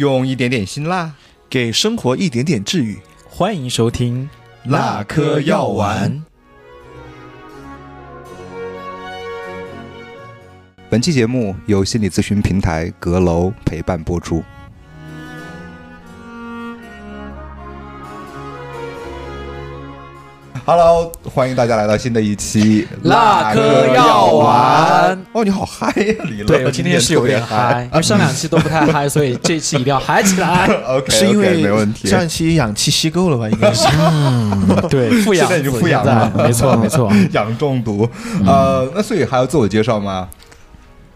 [0.00, 1.12] 用一点点辛辣，
[1.50, 2.98] 给生活一点点治愈。
[3.28, 4.26] 欢迎收听
[4.64, 6.24] 那颗药丸。
[10.88, 14.42] 本期节目由心理咨询平台阁楼陪伴播出。
[20.72, 25.20] Hello，欢迎大家来到新的一期辣哥药丸。
[25.32, 26.44] 哦，你好嗨呀，李乐！
[26.46, 30.66] 对我今天是有点嗨，因为上两期都不太嗨，所以这期一定要嗨起来。
[30.86, 32.06] OK，是因为没问题。
[32.06, 33.48] 上一期氧气吸够了吧？
[33.50, 33.88] 应该是。
[33.98, 37.12] 嗯对，富氧现在已经子富养了没错没错。
[37.34, 38.08] 氧中毒，
[38.46, 40.28] 呃，那所以还要自我介绍吗？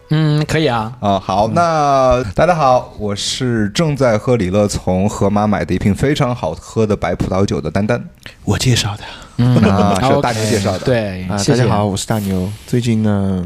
[0.09, 0.95] 嗯，可以啊。
[0.99, 8.03] 啊，好，那大家好，我是正在喝李乐从盒马买的一瓶非常好喝的白葡萄酒的丹丹
[8.43, 9.03] 我介绍的
[9.37, 11.85] 嗯啊，是大牛介绍的。，对，啊，谢谢大家好，。
[11.85, 12.51] 我是大牛。
[12.67, 13.43] 最近呢，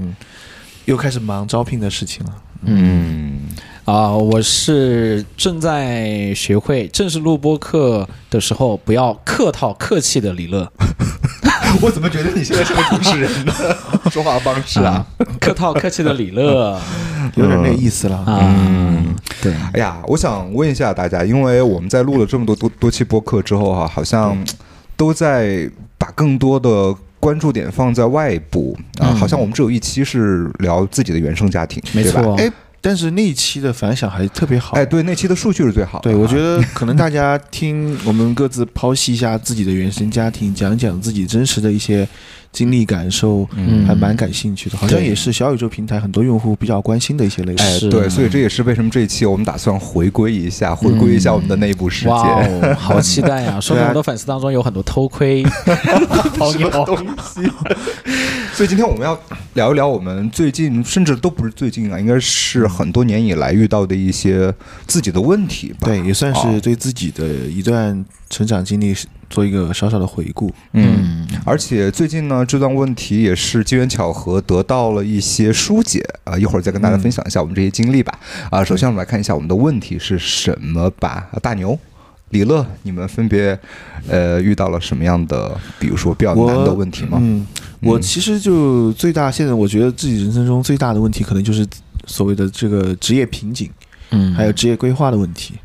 [0.86, 2.34] 又开始忙招聘的事情了。
[2.66, 3.40] 嗯，
[3.86, 10.70] 啊、我是正在学会正式录播课的时候不要客套客气的李乐，
[11.82, 13.54] 我怎么觉得你现在是个主持人呢？
[14.12, 15.06] 说话方式啊，
[15.40, 16.80] 客套客气的李乐。
[17.36, 18.24] 有点那意思了。
[18.28, 24.36] 嗯，对，哎呀，我想问一下大家，因为我们在录了这么多多多期播客之后哈、好像
[24.98, 29.16] 都在把更多的关注点放在外部啊，嗯。
[29.16, 32.34] 好像我们只有一期是聊自己的原生家庭，没错。
[32.36, 32.52] 哎，
[32.82, 34.76] 但是那一期的反响还特别好。
[34.78, 36.12] 哎，对，那期的数据是最好的。
[36.12, 42.08] 对，我觉得得可能大家听我们各自剖析一下自己的原生家庭，讲讲自己真实的一些
[42.52, 44.78] 经历感受，嗯还蛮感兴趣的。
[44.78, 47.80] 好像也是小宇宙平台很多用户比较关心的一些类哎，型。
[47.82, 52.12] 是对，所以这也是为什么这一期我们打算回归一下，回归一下我们的内部世界。
[52.12, 53.60] 哇哦，好期待呀！
[53.62, 55.44] 说明我们的粉丝当中有很多偷窥
[56.38, 56.70] 朋友。
[58.60, 59.18] 所以今天我们要
[59.54, 64.54] 聊一聊我们最近，甚至都不是最近啊，应该是很多年以来遇到的一些
[64.86, 65.88] 自己的问题吧。
[65.88, 68.94] 对，也算啊是对自己的一段成长经历
[69.30, 70.54] 做一个小小的回顾。
[70.74, 78.20] 嗯，而且最近呢，这段问题也是机缘巧合得到了一些疏解啊、一会儿再跟大家分享一下我们这些经历吧。
[78.52, 81.30] 啊，首先我们来看一下我们的问题是什么吧。
[81.32, 81.80] 啊大牛。
[82.30, 83.58] 李乐，你们分别
[84.08, 87.18] 呃遇到了什么样的，比如说比较难的问题吗？
[87.22, 87.46] 嗯，
[87.82, 91.66] 我其实就最大，现在我觉得自己人生中最大的问题，可能就是
[92.06, 93.70] 所谓的这个职业瓶颈，
[94.12, 95.56] 嗯还有职业规划的问题。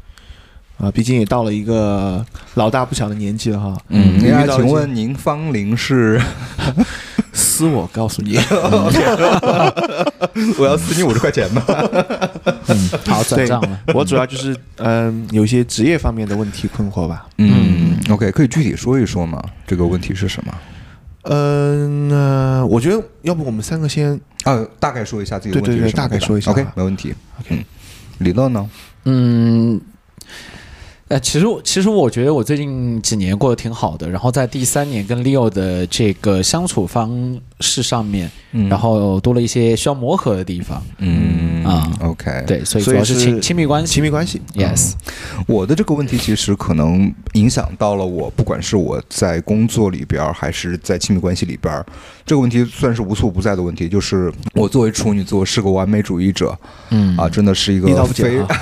[0.76, 3.81] 啊，毕竟也到了一个老大不小的年纪了哈。
[3.91, 6.20] 嗯，那遇到一些请问您芳龄是？
[7.34, 8.37] 私我告诉你，
[10.56, 11.62] 我要撕你五十块钱呢。
[12.69, 13.81] 嗯，好转账了。
[13.93, 17.27] 我主要就是嗯，有一些职业方面的问题困惑吧。
[17.39, 19.43] 嗯，OK，可以具体说一说吗？
[19.67, 20.55] 这个问题是什么？
[21.25, 27.15] 嗯，那我觉得要不我们三个先啊，大概说一下自己的问题大概说一下 OK，没问题。
[27.41, 27.65] OK 嗯，
[28.19, 28.71] 李乐呢？
[29.06, 29.81] 嗯，
[31.09, 38.69] 呃，其实我其实我觉得我最近几年过得挺好的，然后在第三年跟 Leo 的这个相处方式上面，嗯。
[38.69, 40.82] 然后多了一些需要磨合的地方。
[40.98, 41.65] 嗯。
[41.65, 43.94] 啊，OK，，对，所以是主要是亲亲密关系。
[43.94, 44.42] 亲密关系。
[44.54, 44.92] Yes，
[45.47, 51.87] 我的这个问题其实可能影响到了我，不管是我在工作里边儿，还是在亲密关系里边儿，
[52.26, 53.88] 这个问题算是无处不在的问题。
[53.88, 56.54] 就是我作为处女座是个完美主义者。
[56.91, 57.16] 嗯。
[57.16, 58.47] 啊，真的是一个非啊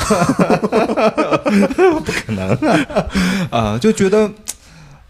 [2.05, 2.57] 不可能。
[3.51, 4.31] 啊，就觉得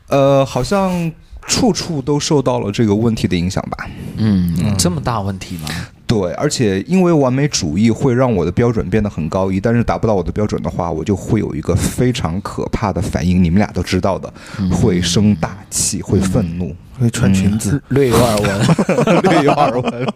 [0.09, 1.13] 呃，好像
[1.47, 3.89] 处处都受到了这个问题的影响吧。
[4.17, 5.69] 嗯，这么大问题吗？
[6.07, 14.31] 对，而且因为完美主义会让我的标准变得很高，一旦是达不到我的标准的话，我就会有一个非常可怕的反应，你们俩都知道的，
[14.71, 19.23] 会生大气，会愤怒，会穿裙子， 略有耳闻。
[19.23, 20.07] 略有耳闻。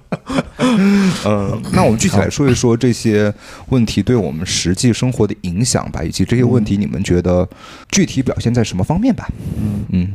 [0.58, 3.32] 嗯，那我们具体来说一说这些
[3.70, 7.48] 问题对我们实际生活的影响吧，以及这些问题你们觉得
[7.90, 9.26] 具体表现在什么方面吧？
[9.58, 10.12] 嗯嗯。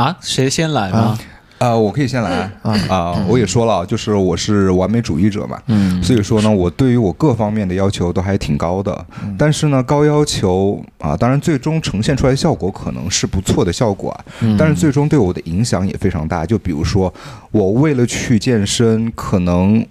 [0.00, 1.18] 啊，谁先来吗？
[1.58, 2.50] 啊、我可以先来
[2.88, 9.06] 啊、我也说了，就是我是完美主义者嘛，嗯所以说呢，我对于我各方面的要求都还挺高的。
[9.36, 14.24] 但是呢，高要求啊，当然最终呈现出来的效果可能是不错的效果啊，
[14.58, 16.46] 但是最终对我的影响也非常大。
[16.46, 17.12] 就比如说，
[17.50, 19.84] 我为了去健身，可能。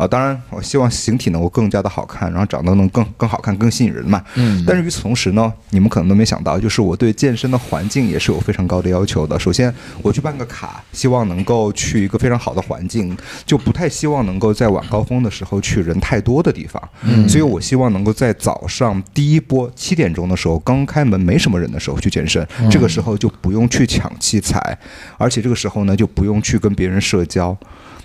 [0.00, 4.24] 啊，当然，我希望形体能够更加的好看，然后长得能更更好看、更吸引人嘛。
[4.36, 9.38] 嗯但是与此同时呢，你们可能都没想到，就是我对健身的环境也是有非常高的要求的。
[9.38, 9.70] 首先，
[10.00, 13.14] 我去办个卡，希望能够去一个非常好的环境，
[13.44, 16.82] 就不太希望能够在晚高峰的时候去人太多的地方。
[17.02, 24.78] 嗯所以我希望能够在早上第一波七点钟的时候，刚开门没什么人的时候去健身，这个时候就不用去抢器材，
[25.18, 27.54] 而且这个时候呢就不用去跟别人社交。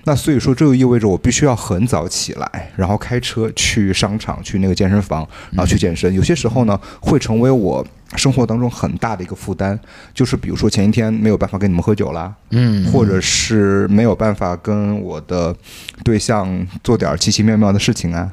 [0.05, 6.13] 那所以说，这就意味着我必须要很很早起来，然后开车去商场、去那个健身房，然后去健身。
[6.13, 7.85] 有些时候呢，会成为我
[8.15, 9.77] 生活当中很大的一个负担，
[10.13, 12.89] 就是比如说前一天没有办法跟你们喝酒啦，嗯。
[12.93, 15.53] 或者是没有办法跟我的
[16.01, 18.31] 对象做点奇奇妙妙的事情啊，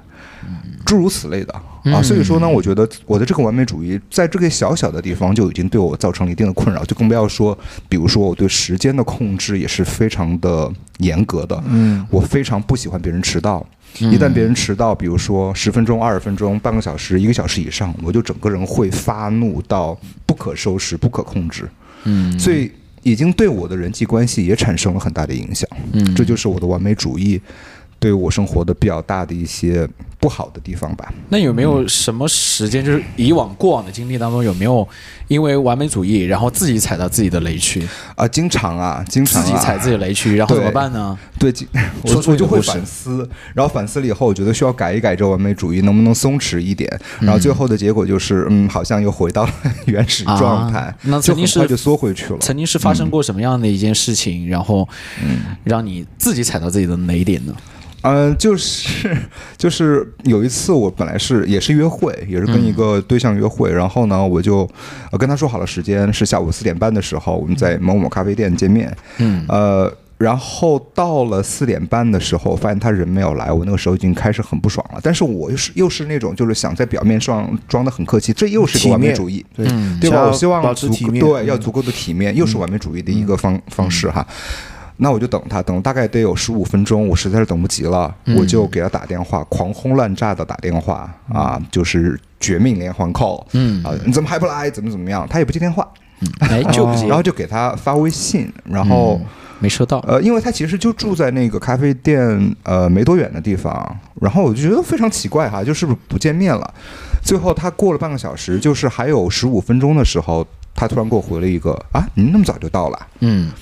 [0.87, 1.53] 诸如此类的
[1.85, 2.03] 啊。
[2.03, 7.57] 所以说呢，我觉得我的这个完美主义在这个小小的地方就已经对我造成了一定的困扰，就更不要说，
[7.89, 11.63] 比如说我对时间的控制也是非常的严格的。
[11.67, 13.67] 嗯，我非常不喜欢别人迟到。
[13.99, 19.95] 一旦别人迟到，比如说十分钟、二十分钟、半个小时、一个小时以上，我就整个人会发怒到
[20.25, 21.69] 不可收拾、不可控制。
[22.05, 25.69] 嗯所以已经对我的人际关系也产生了很大的影响。
[25.93, 27.39] 嗯这就是我的完美主义
[28.03, 29.89] 对我生活的比较大的一些
[30.19, 31.15] 不好的地方吧。
[31.29, 34.87] 那有没有什么时间，就是以往过往的经历当中，有没有
[35.29, 41.17] 因为完美主义，然后自己踩到自己的雷区，啊，经常啊，经常、啊、自己踩自己的雷区，然后怎么办呢？
[41.39, 41.69] 对，经
[42.03, 46.91] 我就会反思，然后反思了以后，我觉得需要改一改这完美主义，能不能松弛一点？
[47.21, 49.53] 然后最后的结果就是，嗯，好像又回到了
[49.87, 52.39] 原始状态，啊那就曾经是很快就缩回去了。
[52.41, 54.89] 曾经是发生过什么样的一件事情，然后
[55.63, 57.55] 让你自己踩到自己的雷点呢？
[58.03, 59.17] 嗯，就是
[59.57, 64.69] 就是有一次，我本来是也是约会，也是跟一个对象约会，然后呢，我就
[65.11, 68.95] 呃跟他说好了时间是下午四点半的时候，我们在某某咖啡店见面。
[69.19, 75.01] 嗯呃，然后到了四点半的时候，发现他人没有来，我那个时候已经开始很不爽了。
[75.03, 79.45] 但是我又是又是那种就是想在表面上装的很客气，这又是一个完美主义。
[79.55, 80.27] 对，嗯对吧？
[80.27, 84.27] 我希望保持足体面，对，要嗯足够的体面，又是完美主义的一个方方式哈。
[84.97, 94.71] 那我就等他，等了大概得有十五分钟，我实在是等不及了，我就给他打电话，狂轰滥炸的打电话啊，就是绝命连环 call，嗯啊，你怎么还不来？
[94.71, 95.27] 怎么怎么样？
[95.29, 95.89] 他也不接电话，
[96.41, 99.21] 哎， 就不接，然后就给他发微信，然后。
[99.59, 100.01] 没收到。
[100.01, 106.75] 呃，因为他其实就住在那个咖啡店呃没多远的地方，然后我就觉得非常奇怪哈，就是不是不见面了。
[107.23, 110.45] 最后他过了半个小时，就是还有十五分钟的时候，
[110.75, 113.07] 他突然给我回了一个啊，您那么早就到了？
[113.21, 113.53] 嗯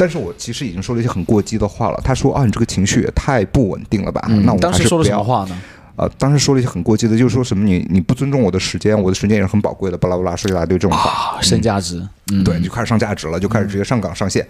[0.00, 2.00] 但是我其实已经说了一些很过激的话了。
[2.02, 4.24] 他说啊，你这个情绪也太不稳定了吧？
[4.30, 5.04] 嗯，那我当时说了。
[5.04, 5.60] 什么话呢？
[5.96, 11.36] 呃，当时说了一些很过激的，就是说什么你你不尊重我的时间，我的时间也是很宝贵的，巴拉巴拉说一大堆这种话。
[11.36, 12.02] 啊，身价值，
[12.32, 14.46] 嗯，对，就开始上价值了，就开始直接上岗上线。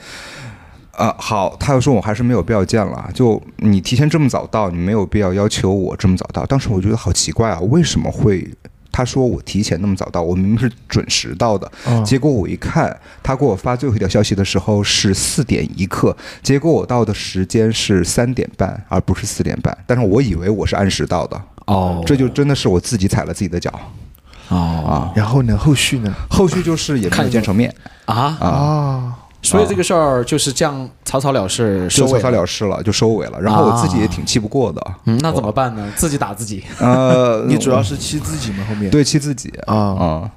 [0.92, 6.46] 啊、好，他又说我还是没有必要见了，就你提前这么早到，你没有必要要求我这么早到。
[6.46, 8.48] 当时我觉得好奇怪啊，为什么会？
[8.92, 19.76] 他说我提前那么早到，我明明是准时到的，哦结果我一看，他给我发最后一条消息的时候是四点一刻，结果我到的时间是三点半，而不是四点半。
[19.86, 23.72] 但是我以为我是按时到的，哦，这就真的是我自己踩了自己的脚。
[24.48, 24.56] 哦。
[24.56, 25.12] 啊。
[25.14, 26.12] 然后呢，后续呢？
[26.28, 27.74] 后续就是也没有见成面。
[28.06, 28.46] 啊，啊。
[28.48, 33.40] 啊，所以这个事儿就是这样草草了事，收尾就草草了事了，就收尾了。
[33.40, 35.90] 然后我自己也挺气不过的，嗯，那怎么办呢？
[35.96, 36.62] 自己打自己。
[36.78, 38.64] 呃， 你主要是气自己吗？
[38.68, 40.30] 后面对气自己啊，啊，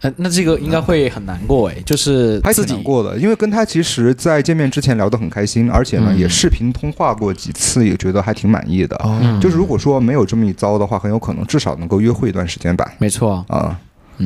[0.00, 8.96] 呃，那这个应该会很难过哎，就是还自己挺难过的，因为跟他其实，在见面之前聊得很开心，而且呢，嗯也视频通话过几次，也觉得还挺满意的。
[9.40, 12.88] 就是如果说没有这么一遭的话，很有可能至少能够约会一段时间吧。
[12.98, 13.76] 没错，啊，嗯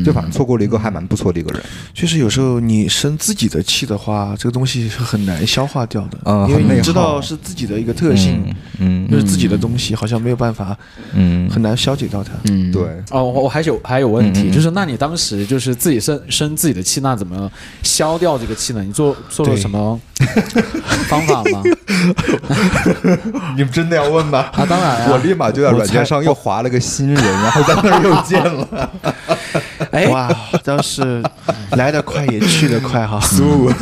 [0.04, 1.62] 就反正错过了一个还蛮不错的一个人。
[1.92, 6.18] 确实有时候你生自己的气的话，这个东西是很难消化掉的，
[6.48, 8.42] 因为你知道是自己的一个特性，
[8.78, 10.76] 嗯就是自己的东西，好像没有办法
[11.14, 12.32] 嗯很难消解到它。
[12.50, 17.50] 嗯，对哦，我我还有还有问题，就是那你当时就是自己生生自己的气，那怎么
[17.82, 18.82] 消掉这个气呢？
[18.82, 20.00] 你做做了什么
[21.08, 21.62] 方法吗？
[23.56, 24.38] 你们真的要问吗？
[24.52, 28.90] 啊，当然啊，我立马就在软件上又划了个新人，然后在那儿又见了。
[29.90, 30.30] 哎，哇，
[30.64, 31.22] 真是
[31.72, 33.20] 来得快也去得快哈，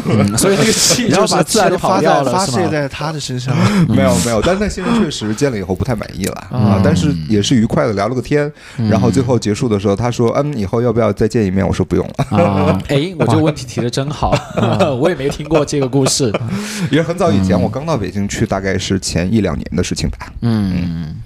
[0.09, 2.47] 嗯所以那个气然后把然气都发掉了，在发？
[2.47, 3.55] 泄在他的身上。
[3.89, 8.51] 没有没有，但是那新人确实见了以后不太满意了啊嗯，但是也是愉快的聊了个天，
[8.91, 11.67] 然后最后结束的时候，他说嗯，以后要不要再见一面？
[11.67, 14.35] 我说不用了，啊，哎，我这个问题提的真好，
[15.01, 16.30] 我也没听过这个故事。
[16.91, 20.19] 也是很早以前，我刚到北京去，大概是前一两年的事情吧。
[20.43, 21.17] 嗯，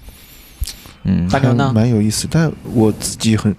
[1.03, 1.29] 嗯。
[1.29, 1.71] 大牛呢？
[1.73, 3.55] 蛮有意思，但我自己很，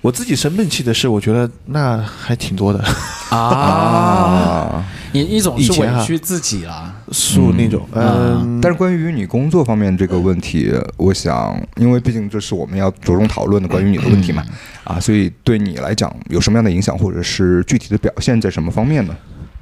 [0.00, 2.82] 我自己生闷气的事，我觉得那还挺多的，
[3.30, 8.40] 啊， 啊，你一种是委屈自己啦，树那种，嗯。
[8.42, 14.44] 嗯，但是关于你工作方面这个问题，我想，因为毕竟这是我们要着重讨论的关于你的问题嘛，
[14.84, 19.14] 啊，所以对你来讲有什么样的影响，或者是具体的表现在什么方面呢？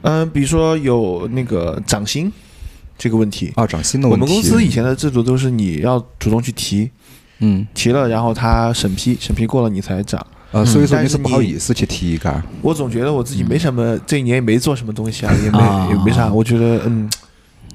[0.02, 2.32] 嗯，比如说有那个涨薪
[2.96, 4.22] 这个问题，啊，涨薪的问题。
[4.22, 6.90] 我们公司以前的制度都是你要主动去提，
[7.40, 7.66] 嗯。
[7.74, 10.24] 提了然后他审批，审批过了你才涨。
[10.50, 12.42] 呃，所以说你是不好意思去提一个。
[12.62, 15.86] 我总觉得我自己没什么，这一年也没做什么东西啊，也没啊。
[15.90, 17.06] 也没啥，我觉得嗯，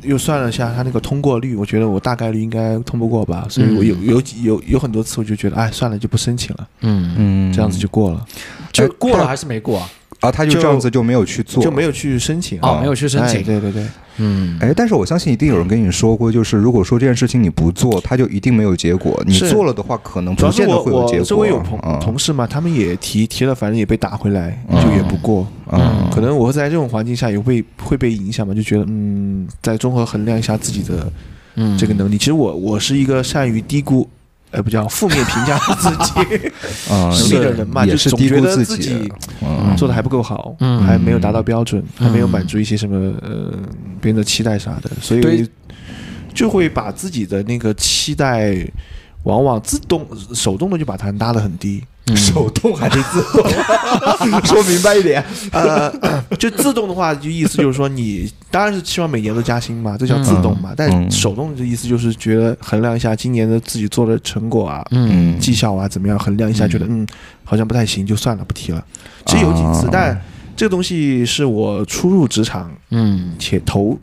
[0.01, 8.25] 又算了下他那个通过率，我觉得我大概率应该通不过吧，所以我有有有有很多次我就觉得，哎，算了，就不申请了，嗯，嗯，这样子就过了，
[8.72, 9.88] 就过了还是没过
[10.24, 10.30] 啊？
[10.30, 13.44] 啊，他就就这样子就没有去做，就没有去申请哦，没有去申哎请。
[13.44, 13.86] 对对对，
[14.18, 21.25] 嗯，哎，但是我相信一定有人跟你说过，就是如果说这件事情你不做，他就一定没有结果；你做了的话，可能不见得我我会有结果。
[21.25, 25.46] 周围有同嗯同事嘛，他们也提提了，反正也被打回来，嗯就也不过。
[25.72, 31.12] 嗯可能我在这种环境下也会会被影响嘛，就觉得嗯，再综合衡量一下自己的
[31.56, 32.18] 嗯这个能力。
[32.18, 34.08] 其实我我是一个善于低估，
[34.54, 36.48] 呃，不叫负面评价 自己
[36.90, 43.52] 啊，能力的人嘛，就是总低估觉得自己嗯做的还不够好，嗯还没有达到标准，嗯还没有满足一些什么呃
[44.00, 45.50] 别人的期待啥的，所以
[46.34, 48.66] 就会把自己的那个期待。
[49.24, 50.06] 往往自动
[50.36, 53.50] 手动的就把它拉得很低，嗯手动还是自动？
[54.44, 55.24] 说明白一点。
[55.52, 55.90] 呃，
[56.38, 60.74] 就自动的话，就意思就是说你当然是希望每年都加薪嘛，这叫自动嘛。
[60.76, 67.08] 但嗯手动的意思就是觉得衡量一下今年的自己做的成果啊、嗯绩效啊怎么样，衡量一下，嗯觉得嗯
[67.46, 68.84] 好像不太行，就算了，不提了。
[69.26, 70.22] 其实有几次啊，但
[70.58, 73.98] 这个东西是我初入职场嗯且头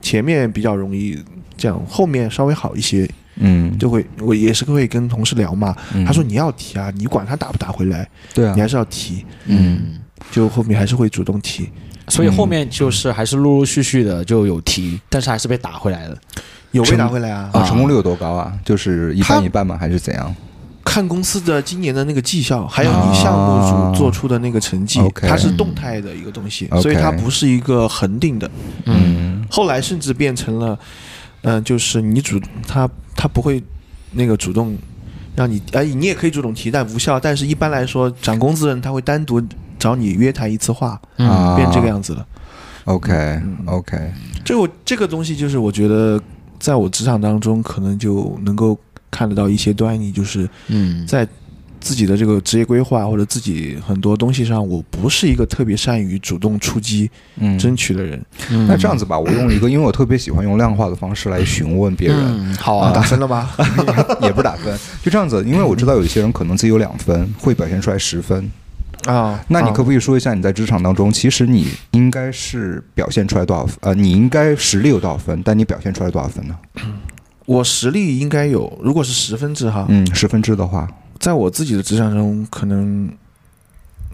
[0.00, 1.18] 前面比较容易
[1.56, 5.74] 这样，后面稍微好一些，嗯，就会我也是会跟同事聊嘛。
[5.94, 9.24] 嗯他说你要提啊，你管他打不打回来，对啊你，还是要提。
[9.46, 9.98] 嗯，
[10.30, 11.68] 就后面还是会主动提。
[12.08, 16.16] 所以后面就是还是陆陆续续的就有提，但是还是被打回来了。
[16.72, 17.50] 有被打回来啊？
[17.52, 18.52] 啊，成功率有多高啊？
[18.64, 19.76] 就是一半一半吗？
[19.78, 20.34] 还是怎样？
[20.84, 28.50] 看公司的今年的那个绩效，还有你项目组做出的那个成绩，它是动态的一个东西所以它不是一个恒定的。
[28.86, 30.76] 嗯后来甚至变成了，
[31.42, 33.62] 嗯、就是你主他他不会
[34.12, 34.76] 那个主动
[35.34, 37.18] 让你，哎，你也可以主动提，但无效。
[37.18, 39.42] 但是一般来说，涨工资的人他会单独
[39.78, 42.26] 找你约谈一次话，嗯啊，变这个样子了。
[42.84, 44.12] OK 嗯 OK，
[44.44, 46.20] 这我这个东西就是我觉得，
[46.58, 48.78] 在我职场当中可能就能够
[49.10, 51.26] 看得到一些端倪，就是嗯在
[51.82, 58.24] 自己的这个职业规划或者自己很多东西上，我不是一个特别善于主动出击、嗯，争取的人。
[58.50, 63.50] 嗯那这样子吧，我用一个，因为我特别喜欢用量化的方式来询问别人，嗯好啊，啊打分了吧？
[64.22, 65.44] 也不是打分，就这样子。
[65.44, 68.50] 因为我知道有一些人可能自己有两分，会表现出来十分。
[69.06, 73.76] 啊，那你可不啊可以说一下，你在职场当中，其实你应该是表现出来多少分？
[73.80, 76.54] 呃，你应该实力有多少分，但你表现出来多少分呢？
[77.46, 80.88] 我实力应该有，如果是十分制哈，嗯，十分制的话，
[81.22, 83.08] 在我自己的职场中，可能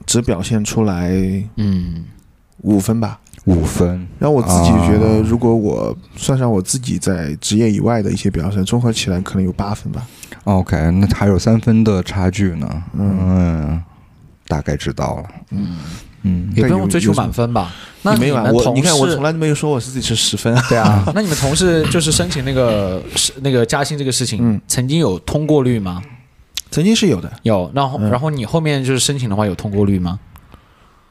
[0.04, 1.10] 只表现出来
[1.56, 2.04] 嗯
[2.58, 3.18] 五分吧。
[3.46, 4.06] 五分。
[4.18, 10.06] 然后我自己觉得，啊如果我算上我自己在职业以外的一些表现，综合起来可能有八分吧。
[10.44, 12.82] OK，那还有三分的差距呢。
[12.92, 13.82] 嗯嗯，
[14.46, 15.24] 大概知道了。
[15.52, 15.78] 嗯，
[16.24, 17.72] 嗯，也不用追求满分吧？
[18.02, 18.42] 那你没有啊？
[18.42, 20.54] 们同我你看，我从来都没有说我自己是十分。
[20.68, 26.02] 对啊， 那你们同事就是申请那个是那个加薪这个事情，嗯曾经有通过率吗？
[26.70, 27.32] 曾经是有的。
[27.42, 30.18] 有，然后、嗯然后你后面就是申请的话有通过率吗？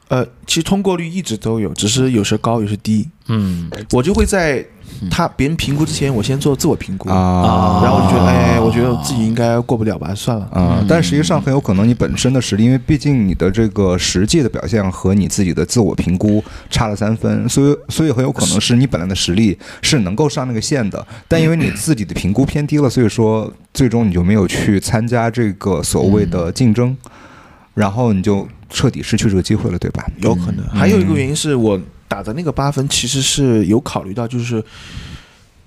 [0.09, 3.07] 呃，其实通过率一直都有，只是有时高，有时低。
[3.29, 4.65] 嗯我就会在
[5.11, 10.45] 他别人评估之前，我先做自我评估，啊，然后我就觉得，哎，我觉得我自己应该过不了吧，算了。
[10.45, 26.95] 啊、嗯但实际上很有可能你本身的实力，因为毕竟你的这个实际的表现和你自己的自我评估差了三分，所以所以很有可能是你本来的实力是能够上那个线的，但因为你自己的评估偏低了，所以说最终你就没有去参加这个所谓的竞争，
[27.73, 30.05] 然后你就彻底失去这个机会了，对吧？
[30.21, 30.65] 有可能。
[30.67, 34.63] 还有一个原因是我打的那个八分，其实是有考虑到，就是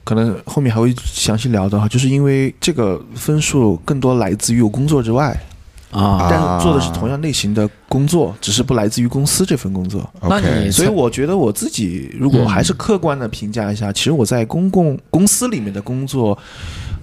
[0.04, 5.38] 可能后面还会详细聊的哈，就是因为这个分数更多来自于我工作之外，
[5.90, 10.08] 啊，但是做的是同样类型的工作，只是不来自于公司这份工作。
[10.22, 16.36] 那你所以我觉得我自己如果还是客观的评价一下，其实我在公共公司里面的工作，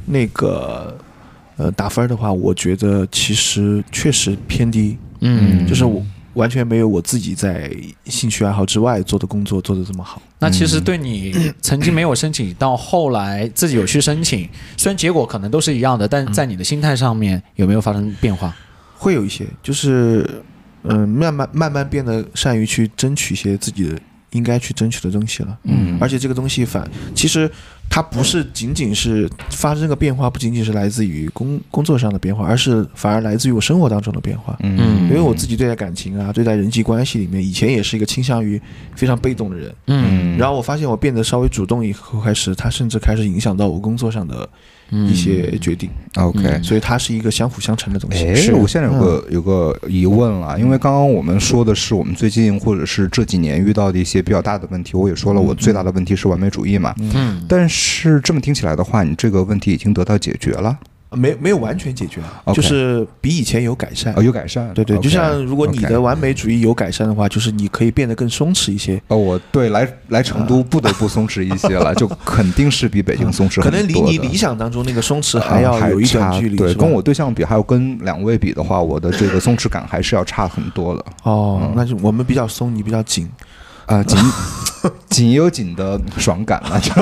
[0.06, 0.98] 那个
[1.58, 7.72] 呃打分的话，我觉得其实确实偏低，嗯，就是我完全没有我自己在
[8.06, 10.22] 兴趣爱好之外做的工作做得这么好。
[10.40, 14.48] 那其实对你曾经没有申请，到后来自己有去申请，
[14.78, 18.56] 虽然结果可能都是一样的，但在你的心态上面有没有发生变化？
[18.96, 20.44] 会有一些，就是
[20.84, 24.00] 嗯、慢慢慢慢变得善于去争取一些自己的
[24.32, 25.58] 应该去争取的东西了。
[25.64, 27.50] 嗯而且这个东西反，其实
[27.90, 34.56] 它不是仅仅是发生这个变化，不仅仅是来自于工工作上的变化，而是反而来自于我生活当中的变化。
[34.62, 38.62] 嗯因为我自己对待感情啊，对待人际关系里面，以前也是一个倾向于
[38.96, 39.74] 非常被动的人。
[39.88, 44.48] 嗯然后我发现我变得稍微主动以后开始，它甚至开始影响到我工作上的
[44.92, 48.26] 一些决定，OK，所以它是一个相辅相成的东西。
[48.26, 48.54] 哎，是。
[48.54, 56.96] 我现在有个有个疑问了，因为刚刚我们说的是我们最近或者是这几年遇到的一些比较大的问题，我也说了，我最大的问题是完美主义嘛。
[57.14, 60.78] 嗯，但是这么听起来的话，你这个问题已经得到解决了，
[61.12, 62.20] 没没有完全解决
[62.54, 64.22] 就是比以前有改善哦，。
[64.22, 64.74] 有改善。
[64.74, 69.02] 对对就像如果你的完美主义有改善的话，就是你可以变得更松弛一些。
[69.08, 73.88] 哦，我对来来成都不得不松弛一些了， 就肯定是比北京松弛可很多可。
[73.88, 76.58] 能离你理想当中那个松弛还呃要有一段距离。
[76.58, 81.06] 对，跟我对象比，还有跟两位比的话，我的这个松弛感还是要差很多的。
[81.24, 83.30] 哦，那就我们比较松，你比较紧。
[83.86, 84.20] 啊，紧
[85.10, 86.92] 紧也有紧的爽感了，就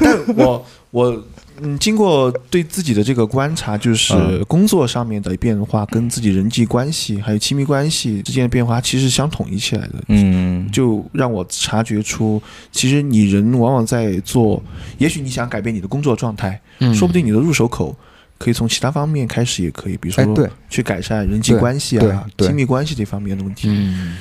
[0.00, 0.64] 但我
[0.94, 1.24] 我
[1.60, 9.94] 嗯，经过对自己的这个观察，就是嗯工作上面的变化跟自己人际关系还有亲密关系之间的变化，其实相统一起来的。
[10.06, 14.62] 嗯，就让我察觉出，其实你人往往在做，
[14.98, 17.96] 也许你想改变你的工作状态，嗯说不定你的入手口
[18.38, 23.68] 可以从其他方面开始，也可以，比如说去改善人际关系啊、对亲密关系这方面的问题。
[23.68, 24.16] 嗯，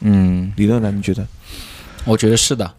[0.00, 0.92] 嗯，理论呢？
[0.92, 1.26] 你觉得？
[2.04, 2.70] 我觉得是的。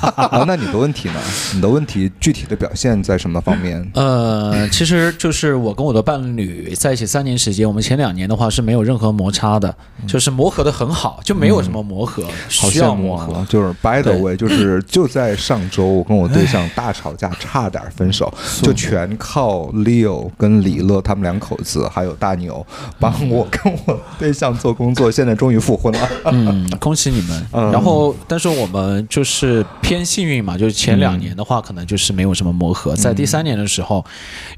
[0.00, 1.14] 啊，那你的问题呢？
[1.54, 3.84] 你的问题具体的表现在什么方面？
[3.94, 9.74] 呃，其实就是我跟我的伴侣在一起三年时间，我们前两年的话是没有任何摩擦的，
[10.06, 12.22] 就是磨合的很好，就没有什么磨合，
[12.60, 13.34] 好需要磨合。
[13.34, 13.46] 啊！
[13.48, 22.64] 就是 by the way，就是 就在上周，我跟我对象大吵架，差点分手，就全靠 Leo 跟李乐他们两口子，还有大牛
[22.98, 26.08] 帮我跟我对象做工作，现在终于复婚了。
[26.24, 27.46] 嗯，恭喜你们。
[27.52, 32.96] 嗯然后，但是我们就是偏幸运嘛，就是前两年的话，可能就是没有什么磨合。
[32.96, 34.04] 在第三年的时候，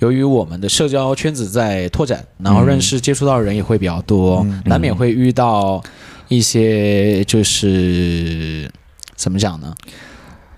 [0.01, 5.83] 由于我们的社交圈子在拓展，然后认识接触到的人也会比较多，难免会遇到
[6.29, 8.71] 一些就是
[9.17, 9.75] 怎么讲呢？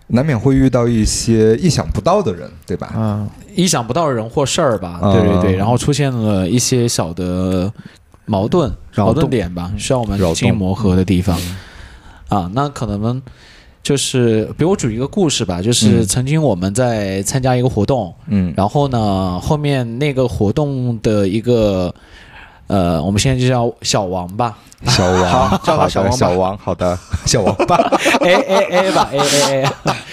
[0.07, 2.93] 难免会遇到一些意想不到的人，对吧？
[2.97, 7.73] 嗯，意想不到的人或事儿吧，嗯对对对，然后出现了一些小的
[8.25, 11.37] 矛盾、矛盾点吧，需要我们进行磨合的地方。
[12.29, 13.21] 啊，那可能
[13.83, 21.93] 就是，比如我举一个故事吧，就是嗯曾经我们在参加一个活动，嗯然后呢，后面那个活动的一个，
[22.67, 27.77] 呃，我们现在就叫小王吧小王，好叫他小王小王，好的，小王吧。
[28.21, 29.65] ，A A A 吧，A A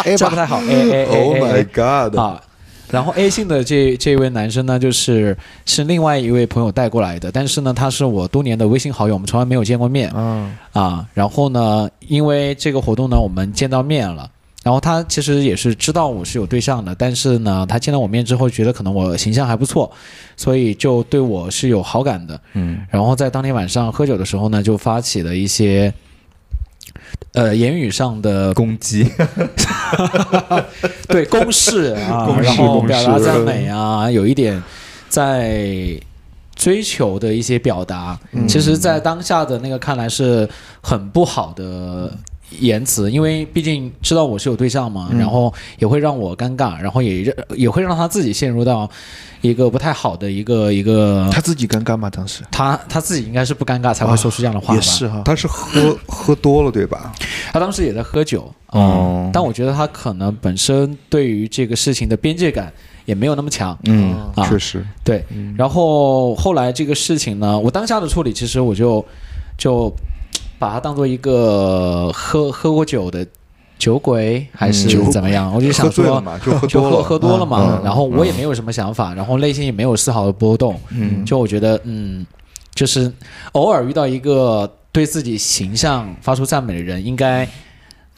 [0.05, 2.17] A，A 不太好，A A A Oh my god！
[2.17, 2.41] 啊。
[2.89, 11.05] 然后 A 姓的这这位男生呢，就是是另外一位朋友带过来的，但是呢，他是我多年的微信好友，我们从来没有见过面嗯，啊。
[11.13, 14.29] 然后呢，因为这个活动呢，我们见到面了。
[14.63, 19.89] 然后他其实也是知道我是有对象的，但是呢，他见到我面之后，觉得可能我形象还不错，
[20.35, 22.37] 所以就对我是有好感的。
[22.53, 25.93] 嗯然后在当天晚上喝酒的时候呢，就发起了一些，
[27.33, 29.11] 呃，言语上的攻击，
[31.07, 34.61] 对公式啊，公式然后表达赞美啊，有一点
[35.07, 35.99] 在
[36.55, 38.47] 追求的一些表达，嗯。
[38.47, 40.47] 其实，在当下的那个看来是
[40.81, 42.11] 很不好的。
[42.59, 48.89] 言辞，因为毕竟知道我是有对象嘛，嗯然后也会让我尴尬，然后也让也会让他自己陷入到
[49.41, 52.09] 一个不太好的一个一个，他自己尴尬吗？
[52.09, 54.75] 当时他他自己应该是不尴尬才会说出这样的话吧？
[54.75, 57.13] 也是哈，他是喝 喝多了对吧？
[57.51, 62.71] 他当时也在喝酒，哦嗯，但我觉得他可能本身对于这个事情的边界感
[63.05, 65.25] 也没有那么强，嗯，啊确实，对。
[65.57, 69.05] 然后后来这个事情呢，我当下的处理，其实我就
[69.57, 69.93] 就
[70.59, 73.25] 把它当做一个喝喝过酒的
[73.77, 75.53] 酒鬼，还是嗯怎么样？
[75.53, 76.23] 我就想说。
[76.43, 82.25] 就喝就喝多了，嘛，嗯然后我也没有什么想法，然后内心也没有丝毫的波动，嗯就我觉得，嗯，
[82.73, 83.11] 就是
[83.53, 87.47] 偶尔遇到一个对自己形象发出赞美的人，应该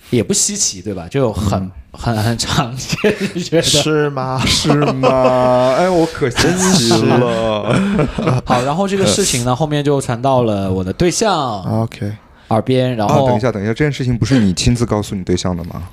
[0.09, 1.07] 也不稀奇，对吧？
[1.09, 3.61] 就很、嗯很很常见，你觉得？
[3.63, 4.39] 是吗？
[4.45, 5.73] 是吗？
[5.75, 7.73] 哎，我可真实了。
[8.45, 11.33] 好，然后这个事情呢， 后面就传到了我的对象
[11.81, 12.13] OK，
[12.49, 15.83] 耳边，然啊，后、等一下，等一下，这件事情不是你亲自告诉你对象的吗？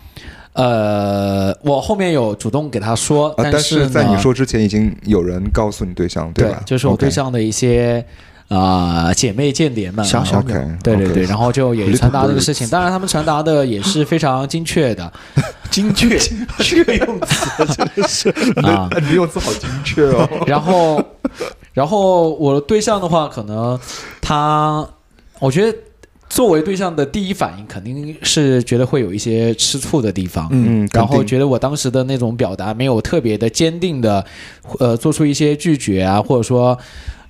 [0.54, 6.62] 呃，我后面有主动给他说，啊，但是呢在你说之前，已经有人告诉你对象，对吧？
[6.64, 8.02] 就是我对象的一些
[8.48, 15.12] 啊、姐妹间谍们，小小 OK，鸟对对对，然后就也传达这个事情，当然他们传达的也是非常精确的
[15.70, 16.18] 精确
[16.58, 18.30] 这个用词真的是
[18.64, 18.88] 啊。
[19.02, 20.26] 你用词好精确哦。
[20.46, 21.02] 然后，
[21.74, 23.78] 然后我的对象的话，可能
[24.22, 24.88] 他，
[25.40, 25.76] 我觉得
[26.28, 34.24] 作为对象的第一反应肯定是觉得会有一些吃醋的地方，嗯，然后觉得我当时的那种表达没有特别的坚定的，
[34.78, 36.78] 呃，做出一些拒绝啊，或者说。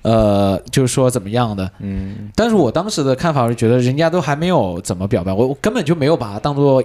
[0.03, 1.69] 呃，就是说怎么样的？
[1.79, 2.29] 嗯。
[2.33, 6.81] 但是我当时的看法是觉得人家都还没有怎么表白，我我根本就没有把它当做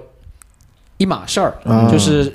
[0.96, 2.32] 一码事儿，嗯就是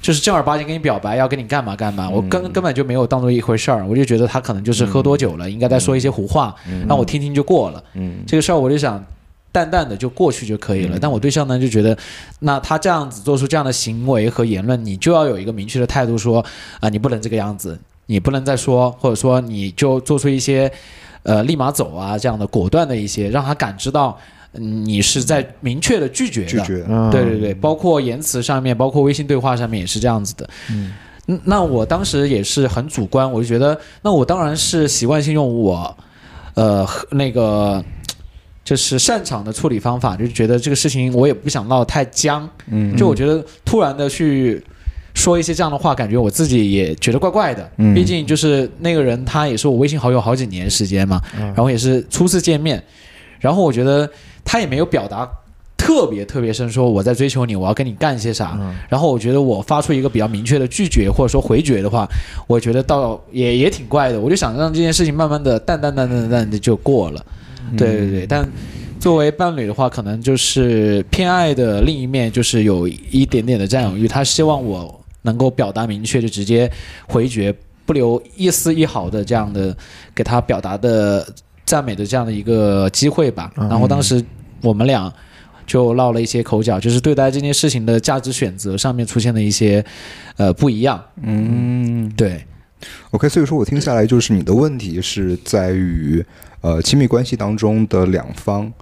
[0.00, 6.54] 就是正儿八经跟你表白要跟你干嘛干嘛，我根根本就没有当做一回事儿，我就觉得他可能就是喝多酒了，应该在说一些胡话，
[6.88, 7.84] 让我听听就过了。
[7.92, 8.20] 嗯。
[8.26, 9.04] 这个事儿我就想
[9.52, 10.98] 淡淡的就过去就可以了。
[11.00, 11.96] 但我对象呢就觉得，
[12.40, 16.44] 那他这样子做出这样的行为和言论，你就要有一个明确的态度说，
[16.80, 20.70] 啊、你不能这个样子，你不能再说，或者说你就做出一些，
[21.22, 24.18] 呃，立马走啊这样的果断的一些，让他感知到。
[24.52, 30.50] 嗯你是在明确的拒绝的，拒绝嗯对对对，包括言辞上面，包括微信对话上面也是这样子的。
[30.72, 30.92] 嗯，
[31.44, 35.96] 那我当时也是很主观，我就觉得，那我当然是习惯性用我，
[36.54, 37.80] 呃，那个
[38.70, 42.48] 就是擅长的处理方法，就觉得这个事情我也不想闹得太僵。
[42.68, 44.64] 嗯就我觉得突然的去
[45.12, 47.68] 说一些这样的话，感觉我自己也觉得怪怪的。
[47.78, 52.80] 嗯毕竟就是那个人，他也是我微信好友好几年时间嘛，然后也是初次见面，
[53.40, 54.08] 然后我觉得
[54.44, 55.28] 他也没有表达。
[55.76, 58.56] 特别特别深，说我在追求你，我要跟你干些啥。
[58.88, 62.08] 然后我觉得我发出一个比较明确的拒绝或者说回绝的话，
[62.46, 64.20] 我觉得倒也也挺怪的。
[64.20, 67.26] 我就想让这件事情慢慢的淡淡淡淡淡淡的就过了。
[67.76, 68.48] 对对对，但
[68.98, 76.70] 作为伴侣的话，可能就是偏爱的另一面，就是有一点点的占有欲，他希望我能够表达明确，就直接
[77.06, 77.54] 回绝，
[77.86, 79.76] 不留一丝一毫的这样的
[80.14, 81.26] 给他表达的
[81.64, 83.52] 赞美的这样的一个机会吧。
[83.56, 84.24] 然后当时
[84.62, 85.12] 我们俩。
[85.66, 89.84] 就闹了一些口角，就是对待这件事情的价值选择上面出现了一些，
[90.36, 91.00] 呃，不一样。
[91.22, 92.44] 嗯对，
[93.10, 96.24] ，OK，所以说我听下来就是你的问题是在于
[96.60, 98.72] 呃亲密关系当中的两方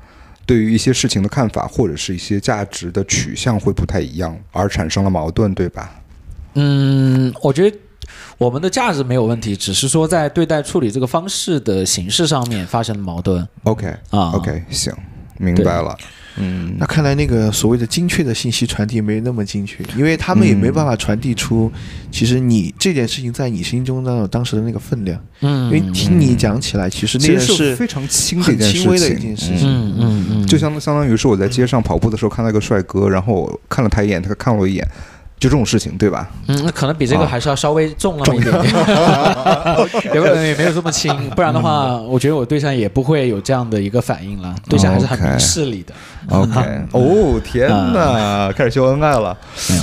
[0.46, 6.00] 对于一些事情的看法或者是一些价值的取向会不太一样，而产生了矛盾，对吧？
[6.54, 7.76] 嗯，我觉得
[8.38, 14.32] 我们的价值没有问题，只是说在对待处理这个方式的形式上面发生了矛盾 OK 啊。
[14.32, 14.92] OK，行，
[15.36, 15.96] 明白了。
[16.40, 21.70] 嗯那看来那个所谓的精确的信息传递没那么精确，因为他们也没办法传递出，
[22.10, 25.20] 其实你这件事情在你心中的当时的那个分量。
[25.40, 29.68] 嗯，因为听你讲起来，其实那其个是非常轻的一很件轻微的事情一件事嗯情。
[29.68, 34.88] 嗯嗯嗯，就相相当于是我在街上跑步的时候看到一个帅哥，然后我看了他一眼，他看了我一眼，
[35.38, 36.28] 就这种事情，对吧？
[36.48, 37.28] 嗯，那可能比这个啊。
[37.28, 38.52] 还是要稍微重那么一点。
[38.60, 45.94] 点，也 没有也没有这么轻，不然的话，我觉得我对象也不会有这样的一个反应了，对象还是很事理的。
[46.30, 46.60] OK，
[46.92, 49.36] 哦天哪，开始秀恩爱了。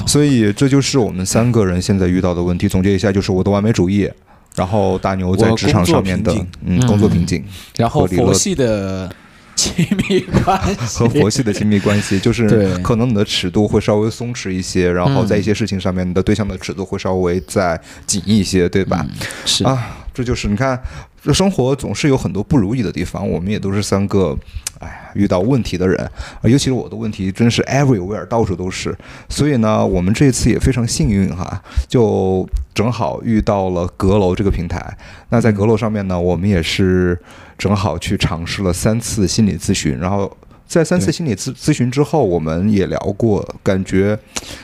[0.06, 2.68] 所以这就是我们三个人现在遇到的问题。
[2.68, 4.10] 总结一下，就是我的完美主义，
[4.56, 7.44] 然后大牛在职场上面的工作嗯嗯工作瓶颈。
[7.78, 9.10] 然后佛系的
[9.56, 19.06] 亲密关系和佛系的亲密关系， 就是可能你的尺度会稍微松弛一些，然后在一些事情上面，你的对象的尺度会稍微再紧一些，对吧？
[19.46, 20.82] 是啊，这就是你看，
[21.24, 24.38] 这生活总是有很多不如意的地方，我们也都是三个，
[24.80, 25.98] 哎，遇到问题的人，
[26.42, 28.96] 啊尤其是我的问题真是 everywhere，到处都是。
[29.30, 34.98] 所以呢，我们这次也非常幸运哈，就正好遇到了阁楼这个平台。
[35.30, 37.20] 那在阁楼上面呢，我们也是
[37.58, 40.36] 正好去尝试了三次心理咨询，然后。
[40.68, 44.18] 在三次心理咨咨询之后，我们也聊过，感觉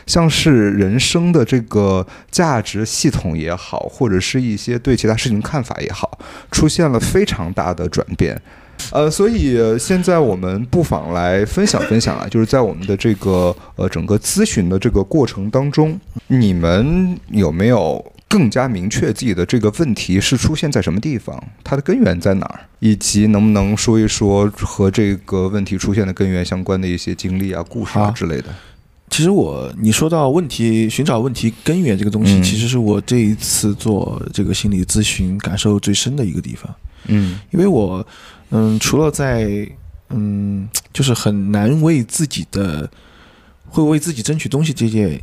[0.08, 6.18] 像是人生的这个价值系统也好，或者是一些对其他事情看法也好，
[6.50, 8.42] 出现了非常大的转变。
[8.92, 28.46] 呃，所以呃现在我们不妨来分享分享啊，就是在我们的这个呃整个咨询的这个过程当中，你们有没有更加明确自己的这个问题是出现在什么地方，它的根源在哪儿，以及能不能说一说和这个问题出现的根源相关的一些经历啊、故事啊之类的？
[29.10, 36.74] 其实我你说到问题，寻找问题根源这个东西，嗯其实是我这一次做这个心理咨询感受最深的一个地方。
[37.08, 38.08] 嗯因为我，
[38.52, 39.68] 嗯，除了在，
[40.12, 42.90] 嗯，就是很难为自己的，
[43.68, 45.22] 会为自己争取东西这件，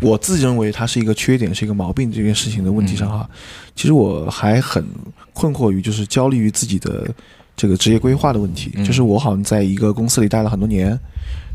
[0.00, 3.28] 我自认为它是一个缺点，是一个毛病这件事情的问题上哈，
[3.74, 4.84] 其实我还很
[5.32, 7.08] 困惑于，就是焦虑于自己的
[7.56, 8.84] 这个职业规划的问题，嗯。
[8.84, 10.98] 就是我好像在一个公司里待了很多年，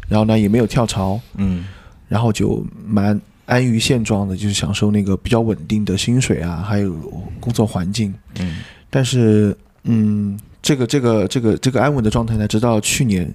[0.07, 1.65] 然后呢也没有跳槽，嗯。
[2.07, 6.93] 然后就蛮安于现状的，就是享受那个比较稳定的薪水啊，还有
[7.39, 8.13] 工作环境。
[8.39, 8.57] 嗯。
[8.91, 13.27] 但是，嗯，这个这个这个这个安稳的状态呢，直到去年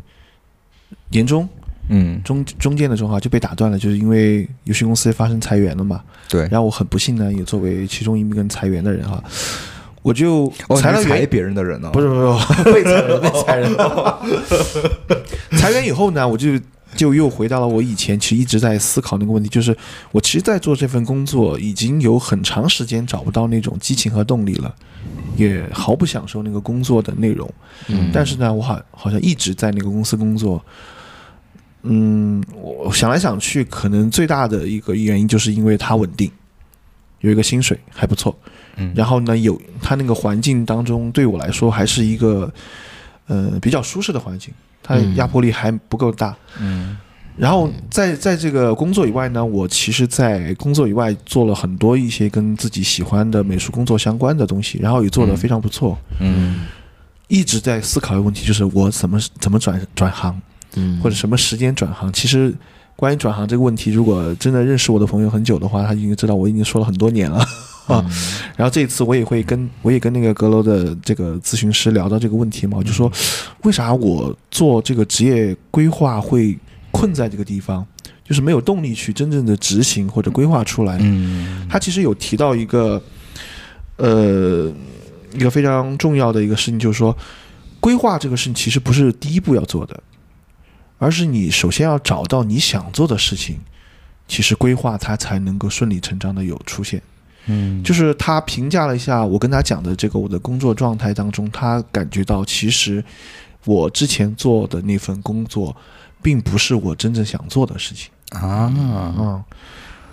[1.11, 1.49] 年中
[1.92, 6.00] 嗯，中中间的时候啊就被打断了，就是因为游戏公司发生裁员了嘛。
[6.29, 6.42] 对。
[6.42, 9.22] 然后我很不幸呢，也作为其中一名裁员的人哈，
[10.00, 11.26] 我就裁裁了裁。
[11.26, 11.90] 别人的人呢？
[11.92, 13.76] 不是不是不是 被裁人被裁人，
[15.59, 16.50] 裁员以后呢，我就
[16.94, 19.76] 就又回到了我以前其实一直在思考那个问题，就是
[20.12, 24.72] 我其实，在做这份工作已经有很长时间找不到那种激情和动力了，
[25.37, 27.53] 也毫不享受那个工作的内容。
[27.88, 30.64] 嗯但是呢，我好好像一直在那个公司工作。
[31.82, 36.30] 嗯，我想来想去，可能最大的一个原因就是因为它稳定，
[37.20, 38.36] 有一个薪水还不错，
[38.76, 38.92] 嗯。
[38.94, 42.52] 然后呢，有它那个环境当中，对我来说还是一个
[43.26, 46.36] 呃比较舒适的环境，它嗯压迫力还不够大。
[46.60, 46.98] 嗯。
[47.36, 55.96] 然后在在这个工作以外呢，我其实，在工作以外做了很多一些跟自己喜欢的美术工作相关的东西，然后也做得非常不错。
[56.18, 56.66] 嗯。
[57.28, 60.38] 一直在思考一个问题，就是我怎么怎么转转行，
[60.74, 62.12] 嗯或者什么时间转行。
[62.12, 62.54] 其实
[62.96, 67.38] 关于转行这个问题，如果真的认识我的朋友很久的话，他已经知道我已经说了很多年了
[67.87, 68.04] 啊。
[68.56, 73.11] 然后这一次我也会跟我也跟那个阁楼的这个咨询师聊到这个问题嘛，我就说
[73.62, 76.59] 为啥我做这个职业规划会
[76.92, 77.87] 困在这个地方，
[78.24, 80.98] 就是没有动力去真正的执行或者规划出来。
[81.00, 83.00] 嗯他其实有提到一个，
[83.96, 84.70] 呃，
[85.33, 87.16] 一个非常重要的一个事情，就是说，
[87.78, 90.02] 规划这个事情其实不是第一步要做的，
[91.00, 93.58] 而是你首先要找到你想做的事情，
[94.28, 97.02] 其实规划它才能够顺理成章的有出现。
[97.46, 103.02] 嗯就是他评价了一下我跟他讲的这个我的工作状态当中，他感觉到其实
[103.64, 105.74] 我之前做的那份工作，
[106.22, 108.10] 并不是我真正想做的事情。
[108.38, 108.70] 啊。
[108.76, 109.42] 嗯，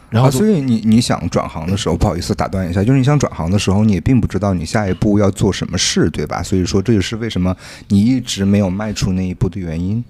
[0.10, 6.42] 然后啊，所以你你想转行的时候，不好意思打断一下，就是你想转行的时候，你也并不知道你下一步要做什么事，对吧？
[6.42, 7.54] 所以说这也是为什么
[7.90, 10.02] 你一直没有迈出那一步的原因。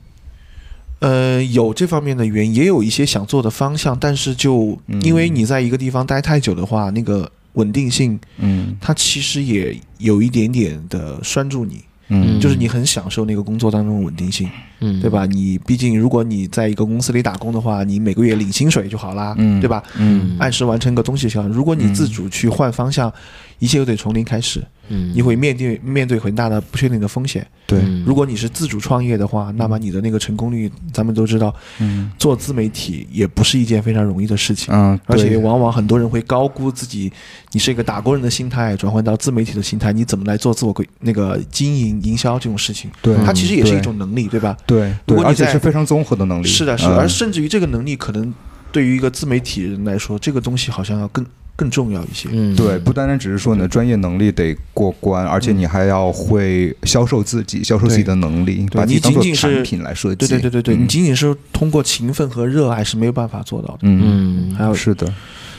[0.99, 4.99] 呃，有这方面的原因，也有一些想做的方向，但是就嗯。
[5.01, 8.75] 因为你在一个地方待太久的话，那个稳定性，嗯。
[8.81, 12.39] 它其实也有一点点的拴住你，嗯。
[12.39, 14.99] 就是你很享受那个工作当中的稳定性，嗯。
[14.99, 15.25] 对吧？
[15.27, 19.61] 你毕竟如果你在一个公司里打工的话，你每个月领薪水就好啦，嗯。
[19.61, 19.83] 对吧？
[19.97, 20.35] 嗯。
[20.39, 21.47] 按时完成个东西就好。
[21.47, 23.13] 如果你自主去换方向，
[23.59, 27.45] 一切又得从零开始，嗯你会面对面对很大的不确定的风险。
[27.65, 34.73] 对嗯如果你是自主创业的话，那么你的那个成功率，咱们都知道，嗯做自媒体也不是一件非常容易的事情。
[34.73, 37.11] 嗯，而且往往很多人会高估自己，
[37.51, 42.89] 你是一个打工人的心态转换到自媒体的心态，你怎么来做自我规那个经营营销这种事情？
[43.01, 44.55] 对，它其实也是一种能力，对吧？
[44.65, 46.47] 对对，而且如果你在是非常综合的能力。
[46.47, 48.33] 是的，是而甚至于这个能力，可能
[48.71, 51.25] 对于一个自媒体人来说，这个东西好像要更
[51.57, 52.29] 更重要一些。
[52.31, 52.55] 嗯。
[52.55, 60.15] 对，不单单只是说你的专业能力得过关，而且你还要会销售自己，销售自己的能力，把自己当做仅仅是产品来设计。
[60.15, 60.83] 对对对对对，嗯。
[60.83, 63.79] 你仅仅是通过勤奋和热爱是没有办法做到的。
[63.81, 64.55] 嗯，嗯。
[64.55, 65.11] 还有，是的，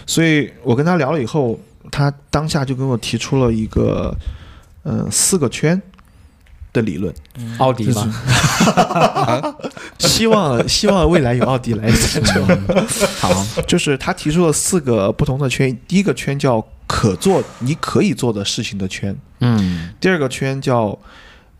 [0.06, 4.16] 所以我跟他聊了以后，他当下就跟我提出了一个，
[4.84, 5.80] 呃，四个圈
[6.72, 7.14] 的理论。
[7.58, 8.12] 奥迪嘛，
[9.98, 11.90] 希望希望未来有奥迪来。
[11.90, 12.44] 赞助。
[13.20, 19.90] 好，就是他提出了四个不同的圈，第一个圈叫可做你可以做的事情的圈，嗯。
[20.00, 20.98] 第二个圈叫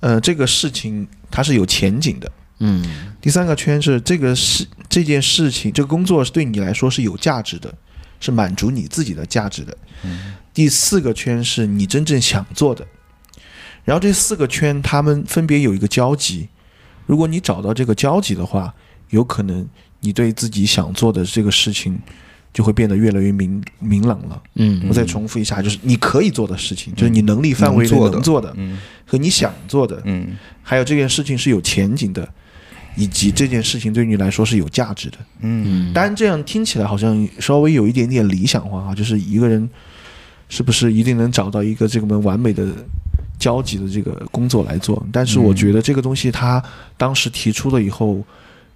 [0.01, 3.15] 呃这个事情它是有前景的，嗯。
[3.21, 7.73] 第三个圈是这个事这件事情这个工作是对你来说是有价值的，
[8.21, 9.77] 是满足你自己的价值的。
[10.05, 10.35] 嗯。
[10.55, 12.85] 第四个圈是你真正想做的，
[13.89, 16.47] 然后这四个圈他们分别有一个交集，
[17.07, 18.75] 如果你找到这个交集的话，
[19.09, 19.67] 有可能
[20.01, 21.99] 你对自己想做的这个事情
[22.53, 24.43] 就会变得越来越明明朗了。
[24.57, 24.85] 嗯。
[24.87, 28.55] 我再重复一下，就是你可以做的事情，就是你能力范围内能做的
[29.07, 30.37] 和你想做的，嗯。
[30.63, 32.31] 还有这件事情是有前景的，
[32.95, 35.17] 以及这件事情对你来说是有价值的。
[35.41, 35.89] 嗯。
[35.89, 39.67] 嗯，当然，这样听起来好像稍微有一点点理想化啊，就是一个人
[40.51, 42.67] 是不是一定能找到一个这么完美的
[43.39, 45.01] 交集的这个工作来做？
[45.13, 46.63] 但是我觉得这个东西他
[46.97, 48.19] 当时提出了以后，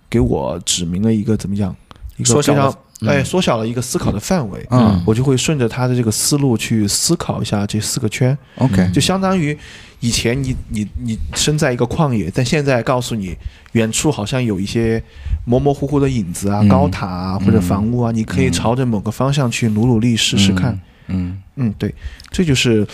[0.09, 1.75] 给我指明了一个怎么讲，
[2.17, 4.65] 一个缩小了非常嗯哎缩小了一个思考的范围。
[4.71, 9.59] 嗯我就会顺着他的这个思路去思考一下这四个圈，，OK，就相当于
[9.99, 13.37] 以前你你你身在一个旷野，但现在告诉你
[13.73, 15.03] 远处好像有一些
[15.45, 20.79] 模模糊糊的影子啊、嗯高塔啊或者房屋啊，你可以朝着某个方向去努努力试试看。
[21.09, 21.93] 嗯嗯，对，
[22.31, 22.87] 这就是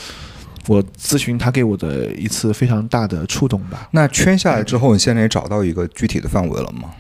[0.69, 3.89] 我咨询他给我的一次非常大的触动吧。
[3.91, 6.91] 那圈下来之后，你现在也找到一个具体的范围了吗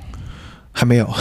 [0.73, 1.13] 还没有，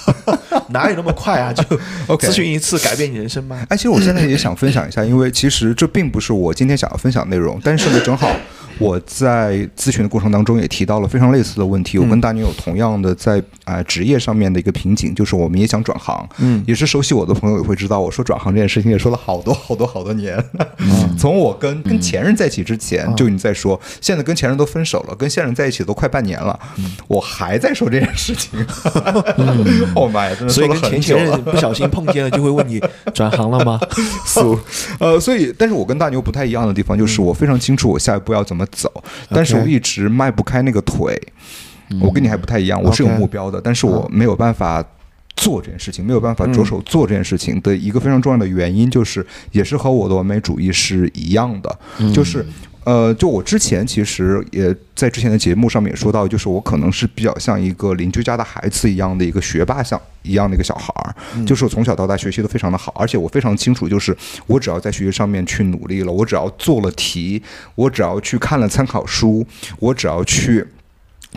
[0.70, 1.52] 哪有那么快啊？
[1.52, 1.62] 就
[2.16, 3.64] 咨询一次改变你人生吗？
[3.68, 8.34] 哎，其实我现在也想分享一下，因为其实这并不是我今天想要分享的内容，但是呢，正好
[8.78, 11.98] 我在咨询的过程当中也提到了非常类似的问题。
[11.98, 16.28] 我跟大牛有同样的在啊、职业上面的一个瓶颈，就是我们也想转行。
[16.38, 20.42] 嗯也是熟悉我的朋友也会知道，我说转行这件事情也说了好多好多好多年。
[21.18, 26.58] 从我跟跟前任在一起之前就已经在说，现在跟前任都分手了，跟现任在一起都快半年了，
[27.08, 28.58] 我还在说这件事情。
[29.94, 31.44] 哦妈呀，真的所以跟说了很久了前前任。
[31.44, 32.80] 不小心碰见了，就会问你
[33.12, 33.80] 转行了吗？
[34.26, 34.58] 俗，
[34.98, 38.90] 呃，所以，但是我跟大牛不太一样的地方就是，我非常清楚我下一步要怎么走，
[39.30, 41.20] 但是我一直迈不开那个腿。
[42.00, 44.84] 我跟你还不太一样，我是有目标的，但是我没有办法。
[45.36, 51.78] 做这件事情没有办法着手做这件事情的一个非常重要的原因，就是也是和我的完美主义是一样的，
[52.14, 52.46] 就是
[52.84, 64.16] 呃，就我之前其实也在之前的节目上面也说到，就是我可能是比较像一个邻居家的孩子一样的一个学霸像一样的一个小孩儿，就是我从小到大学习都非常的好，而且我非常清楚，就是
[64.46, 67.42] 我只要在学习上面去努力了，我只要做了题，
[67.74, 69.46] 我只要去看了参考书，
[69.78, 70.66] 我只要去。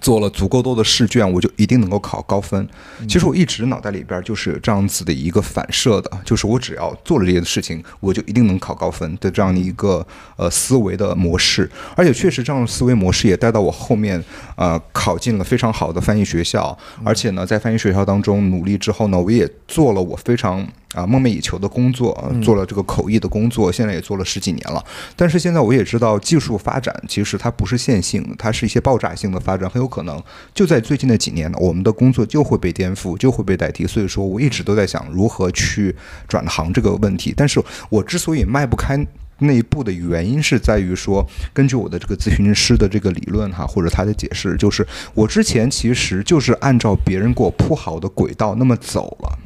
[0.02, 2.68] 做了足够多的试卷，我就一定能够考高分。
[3.08, 10.06] 其实我一直脑袋里边就是有这样子的一个反射的，就是我只要做了这些事情，我就一定能考高分的这样的一个
[10.36, 11.70] 呃思维的模式。
[11.96, 14.24] 而且确实这样的思维模式也带到我后面
[14.56, 20.66] 呃考进了非常好的翻译学校，而且呢在翻译学校当中努力之后呢，我也做了我非常。
[20.98, 24.84] 啊，梦寐以求的工作，呃做了这个口译的工作，现在也做了十几年了。
[25.16, 30.20] 但是现在我也知道，技术发展其实它不是线性的，它是一些爆炸性的发展，很有可能
[30.56, 33.86] 就在最近的几年呢，我们的工作就会被颠覆，就会被代替。
[33.86, 35.96] 所以说我一直都在想如何去
[36.28, 37.32] 转行这个问题。
[37.38, 39.06] 但是我之所以迈不开。
[39.40, 44.84] 那一步的原因是在于说，根据我的这个咨询师的这个理论哈，或者他的解释，就是
[45.14, 49.38] 我之前其实就是按照别人给我铺好的轨道那么走了，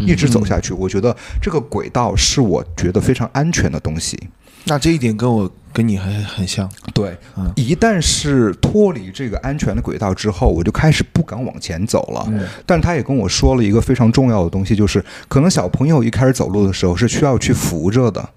[0.00, 0.72] 一直走下去。
[0.72, 4.18] 我觉得这个轨道是我觉得非常安全的东西。
[4.64, 6.68] 那这一点跟我跟你很很像。
[6.92, 12.28] 对嗯，一旦是脱离这个安全的轨道之后，我就开始不敢往前走了。
[12.66, 18.28] 但他也跟我说了一个非常重要的东西，就是可能小朋友一开始走路的时候是需要去扶着的。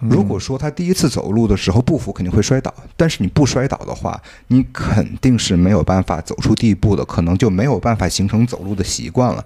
[0.00, 2.74] 如果说他第一次走路的时候不扶，肯定会摔倒。
[2.96, 9.44] 但是你不摔倒的话，你肯定是没有办法走出第一步的，可能就没有办法形成走路的习惯了。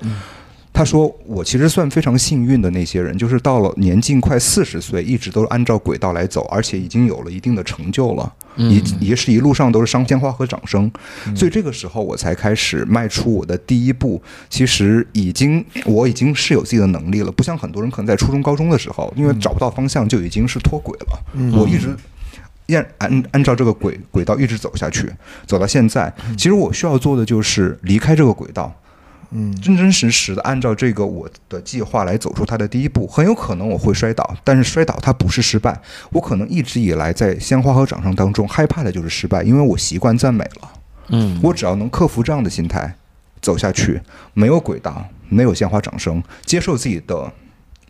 [0.72, 10.90] 他说：“我其实算非常幸运的那些人，就是到了年近快四十岁，一直都按照轨道来走，而且已经有了一定的成就了，也也是一路上都是上鲜花和掌声。
[11.34, 14.22] 所以这个时候我才开始迈出我的第一步。
[14.48, 21.20] 其实已经我已经是有自己的能力了，不像很多人可能在初中、高中的时候，因为找不到方向就已经是脱轨了。
[21.52, 21.94] 我一直。”
[22.72, 25.10] 按按按照这个轨轨道一直走下去，
[25.44, 28.72] 走到现在，其实我需要做的就是离开这个轨道，
[29.32, 33.06] 嗯真真实实的按照这个我的计划来走出它的第一步。
[33.06, 35.80] 很有可能我会摔倒，但是摔倒它不是失败。
[36.10, 40.70] 我可能一直以来在鲜花和掌声当中害怕的就是失败，因为我习惯赞美了。
[41.08, 42.94] 嗯，我只要能克服这样的心态，
[43.40, 44.00] 走下去，
[44.34, 47.32] 没有轨道，没有鲜花掌声，接受自己的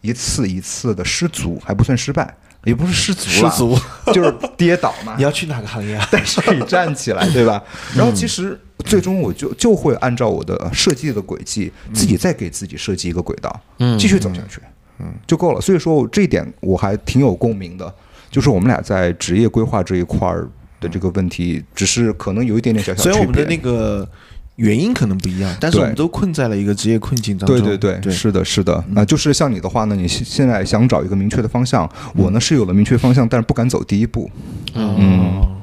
[0.00, 3.78] 一次一次的失足，还不算失败，也不是失足了，失足，
[4.12, 5.22] 就是跌倒嘛 你。
[5.22, 6.08] 要去哪个行业啊？
[6.10, 7.62] 但是可以站起来，对吧？
[7.94, 14.60] 然后其实最终我就就会按照我的设计的轨迹，自己再给自己设计一个轨道，嗯继续走下去，
[14.98, 15.60] 嗯，就够了。
[15.60, 17.92] 所以说我这一点我还挺有共鸣的，
[18.30, 20.48] 就是我们俩在职业规划这一块儿
[20.80, 23.12] 的这个问题，只是可能有一点点小小区别。
[23.12, 24.08] 虽然我们的那个
[24.56, 27.58] 原因可能不一样，但是我们都困在了一个职业困境当中。
[27.58, 34.30] 对对对，对，是的，是的，啊、就是像你的话呢，你现现在想找一个明确的方向，我呢是有了明确方向，但是不敢走第一步。
[34.74, 35.59] 嗯，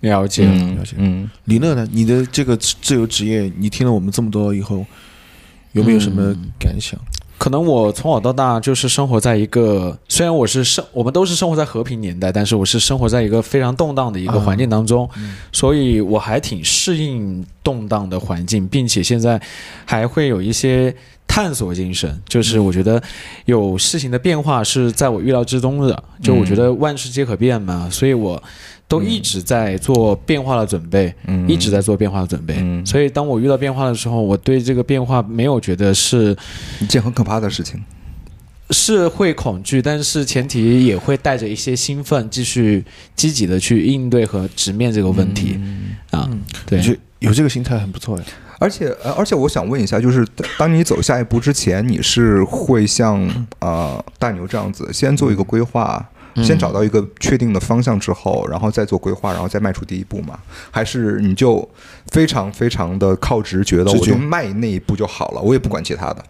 [0.00, 0.44] 了解。
[0.46, 0.94] 嗯了解。
[0.98, 1.86] 嗯，李乐呢？
[1.92, 4.84] 你的这个自自由职业，你听了我们这么多以后，
[5.72, 6.98] 有没有什么感想？
[7.36, 15.08] 可能我从小到大就是生活在一个，虽然我是生，我们都是生活在和平年代，但是我是生活在一个非常动荡的一个环境当中，
[15.52, 19.40] 所以我还挺适应动荡的环境，并且现在
[19.84, 20.92] 还会有一些
[21.28, 23.00] 探索精神，就是我觉得
[23.44, 28.42] 有事情的变化是在我预料之中的，就我觉得万事皆可变嘛，所以我
[28.88, 36.36] 都一直在做变化的准备，嗯一直在做变化的准备，嗯所以当我遇到变化的时候，我对这个变化没有觉得是。
[36.80, 37.82] 一件很可怕的事情。
[38.70, 42.84] 是会恐惧，但是前提也会带着一些兴奋，继续
[43.16, 45.58] 积极的去应对和直面这个问题、
[46.10, 46.28] 啊。
[46.66, 48.24] 对就，有这个心态很不错呀。
[48.58, 50.26] 而且，呃而且我想问一下，就是
[50.58, 53.26] 当你走下一步之前，你是会像
[53.60, 60.38] 呃大牛这样子，先做一个规划，嗯先找到一个确定的方向之后，然后再做规划，然后再迈出第一步嘛？
[60.70, 61.68] 还是你就
[62.12, 66.24] 非常非常的靠直觉的，我就迈那一步就好了，我也不管其他的。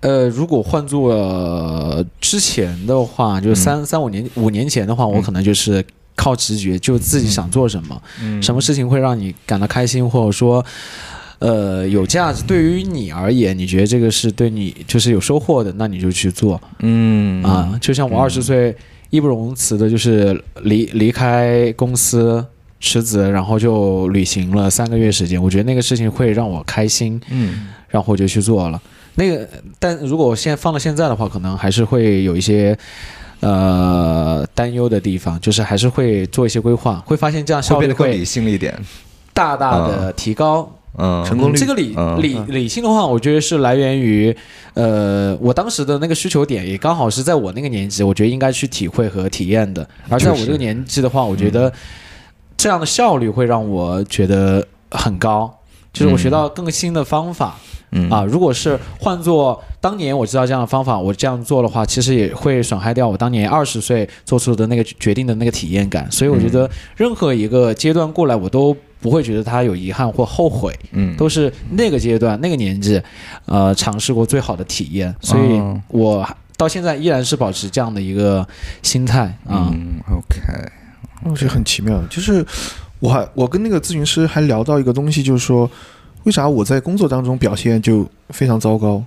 [0.00, 8.02] 呃，如果换做、呃之前的话，就是三、三五年五年前的话，我可能就是靠直觉，就自己想做什么，
[8.42, 10.64] 什么事情会让你感到开心，或者说。
[11.38, 17.78] 呃，有价值对于你而言，你觉得这个是对你就是有收获的，那你就去做嗯啊。
[17.78, 18.74] 就像我二十岁
[19.10, 22.44] 义不容辞的，就是离离开公司
[22.80, 25.42] 辞职，然后就旅行了三个月时间。
[25.42, 28.80] 我觉得那个事情会让我开心，嗯然后我就去做了。
[29.14, 29.48] 那个，
[29.78, 32.76] 但如果我现在放到现在的话，可能还是会有一些
[33.40, 38.78] 呃担忧的地方，就是还是会做一些规划，会发现这样会效率会理性一点。
[39.32, 40.62] 大大的提高。
[40.62, 40.72] 嗯，
[41.26, 42.20] 成功率这个理嗯。
[42.22, 44.34] 理理性的话，我觉得是来源于，
[44.74, 49.86] 呃，我当时的那个需求点也刚好是在我那个年纪，我觉得应该去体会和体验的。
[50.08, 51.72] 而在我这个年纪的话，我觉得
[52.56, 55.52] 这样的效率会让我觉得很高，
[55.92, 57.56] 就是我学到更新的方法。
[57.92, 58.10] 嗯。
[58.10, 66.10] 啊，如果是换做当年我知道这样的方法，我这样做的话，其实也会损害掉我当年二十岁做出的那个决定的那个体验感。
[66.10, 68.76] 所以我觉得任何一个阶段过来，我都
[69.06, 70.76] 不会觉得他有遗憾或后悔。
[70.90, 71.16] 嗯。
[71.16, 73.00] 都是那个阶段、那个年纪，
[73.44, 75.80] 呃，尝试过最好的体验，所以哦。
[75.88, 78.44] 我到现在依然是保持这样的一个
[78.82, 79.70] 心态啊。
[79.72, 80.72] 嗯，OK，
[81.24, 82.44] 我觉得很奇妙，就是
[82.98, 85.70] 我还我跟那个咨询师还聊到一个东西，就是说
[86.24, 89.02] 为啥我在工作当中表现就非常糟糕，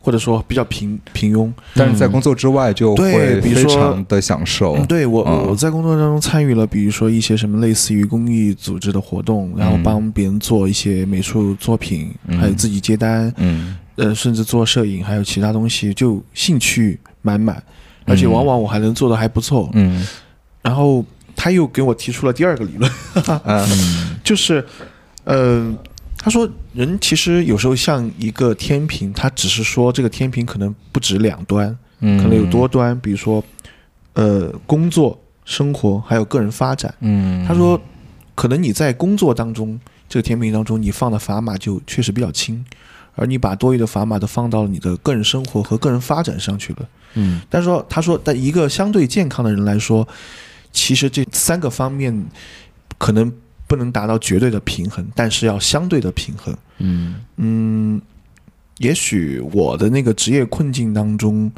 [0.00, 1.52] 或者说比较平平庸。
[1.74, 4.74] 但是在工作之外就会非常的享受。
[4.74, 5.46] 嗯，，对我嗯。
[5.50, 9.82] 我在工作当中参与了，比如说一些什么类似于公益组织的活动，然后嗯。
[9.82, 12.38] 帮别人做一些美术作品，嗯。
[12.38, 13.76] 还有自己接单，嗯。
[13.96, 17.62] 呃，甚至做摄影，还有其他东西，就兴趣满满，
[18.06, 18.32] 而且嗯。
[18.32, 19.68] 往往我还能做的还不错。
[19.74, 20.06] 嗯。
[20.62, 21.04] 然后
[21.36, 22.90] 他又给我提出了第二个理论，
[23.44, 24.16] 嗯。
[24.24, 24.64] 就是，
[25.24, 25.70] 呃，
[26.22, 33.42] 他说人其实有时候像一个天平，他只是说这个天平可能不止两端，嗯，可能有多端，比如说，
[34.12, 36.94] 呃，工作、生活还有个人发展。
[37.00, 37.80] 嗯，他说，
[38.34, 42.62] 可能你在工作当中这个天平当中，你放的砝码就确实比较轻，
[43.14, 46.88] 而你把多余的砝码都放到了你的个人生活和个人发展上去了。
[47.14, 50.06] 嗯但是说，他说，但一个相对健康的人来说，
[50.70, 52.26] 其实这三个方面
[52.98, 53.32] 可能
[53.70, 56.52] 不能达到绝对的平衡，但是要相对的平衡。
[56.78, 58.02] 嗯嗯，
[58.78, 61.48] 也许我的那个职业困境当中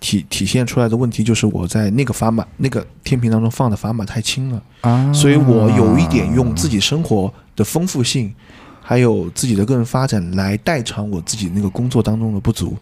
[0.00, 8.34] 体体现出来的问题，就是我在那个砝码那个天平当中放的砝码太轻了，啊，所以我有一点用自己生活的丰富性。
[8.82, 12.76] 还有自己的个人发展来代偿我自己那个工作当中的不足，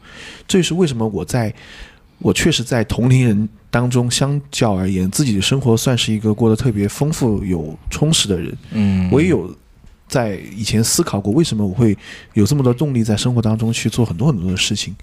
[0.47, 1.53] 这也是为什么我在，
[2.21, 8.57] 我确实在同龄人当中相较而言，自己的生活算是一个过得特别丰富有充实的人。
[8.73, 9.55] 嗯，我也有
[10.09, 11.97] 在以前思考过，为什么我会
[12.35, 14.95] 有这么多动力在生活当中去做很多很多的事情。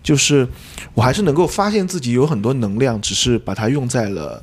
[0.00, 0.46] 就是
[0.94, 4.42] 我还是能够发现自己有很多能量，只是把它用在了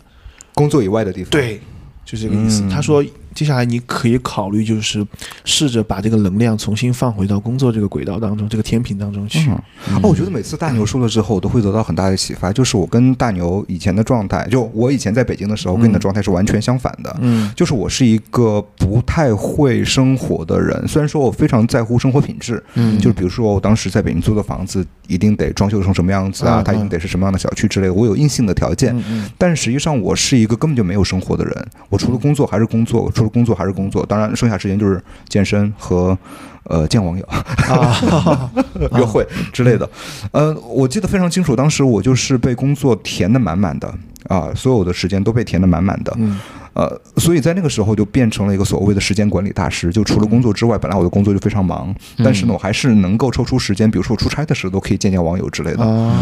[0.54, 1.62] 工作以外的地方，，对，
[2.04, 2.62] 就这个意思。
[2.64, 3.04] 嗯他说，
[3.36, 5.06] 接下来你可以考虑，就是
[5.44, 9.48] 试着把这个能量重新放回到工作这个轨道当中，这个天平当中去。
[9.50, 12.52] 嗯，哦，我觉得每次大牛说了之后，我都会得到很大的启发。
[12.54, 17.14] 就是我跟大牛以前的状态，就我以前在北京的时候，跟你的状态是完全相反的。
[17.20, 28.96] 嗯就是我是一个不太会生活的人，虽然说我非常在乎生活品质，嗯就是比如说我当时在北京租的房子一定得装修成什么样子啊，嗯它一定得是什么样的小区之类的，我有硬性的条件。
[28.96, 36.18] 嗯嗯但实际上我是一个根本就没有生活的人，我除了工作还是工作，除了工作还是工作，当然剩下时间就是健身和
[36.64, 37.26] 呃见网友。
[37.26, 38.50] 啊，
[38.98, 39.90] 约会之类的。
[40.32, 43.94] 呃，我记得非常清楚，当时我就是被工作填得满满的
[44.30, 46.14] 啊，所有的时间都被填得满满的。
[46.18, 46.40] 嗯
[46.76, 49.94] 呃，所以在那个时候就变成了一个所谓的时间管理大师。
[49.94, 55.86] 就除了工作之外，本来我的工作就非常忙，但是呢，我还是能够抽出时间，比如说我出差的时候都可以见见网友之类的。
[55.86, 56.14] 啊，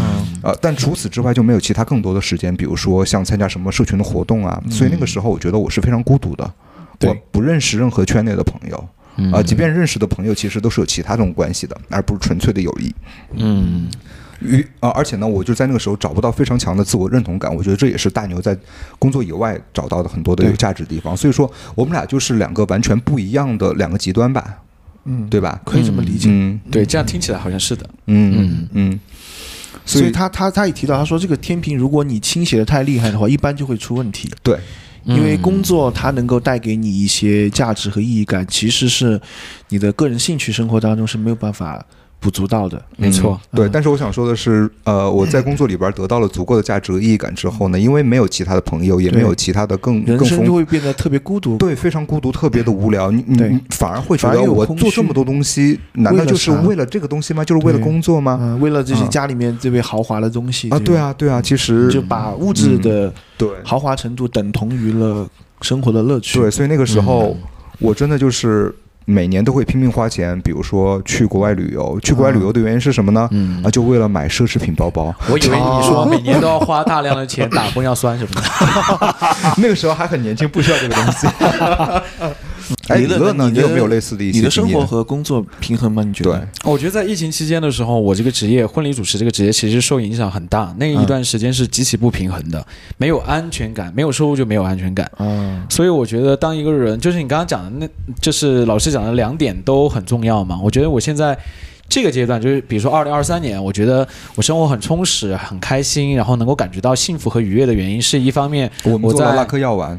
[0.44, 4.62] 呃，但除此之外就没有其他更多的时间，比如说像参加什么社群的活动啊。
[4.70, 6.52] 所以那个时候我觉得我是非常孤独的，对
[7.02, 8.88] 我不认识任何圈内的朋友。
[9.16, 12.92] 嗯啊、即便认识的朋友，其实都是有其他这种关系的，而不是纯粹的友谊。
[13.34, 13.88] 嗯
[14.40, 18.58] 与啊、而且呢，我就在那个时候找不到非常强的自我认同感，我觉得这也是大牛在
[18.98, 21.16] 工作以外找到的很多的有对价值的地方。
[21.16, 24.58] 所以说，我们俩就是两个完全不一样的两个极端吧，
[25.04, 25.60] 嗯，对吧？
[25.64, 26.28] 可以这么理解。
[26.30, 27.88] 嗯对，这样听起来好像是的。
[28.06, 29.00] 嗯嗯嗯，
[29.86, 34.28] 所以他他他也提到，他说这个天平，如果你倾斜的太厉害的话，一般就会出问题。
[34.42, 34.58] 对，
[35.04, 35.42] 因为嗯。
[35.42, 39.20] 工作它能够带给你一些价值和意义感，其实是
[39.68, 41.84] 你的个人兴趣生活当中是没有办法
[42.24, 42.82] 补足到的。
[42.96, 50.54] 没错嗯对，嗯但是我想说的是，呃，我在工作里边得到了足够的价值和意义感之后呢，因为没有其他的朋友，也没有其他的更人生就。
[50.54, 51.58] 会变得特别孤独。
[51.58, 53.10] 对，非常孤独，特别的无聊。
[53.10, 57.44] 你你反而会觉得我做这么多东西，难道就是为了这个东西吗？
[57.44, 58.38] 就是为了工作吗？
[58.40, 65.28] 嗯，为了这些啊家里面这位豪华的东西啊，对啊，对啊，其实就把物质的对豪华程度等同于了
[65.60, 66.38] 生活的乐趣。
[66.38, 67.36] 对，所以那个时候嗯
[67.80, 68.72] 我真的就是
[69.04, 71.98] 每年都会拼命花钱，比如说去国外旅游。
[72.00, 73.28] 去国外旅游的原因是什么呢？
[73.32, 75.14] 嗯啊，就为了买奢侈品包包。
[75.28, 79.54] 我以为你哦说 每年都要花大量的钱打玻尿酸什么的。
[79.60, 81.26] 那个时候还很年轻，不需要这个东西。
[82.88, 83.50] 哎，你的李乐呢？
[83.50, 86.02] 你你有没有类似的一些你的生活和工作平衡吗？
[86.02, 86.48] 你觉对得？
[86.64, 92.66] 我觉得在疫情期间的时候，我这个职业婚礼主持这个职业其实受影响很大，那一段时间是极其不平衡的，
[92.98, 95.10] 没有安全感，没有收入就没有安全感。
[95.18, 100.58] 嗯，所以我觉得，当一个人就是你刚刚讲的那，就是老师讲的两点都很重要嘛。
[100.62, 101.36] 我觉得我现在
[101.88, 109.98] 这个阶段，就是比如说二零二三年，我觉得我生活很充实、很开心，然后能够感觉到幸福和愉悦的原因，是一方面我在我们做了拉克药丸，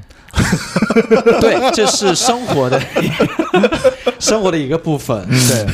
[1.39, 2.81] 对，这是生活的
[4.19, 5.65] 生活的一个部分，对。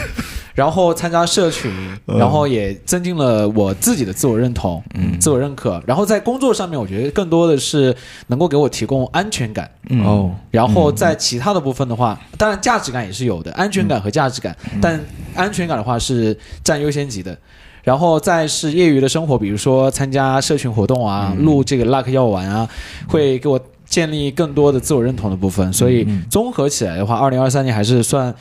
[0.54, 1.72] 然后参加社群，
[2.06, 5.18] 然后也增进了我自己的自我认同、嗯。
[5.20, 5.82] 自我认可。
[5.86, 7.96] 然后在工作上面，我觉得更多的是
[8.28, 9.70] 能够给我提供安全感。
[9.90, 10.04] 嗯。
[10.06, 15.00] 哦，然后在其他的部分的话，当然价值感也是有的，安全感和价值感，但
[15.36, 17.38] 安全感的话是占优先级的。
[17.84, 22.70] 然后再是业余的生活，比如说参加社群活动啊，录这个 luck 药丸啊，
[23.08, 25.74] 会给我建立更多的自我认同的部分。
[25.74, 28.32] 所以综合起来的话，二零二三年还是算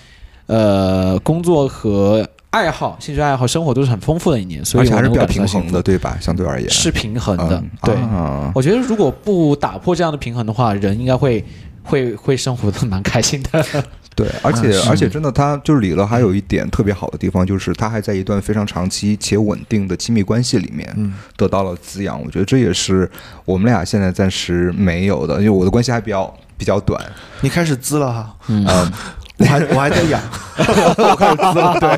[0.51, 6.19] 呃工作和爱好、兴趣爱好、生活都是很丰富的一年，所以还是比较平衡的，对吧？
[6.21, 7.57] 相对而言是平衡的。
[7.57, 11.45] 嗯对，啊我觉得如果不打破这样的平衡的话，人应该会
[11.85, 13.65] 会会生活的蛮开心的。
[14.17, 22.21] 对，而且、是而且真的，他就是李乐还有一点特别好的地方，就是他还在一段非常长期且稳定的亲密关系里面嗯得到了滋养。
[22.21, 23.09] 我觉得这也是
[23.45, 27.01] 我们俩现在暂时没有的，因为我的关系还比较比较短。
[27.41, 28.93] 你开始滋了哈，嗯，嗯，
[29.41, 30.21] 我还我还在养，
[30.99, 31.89] 我开始滋了，对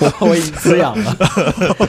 [0.00, 1.16] 我我已经滋养了。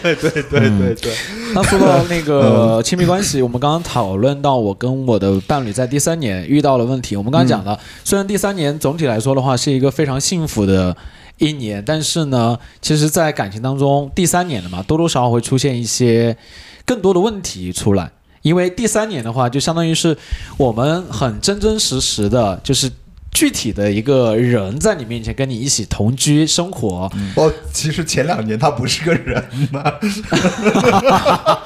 [0.03, 1.14] 对对对对对，
[1.55, 7.16] 那说到那个亲密关系，我们刚刚讨论到我跟我的伴侣在第三年遇到了问题。
[7.16, 10.95] 我们刚刚讲了，虽然第三年总体来说的话是一个非常幸福的
[11.39, 16.38] 一年，但是呢，其实，在感情当中，第三年的嘛，多多少少会出现一些
[16.86, 18.11] 更多的问题出来。
[18.43, 20.16] 因为第三年的话，就相当于是
[20.57, 22.91] 我们很真真实实的，就是
[23.34, 29.84] 具体的一个人在你面前跟你一起同居生活，哦，其实前两年他不是个人呐，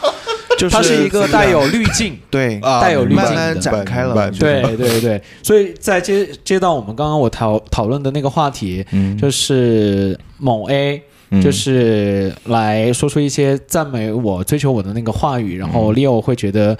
[0.57, 2.17] 就是它是一个带有滤镜。
[2.31, 4.31] 对啊带有滤镜慢慢展开了。
[4.31, 9.15] 对对对，所以在接接到我们刚刚我讨讨论的那个话题，嗯。
[9.17, 11.41] 就是某 A，嗯。
[11.41, 15.73] 就是来说出一些赞美我、追求我的那个话语，然嗯。
[15.73, 16.75] 后 Leo 会觉得，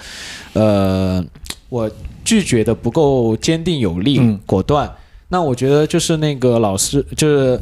[0.54, 1.24] 呃，
[1.70, 1.90] 我
[2.28, 4.92] 拒绝的不够坚定有力、嗯果断。
[5.30, 7.60] 那我觉得就是那个老师，就是。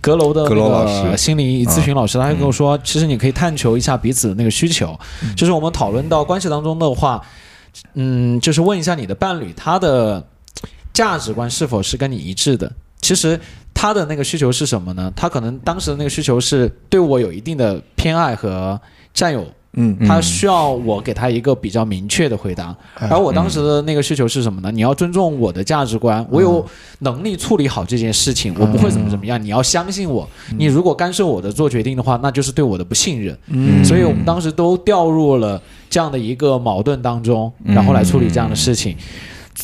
[0.00, 4.96] 阁楼的那个师心理咨询老师，他就跟我说，其实你可以探求一下彼此的那个需求。
[5.36, 7.20] 就是我们讨论到关系当中的话，
[7.94, 10.24] 嗯，就是问一下你的伴侣，他的
[10.94, 12.72] 价值观是否是跟你一致的？
[13.00, 13.38] 其实
[13.74, 15.12] 他的那个需求是什么呢？
[15.16, 18.80] 他可能当时的那个需求是对我有一定的偏爱和
[19.12, 19.44] 占有，
[19.80, 22.76] 嗯他需要我给他一个比较明确的回答。
[22.98, 24.70] 哎而我当时的那个需求是什么呢？
[24.72, 26.64] 你要尊重我的价值观，我有
[26.98, 29.40] 能力处理好这件事情，我不会怎么怎么样。
[29.40, 33.38] 你要相信我，你如果干涉我的做决定的话，那就是对我的不信任。
[33.46, 38.96] 嗯所以我们当时都掉入了这样的一个矛盾当中，嗯然后来处理这样的事情。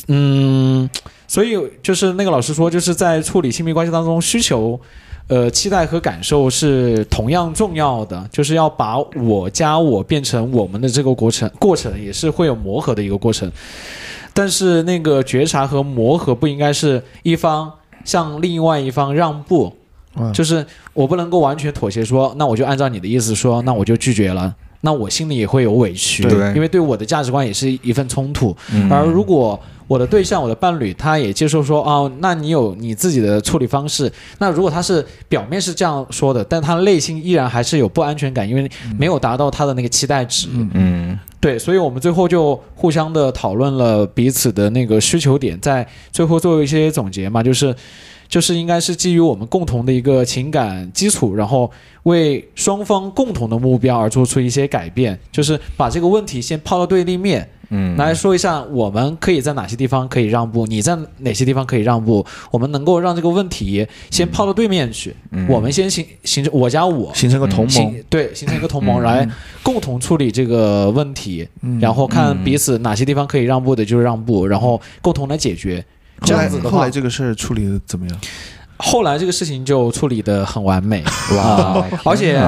[0.07, 0.89] 嗯，
[1.27, 4.79] 所以就是那个老师说，就是在处理亲密关系当中，需求、
[5.27, 13.51] 呃期待和感受是同样重要的，就是要把我加我变成我们的这个过程，过程也是会有磨合的一个过程。
[14.33, 17.71] 但是那个觉察和磨合不应该是一方
[18.03, 19.73] 向另外一方让步，
[20.17, 24.53] 嗯就是我不能够完全妥协说，那我就按照你的意思说，那我就拒绝了。
[24.81, 28.55] 那我心里也会有委屈，对因为对我的价值观也是一份冲突。
[28.71, 34.11] 嗯而如果我的对象、我的伴侣，他也接受说，哦，那你有你自己的处理方式。
[34.39, 40.47] 那如果他是表面是这样说的，但他内心依然还是有不安全感，因为没有达到他的那个期待值。
[40.51, 47.75] 嗯对，所以我们最后就互相的讨论了彼此的那个需求点，在最后做一些总结嘛，就是
[48.27, 51.69] 就是应该是基于我们共同的一个情感基础，然后
[52.03, 57.95] 为双方共同的目标而做出一些改变，就是把这个问题先抛到对立面，嗯。
[57.97, 65.47] 来说一下我们可以在哪些地方可以让步，你在哪些地方可以让步，我们能够让这个问题先抛到对面去，嗯。
[65.49, 69.03] 我们先形形成我加我，形成个同盟，对形成一个同盟嗯。
[69.03, 69.29] 来
[69.63, 71.79] 共同处理这个问题，嗯。
[71.79, 75.83] 然后看彼此哪些地方可以让步的就让步，然后共同来解决。
[76.21, 78.17] 这样子的话后来，这个事儿处理的怎么样？
[78.77, 81.03] 后来这个事情就处理的很完美，
[81.35, 82.39] 哇啊而且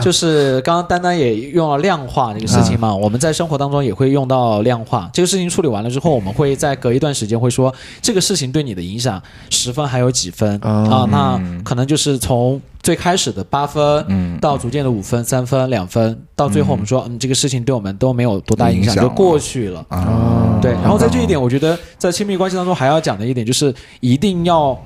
[0.00, 5.10] 就是刚刚丹丹也用了量化这个事情嘛，我们在生活当中也会用到量化。
[5.12, 11.08] 这个事情处理完了之后，我们会再隔一段时间会说这个事情对你的影响十分还有几分啊啊？
[11.10, 19.84] 那嗯可能就是从最开始的八分，嗯到逐渐的五分、三分、两分，到最后我们说，嗯，这个事情对我们都没有多大影响，影响就过去了。
[19.88, 24.78] 啊，对，然后在这一点，我觉得在亲密关系当中还要讲的一点就是，一定要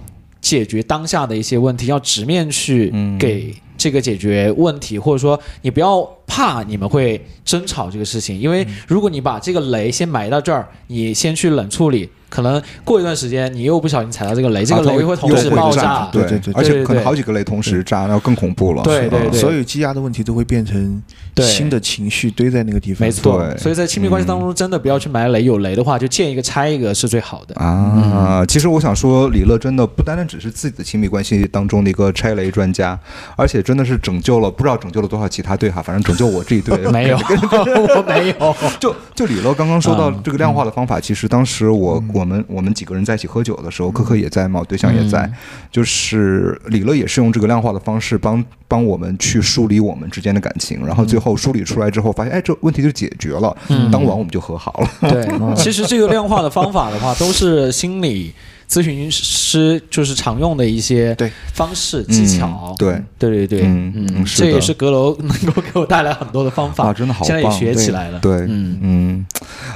[0.42, 3.16] 解决当下的一些问题，要直面去嗯。
[3.16, 16.08] 给这个解决问题，或者说你不要怕你们会争吵这个事情，因为如果你把这个雷先埋到这儿，你先去冷处理，可能过一段时间你又不小心踩到这个雷，这个雷会同时爆炸。
[16.10, 18.82] 对对对而且可能好几个雷同时炸，那更恐怖了。
[18.82, 21.02] 对对对所有积压的问题都会变成
[21.36, 23.06] 新的情绪堆在那个地方。
[23.06, 27.54] 没错，对所以在亲密关系当中，真的不要去埋雷，有雷的话就见一个拆一个是最好的。
[27.56, 32.98] 啊，其实我想说，李乐真的不单单只是自己的亲密关系当中的一个拆雷专家，
[33.36, 38.56] 而且真的是拯救了不知道拯救了多少其他队哈，反正拯救我这一队 没有， 我没有。
[38.80, 45.30] 就就李乐刚刚说到嗯这个量化的方法，其实当时我我们我们几个人在一起喝酒的时候，可可也在嘛，我对象也在，
[45.70, 53.90] 就是李乐也是用这个量化的方式帮帮我们去梳理我们之间的感情，然后最后梳理出来之后，发现哎这问题就解决了，嗯。
[53.90, 55.10] 当晚我们就和好了。
[55.10, 58.32] 对， 其实这个量化的方法的话，都是心理
[58.72, 62.46] 咨询师就是常用的一些对方式技巧。
[62.46, 67.50] 嗯对对对对，嗯嗯是的这也是阁楼能够给我带来很多的方法，啊，真的好现在也！
[67.50, 68.18] 学起来了。
[68.20, 69.26] 对，嗯嗯，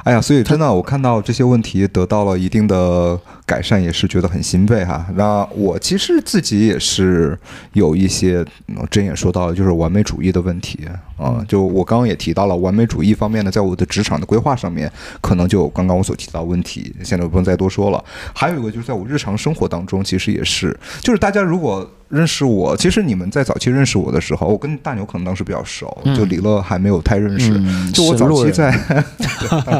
[0.04, 5.06] 哎呀，所以真的，我看到这些问题得到了一定的改善，也是觉得很欣慰哈。
[5.14, 7.38] 那我其实自己也是
[7.72, 10.80] 有一些，嗯我之前也说到了，就是完美主义的问题
[11.16, 14.90] 啊、就我刚刚也提到了完美主义方面呢，在我的职场的规划上面，
[15.22, 18.04] 可能就刚刚我所提到的问题，现在不用再多说了。
[18.34, 27.52] 还有一个就是在我日常生活当中，其实也是，就是大家如果认识我，其实你们在早期认识我的时候，我跟大牛可能当时比较熟，嗯就李乐还没有太认识。
[27.52, 28.70] 嗯就我早期在，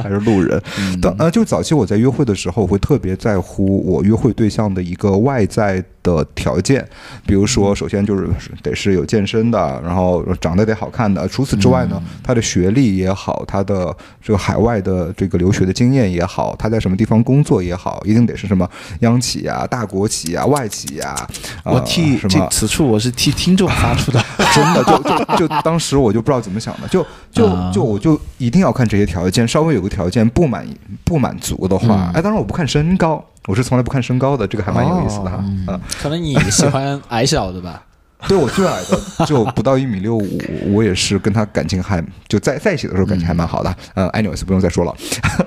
[0.03, 0.61] 还 是路人。
[1.01, 6.87] 当呃，就早期我在约会的时候，我会特别在乎我约会对象的一个外在的条件，
[7.27, 8.31] 比如说，首先就是
[8.63, 11.27] 得是有健身的，然后长得得好看的。
[11.27, 18.69] 除此之外呢，他的学历也好，他的这个海外的这个留学的经验也好，他在什么地方工作也好，一定得是什么
[19.01, 21.29] 央企啊、大国企啊、外企啊。
[21.65, 27.73] 呃我替这什么此处我是替听众发出的，真的就就就当时我就不知道怎么想的，就就啊。
[27.75, 32.13] 就我就一定要看这些条件，稍微有个条件不满意不满足的话，嗯。
[32.15, 35.43] 哎，当然我不看身高，我是从来不看身高的，这个还蛮有意思的哈。
[35.69, 37.83] 嗯，可能你喜欢矮小的吧？
[38.27, 40.41] 对我最矮的就不到一米六五，
[40.73, 43.77] 我也是跟他感情还就在在一起的时候感情还蛮好的。
[43.93, 44.97] 呃，anyways 不用再说了，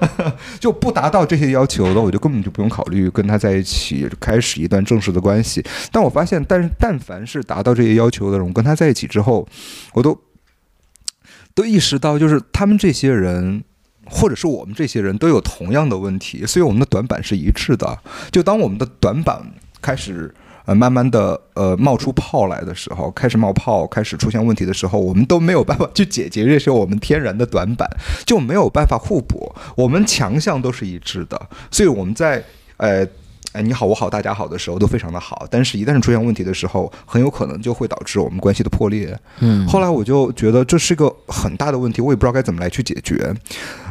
[0.61, 5.65] 就不达到这些要求的，我就根本就不用考虑跟他在一起开始一段正式的关系。
[5.91, 9.47] 但我发现，但是但凡是达到这些要求的人，我跟他在一起之后，
[9.93, 10.15] 我都
[11.55, 13.63] 都意识到，就是他们这些人。
[14.09, 17.97] 或者是我们这些人都有同样的问题，所以我们的短板是一致的。
[18.31, 19.41] 就当我们的短板
[19.81, 20.33] 开始
[20.65, 27.89] 呃慢慢的呃冒出泡来的时候，开始冒泡，开始出现问题的时候，我们都没有办法去解决这些我们天然的短板，
[28.25, 29.53] 就没有办法互补。
[29.75, 31.39] 我们强项都是一致的，
[31.71, 32.43] 所以我们在
[32.77, 33.07] 呃。
[33.51, 39.19] 哎，你好，我好，大家好的时候都非常的好，但是一旦是出现问题的时候，很有可能就会导致我们关系的破裂。
[39.39, 43.33] 嗯后来我就觉得这是个很大的问题，我也不知道该怎么来去解决。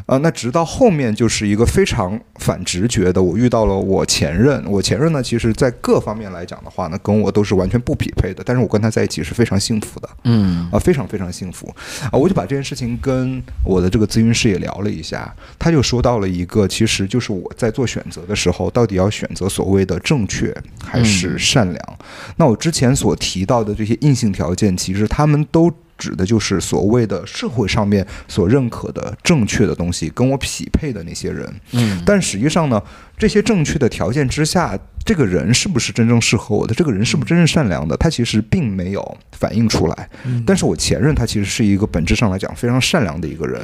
[0.08, 4.64] 呃，那直到后面就是一个非常反直觉的，我遇到了我前任。
[4.66, 10.08] 我前任呢，其实在各方面来讲的话呢，跟我都是完全不匹配的，但是我跟他在一起是非常幸福的。
[10.24, 11.70] 嗯啊，非常非常幸福
[12.10, 12.16] 啊！
[12.16, 21.98] 我就把这件事情跟我的这个咨询师也聊了一下，他就说到了一个，其实就是我在做选择的时候，到底要选择所谓的正确还是善良。
[22.36, 25.70] 那我之前所提到的这些硬性条件，其实他们都。
[25.98, 31.52] 指的就是所谓的社会上面所认可的正确的东西，跟我匹配的那些人。
[31.72, 32.82] 嗯但实际上呢，
[33.18, 36.72] 这些正确的条件之下，这个人是不是真正适合我的？
[36.74, 37.96] 这个人是不是真正善良的？
[37.96, 40.08] 他其实并没有反映出来。
[40.46, 43.60] 但是我前任他其实是一个本质上来讲非常善良的一个人，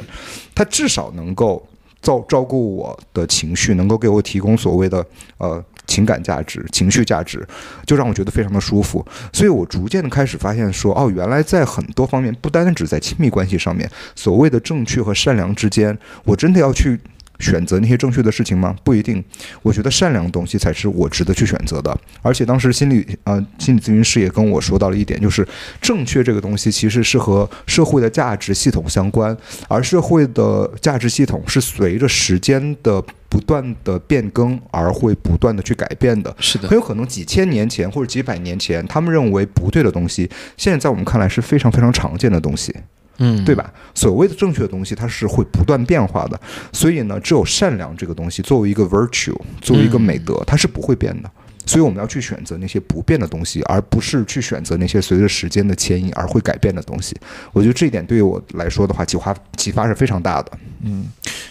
[0.53, 1.65] 他至少能够
[2.05, 5.03] 照照顾我的情绪，能够给我提供所谓的
[5.39, 7.45] 呃情感价值、情绪价值，
[7.87, 9.03] 就让我觉得非常的舒服。
[9.33, 16.99] 所以我逐渐的开始发现说，哦，原来在很多方面，不单单只在亲密关系上面，所谓的正确和善良之间，我真的要去。
[17.39, 18.75] 选择那些正确的事情吗？
[18.83, 19.23] 不一定。
[19.61, 21.97] 我觉得善良的东西才是我值得去选择的。
[22.21, 25.47] 而且当时心理呃心理咨询师也跟我说到了一点，就是
[25.81, 29.35] 正确这个东西其实是和社会的价值系统相关，
[29.67, 36.33] 而社会的价值系统是随着时间的不断的变更而会不断的去改变的。
[36.39, 42.73] 是的很，有可能几千年前或者几百年前，他们认为不对的东西，现在在我们看来是非常非常常见的东西。
[43.17, 43.71] 嗯，对吧？
[43.93, 46.39] 所谓的正确的东西，它是会不断变化的。
[46.71, 51.31] 所以呢，只有善良这个东西作为一个 virtue，作为一个美德，它是不会变的。
[51.67, 57.15] 所以我们要去选择那些不变的东西，而不是去选择那些随着时间的迁移而会改变的东西。
[57.53, 60.51] 我觉得这一点对于我来说的话，启发启发是非常大的。
[60.83, 61.05] 嗯，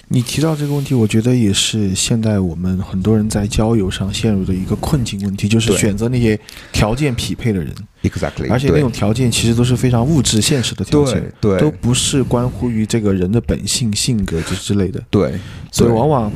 [0.08, 6.38] 你提到这个问题，我觉得也是现在我们很多人在交友上陷入的一个困境问题，就是选择那些
[6.72, 11.60] 条件匹配的人，Exactly，而且那种条件其实都是非常物质现实的条件，对对。
[11.60, 15.38] 都不是关乎于这个人的本性、性格之之类的，对，
[15.72, 16.32] 所以往往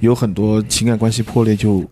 [0.00, 1.84] 有很多情感关系破裂就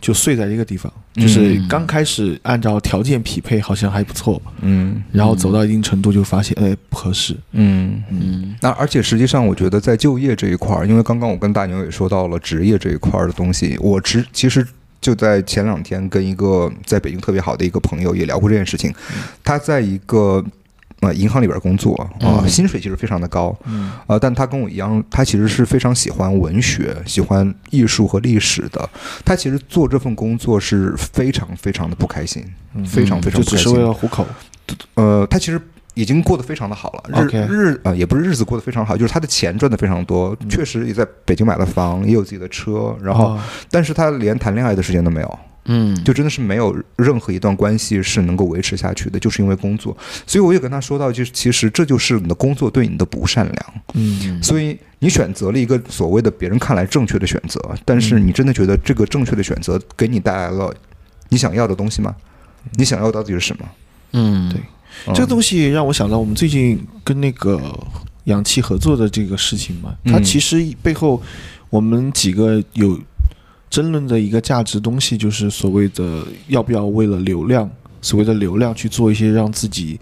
[0.00, 8.02] 就碎在一个地方，嗯就是刚开始按照条件匹配好像还不错，嗯然后走到一定程度就发现哎不合适，嗯。
[8.10, 14.66] 嗯那而且实际上，我觉得在就业这一块儿，因为刚刚我跟大牛也说到了职业这一块儿的东西，我直其实
[15.00, 18.92] 就在前两天跟一个在北京特别好的一个朋友也聊过这件事情。
[19.42, 20.44] 他在一个
[21.00, 28.88] 呃银行里边工作啊、嗯薪水其实非常的高，嗯呃，但他跟我一样，他其实是非常喜欢文学、喜欢艺术和历史的。
[29.24, 32.44] 他其实做这份工作是非常非常的不开心，
[32.74, 33.56] 嗯非常非常不开心。
[33.56, 34.26] 就只是为了糊口，
[34.94, 35.60] 呃，他其实
[35.94, 43.40] 已经过得非常的好了，日日呃也不是日子过得非常好，就是他的钱赚的非常多，嗯确实也在北京买了房，也有自己的车，然后、哦
[43.70, 49.96] 但是他连谈恋爱的时间都没有，嗯，就真的是没有任何一段关系是能够维持下去的，就是因为工作。
[50.26, 54.42] 所以我也跟他说到，就是其实这就是你的工作对你的不善良，嗯。
[54.42, 60.74] 所以你选择了一个所谓的别人看来正确的选择，但是你真的觉得这个正确的选择给你带来了
[61.28, 62.14] 你想要的东西吗？
[62.76, 63.68] 你想要到底是什么？
[64.12, 64.48] 嗯。
[64.50, 64.60] 对。
[65.06, 67.62] 嗯这个东西让我想到我们最近跟那个
[68.24, 70.12] 氧气合作的这个事情嘛，嗯。
[70.12, 71.22] 它其实背后
[71.70, 72.98] 我们几个有
[73.70, 77.70] 争论的一个价值东西，就是所谓的要不要为了流量，
[78.02, 79.98] 所谓的流量去做一些让自己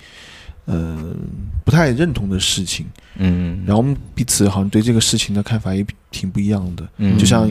[0.71, 1.17] 嗯、
[1.65, 2.85] 不太认同的事情，
[3.17, 3.63] 嗯。
[3.67, 7.17] 然后我们彼此好像对这个事情的看法也挺不一样的，嗯。
[7.17, 7.49] 就像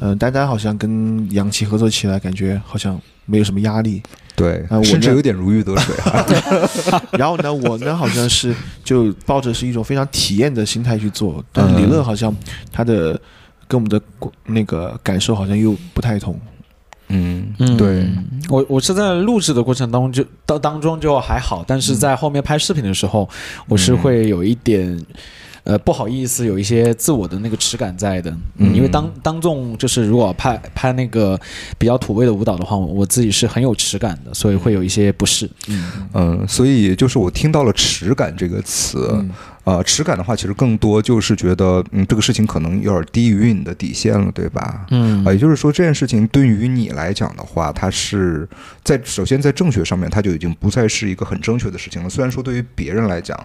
[0.00, 4.02] 嗯、呃丹丹好像跟杨奇合作起来，感觉好像没有什么压力。
[4.34, 4.64] 对。
[4.68, 5.94] 啊，我甚至有点如鱼得水。
[5.98, 6.26] 啊。
[7.16, 11.44] 然后呢，我呢好像是就抱着是一种非常体验的心态去做，
[11.76, 12.34] 李乐好像
[12.72, 13.20] 他的
[13.70, 14.02] 跟我们的
[14.46, 16.38] 那个感受好像又不太同。
[17.08, 17.54] 嗯。
[17.58, 18.06] 嗯，对，
[18.48, 23.28] 我我是在录制的过程当中就当当中就还好，但是在后面拍视频的时候，
[23.68, 24.98] 我是会有一点。
[25.62, 31.38] 呃，不好意思，有一些自我的那个耻感在的，嗯因为当当众就是如果拍拍那个
[31.76, 35.48] 比较土味的舞蹈的话，我我自己是很有耻感的，所以会有一些不适。
[35.68, 36.08] 嗯。
[36.14, 39.30] 嗯，所以就是我听到了“耻感”这个词，嗯
[39.64, 44.86] 呃，耻感的话，其实更多就是觉得，嗯，这个事情可能有点低于你的底线了，对吧？
[44.90, 48.48] 嗯啊，也就是说，这件事情对于你来讲的话，它是
[48.82, 52.08] 在首先在正确上面，它就已经不再是一个很正确的事情了。
[52.08, 53.38] 虽然说对于别人来讲，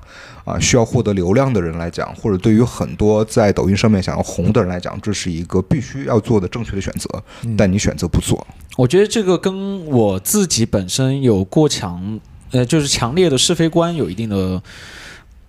[0.46, 7.10] 啊，需要获得流量的人来讲，或者对于很多在抖音上面想要红的人来讲，这是一个必须要做的正确的选择，
[7.44, 8.48] 嗯但你选择不做。
[8.78, 12.20] 我觉得这个跟我自己本身有过强，
[12.52, 14.62] 呃，就是强烈的是非观有一定的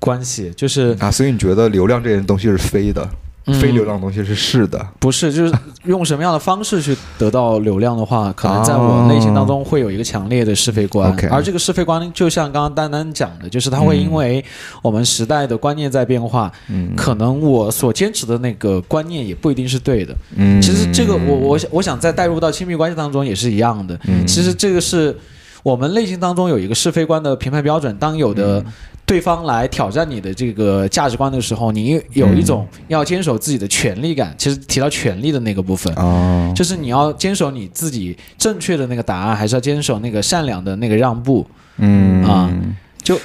[0.06, 3.02] 关系，就是啊，所以你觉得流量这件东西是非的，
[3.46, 4.86] 嗯非流量的东西是是的。
[5.00, 5.52] 不是，就是
[5.84, 11.12] 用什么样的方式去得到流量的话，可能在我内心当中会有一个强烈的是非观。
[11.28, 14.44] 而这个是非观，就像刚刚丹丹讲的，就是它会因为
[14.80, 20.16] 我们时代的观念在变化，嗯可能我所坚持的那个观念也不一定是对的。
[20.36, 23.98] 嗯其实这个我我想我想再带入到亲密关系当中也是一样的。
[24.06, 25.16] 嗯其实这个是
[25.62, 28.64] 我们内心当中有一个是非观的评判标准，当有的。
[29.06, 34.34] 对方来挑战你的这个价值观的时候，你有一种要坚守自己的权利感。
[34.36, 41.46] 其实提到权利的那个部分，啊，就是你要坚守你自己正确的那个答案，还是要坚守那个善良的那个让步？
[41.78, 42.52] 嗯啊
[43.00, 43.16] 就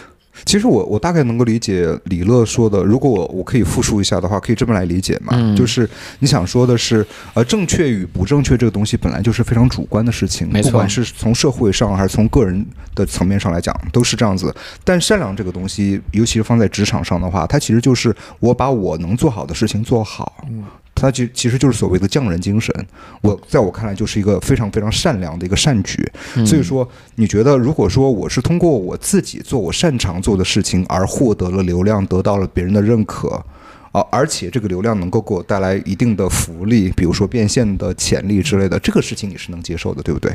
[0.45, 12.65] 其实我我大概能够理解李乐说的，如果我我可以复述一下的话，可以这么来理解嘛，嗯就是你想说的是，呃，正确与不正确这个东西本来就是非常主观的事情，没错不管是从社会上还是从个人
[12.95, 14.53] 的层面上来讲，都是这样子。
[14.83, 20.43] 但善良这个东西，尤其是放在职场上的话，它其实就是我把我能做好的事情做好。
[20.49, 20.63] 嗯
[20.93, 22.73] 它其其实就是所谓的匠人精神，
[23.21, 25.97] 我在我看来就是一个非常非常善良的一个善举。
[26.35, 33.43] 嗯所以说，你觉得如果说我是通过我自己做我擅长做的事情而获得了流量，得到了别人的认可，
[33.91, 40.31] 啊，而且这个流量能够给我带来一定的福利，比如说变现的潜力之类的，这个事情你是能接受的，对不对？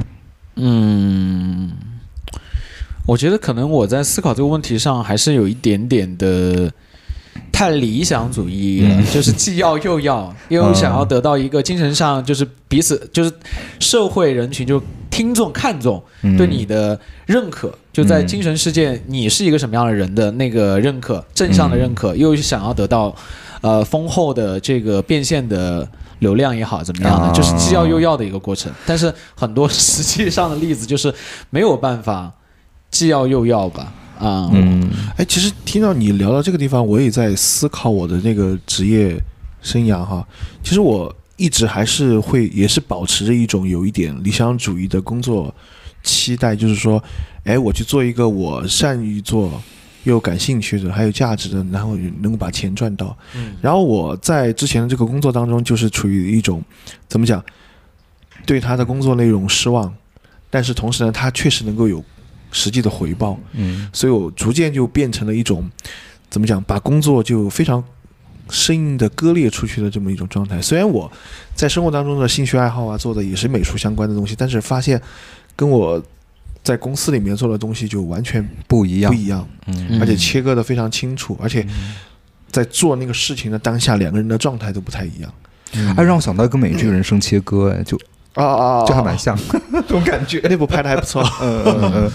[0.56, 1.70] 嗯，
[3.06, 6.72] 我觉得可能我在思考这个问题上还是有一点点的
[7.52, 9.04] 太理想主义了，嗯。
[9.12, 13.32] 就是既要又要， 又想要得到一个精神上就是彼此就是
[13.80, 16.36] 社会人群就听众看重嗯。
[16.36, 23.14] 对你的认可，就在嗯精神世界你是一个什么样的人的那个认可，正向的认可，又想要得到
[23.60, 27.32] 呃丰厚的这个变现的流量也好怎么样的，啊。
[27.32, 28.72] 就是既要又要的一个过程。
[28.86, 31.12] 但是很多实际上的例子就是
[31.50, 32.32] 没有办法
[32.90, 39.16] 既要又要吧，啊、嗯哎，其实听到你聊到这个地方，我也在思考我的那个职业
[39.62, 40.26] 生涯哈。
[40.62, 45.54] 其实我一直还是会，也是保持着一种有一点理想主义的工作
[46.02, 47.02] 期待，就是说，
[47.44, 49.60] 哎，我去做一个我善于做
[50.04, 53.16] 又感兴趣的，还有价值的，然后能够把钱赚到。
[53.34, 56.62] 嗯然后我在之前的这个工作当中，就是处于一种
[57.08, 57.44] 怎么讲，
[58.46, 59.92] 对他的工作内容失望，
[60.48, 62.02] 但是同时呢，他确实能够有
[62.56, 63.38] 实际的回报。
[63.52, 65.70] 嗯所以我逐渐就变成了一种
[66.30, 67.82] 怎么讲，把工作就非常
[68.48, 70.60] 生硬的割裂出去的这么一种状态。
[70.62, 71.10] 虽然我
[71.54, 75.00] 在生活当中的兴趣爱好啊，做的也是美术相关的东西，但是发现
[75.54, 76.02] 跟我
[76.62, 81.64] 在公司里面做的东西就完全不一样不，一样，嗯嗯而且切割的非常清楚，而且
[82.50, 85.32] 在做那个事情的当下，两个人的状态都不太一样。
[85.96, 87.98] 哎，让我想到一个美剧《人生切割》，哎，就
[88.36, 89.36] 啊啊就还蛮像
[89.72, 90.40] 这种感觉。
[90.44, 91.22] 那部拍的还不错。
[91.42, 92.10] 嗯嗯嗯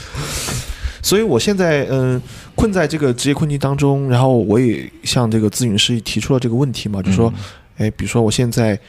[1.04, 2.22] 所以我现在嗯、
[2.54, 7.34] 困在这个职业困境当中，然后我也向这个咨询师提出了这个问题嘛，就说，
[7.78, 8.80] 哎，比如说我现在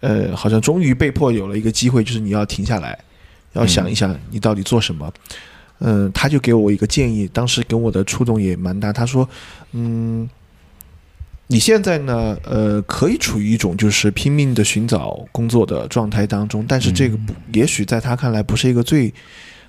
[0.00, 2.98] 呃，好像终于被迫有了一个机会，就是你要停下来，
[3.52, 5.10] 要想一想你到底做什么。
[5.78, 8.92] 嗯、他就给我一个建议，当时给我的触动也蛮大。
[8.92, 9.28] 他说，
[9.72, 10.28] 嗯，
[11.46, 19.12] 你现在呢，呃，可以处于一种就是拼命的寻找工作的状态当中，但是这个不，也许在他看来不是一个最。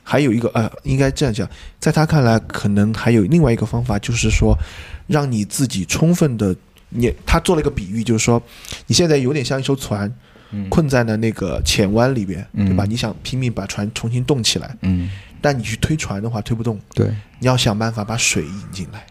[0.08, 1.50] 还有一个呃，应该这样讲，
[1.80, 4.56] 在他看来，可能还有另外一个方法，就是说，
[5.08, 6.56] 让你自己充分的，
[6.90, 8.40] 你他做了一个比喻，就是说，
[8.86, 10.08] 你现在有点像一艘船，
[10.52, 12.86] 嗯困在了那个浅湾里边，嗯对吧？
[12.86, 15.10] 你想拼命把船重新动起来，嗯，
[15.42, 17.08] 但你去推船的话推不动，对
[17.40, 19.08] 你要想办法把水引进来。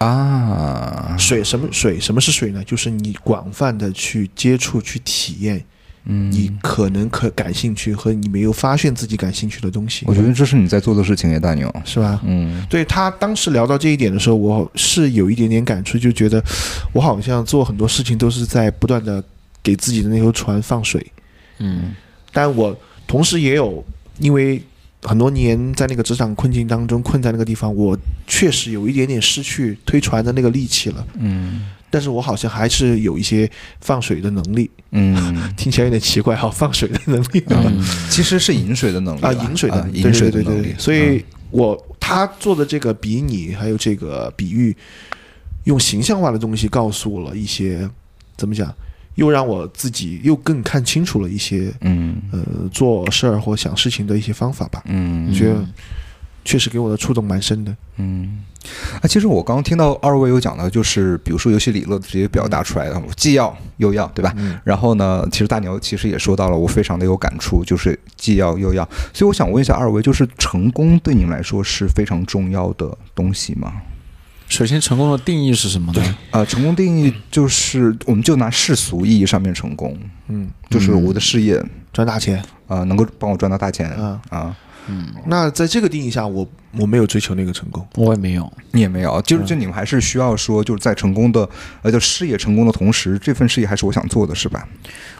[0.00, 2.00] 啊，水什么水？
[2.00, 2.64] 什么是水呢？
[2.64, 5.62] 就是你广泛的去接触、去体验
[6.06, 11.70] 嗯，你可能可感兴趣和你没有发现自己感兴趣的东西我，觉得这是你在做的事情，耶，大牛。
[11.84, 12.18] 是吧？
[12.24, 16.42] 嗯对他当时聊到这一点的时候，我是有一点点感触，就觉得
[16.94, 19.22] 我好像做很多事情都是在不断的
[19.62, 21.06] 给自己的那艘船放水，
[21.58, 21.94] 嗯
[22.32, 22.74] 但我
[23.06, 23.84] 同时也有
[24.18, 24.62] 因为
[25.02, 31.66] 很多年在那个职场困境当中困在那个地方，我确实有一点点失去推船的那个力气了，嗯。
[31.92, 37.42] 但是我好像还是有一些放水的能力，嗯， 听起来有点奇怪哈，放水的能力。
[37.48, 37.84] 嗯。
[38.08, 40.54] 其实是饮水的能力啊，吧饮水的啊饮水的对对对。
[40.54, 40.66] 能力。
[40.68, 44.76] 对所以我他做的这个比拟还有这个比喻，
[45.64, 47.90] 用形象化的东西告诉我了一些
[48.36, 48.72] 怎么讲，
[49.16, 52.40] 又让我自己又更看清楚了一些嗯呃
[52.72, 54.82] 做事儿或想事情的一些方法吧。
[54.86, 55.64] 嗯我觉得
[56.44, 57.76] 确实给我的触动蛮深的。
[57.96, 58.38] 嗯，
[59.02, 64.32] 啊，其实我刚刚听到二位有讲到，就是比如说游戏理论直接表达出来的，我既要又要，对吧？
[64.38, 68.82] 嗯然后呢，其实大牛其实也说到了，我非常的有感触，就是既要又要。
[69.12, 73.74] 所以我想问一下二位，就是成功对你们来说是非常重要的东西吗？
[74.50, 76.16] 首先，成功的定义是什么呢？
[76.32, 79.96] 呃，成功定义就是，我们就拿世俗意义上面成功，
[80.26, 84.20] 嗯，就是我的事业赚大钱啊、呃能够帮我赚到大钱啊。
[84.28, 84.56] 啊。
[85.26, 86.44] 那在这个定义下，我
[86.76, 87.86] 我没有追求那个成功。
[87.94, 88.52] 我也没有。
[88.72, 91.48] 你也没有，就是就你们还是需要说，就是在成功的
[91.82, 94.66] 呃，就事业成功的同时，这份事业还是我想做的，是吧？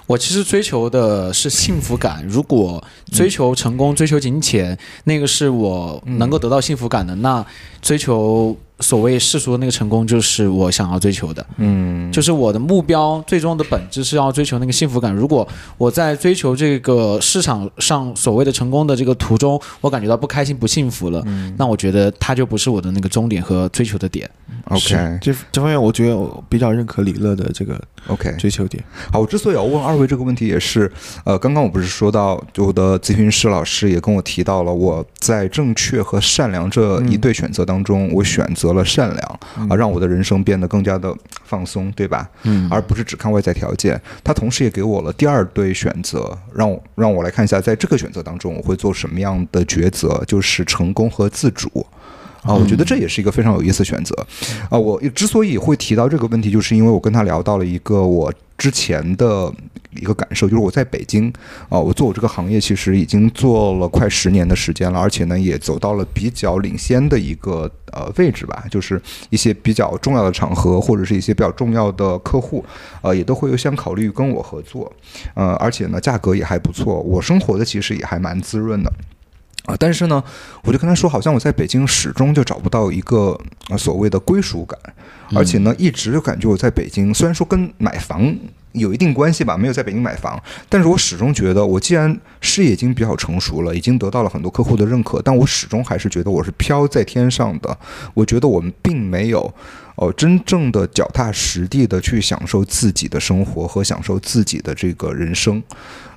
[0.09, 2.26] 我其实追求的是幸福感。
[2.26, 7.47] 如果追求成功、追求金钱，那个是我能够得到幸福感的，那
[7.81, 11.45] 追求所谓世俗的那个成功，就是我想要追求的。
[11.57, 15.14] 嗯，就是我的目标最终的本质是要追求那个幸福感。
[15.14, 15.47] 如果
[15.78, 21.24] 我在追求这个市场上所谓的成功的这个途中，我感觉到不开心、不幸福了，
[21.57, 24.28] 那我觉得它就不是我的那个终点和追求的点。
[24.66, 28.35] OK 这这方面，我觉得我比较认可李乐的这个 OK。
[28.39, 28.83] 追求点。
[29.12, 30.91] 好，我之所以要问二位这个问题，也是
[31.24, 41.14] 呃，刚刚我不是说到，就我的咨询师老师也跟我提到了，我在正确和善良这一对选择当中，我选择了善良啊、让我的人生变得更加的
[41.45, 42.29] 放松，对吧？
[42.45, 44.01] 嗯而不是只看外在条件。
[44.23, 51.87] 他同时也给我了第二对选择，让我让我来看一下，在这个选择当中，我会做什么样的抉择，就是成功和自主。
[52.43, 54.14] 啊，我觉得这也是一个非常有意思的选择。
[54.71, 59.51] 啊，我之所以会提到这个问题，就是因为我跟他聊到了一个我之前的
[59.93, 61.33] 一个感受，就是我在北京
[61.71, 69.01] 啊，我做我这个行业其实已经做了快十年的时间了，而且呢也走到了比较领先的一个呃位置吧，就是
[69.31, 72.63] 一些比较重要的场合或者是一些比较重要的客户，
[73.01, 74.93] 呃也都会优先考虑跟我合作，
[75.33, 78.93] 呃而且呢价格也还不错，我生活的其实也还蛮滋润的。
[79.67, 80.23] 啊，但是呢，
[80.63, 83.39] 我就跟他说，好像我在北京始终就找不到一个
[83.69, 84.79] 呃所谓的归属感，
[85.35, 88.35] 而且呢，一直就感觉我在北京，虽然说跟买房
[88.73, 97.77] 有一定关系吧，没有在北京买房，但是我始终觉得，我既然事业已经比较成熟了，已经得到了很多客户的认可，但我始终还是觉得我是飘在天上的。
[98.15, 99.53] 我觉得我们并没有。
[100.01, 105.63] 哦，真正的脚踏实地的去享受自己的生活和享受自己的这个人生，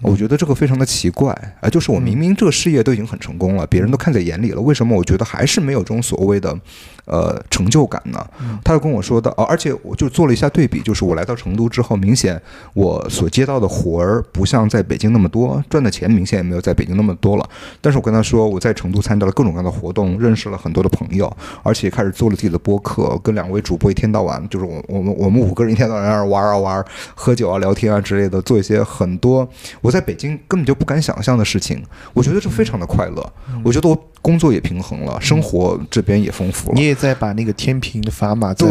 [0.01, 1.69] 我觉得这个非常的奇怪啊！
[1.69, 6.57] 就是我明明这个事业都已经很成功了，别人都看在眼里了，为什么我觉得还是没有这种所谓的
[7.05, 8.25] 呃成就感呢？
[8.63, 12.41] 他就跟我说的哦，而且我就做了一下对比，就是我来到成都之后，明显
[12.73, 17.49] 我所接到的活儿不像在北京那么多，赚的钱明显也没有在北京那么多了。
[17.81, 21.29] 但是我跟他说，我在成都参加了各种各样的活动，认识了很多的朋友，
[21.63, 23.73] 而且开始做了自己的播客，跟两位主。
[23.73, 26.85] 主播一天到晚就是我我们我们五个人一天到晚在那玩啊玩，
[27.15, 29.49] 喝酒啊聊天啊之类的，做一些很多
[29.81, 31.83] 我在北京根本就不敢想象的事情。
[32.13, 33.33] 我觉得这非常的快乐。
[33.63, 36.75] 我觉得我工作也平衡了，生活这边也丰富了。
[36.93, 38.69] 你也在把那个天平的砝码对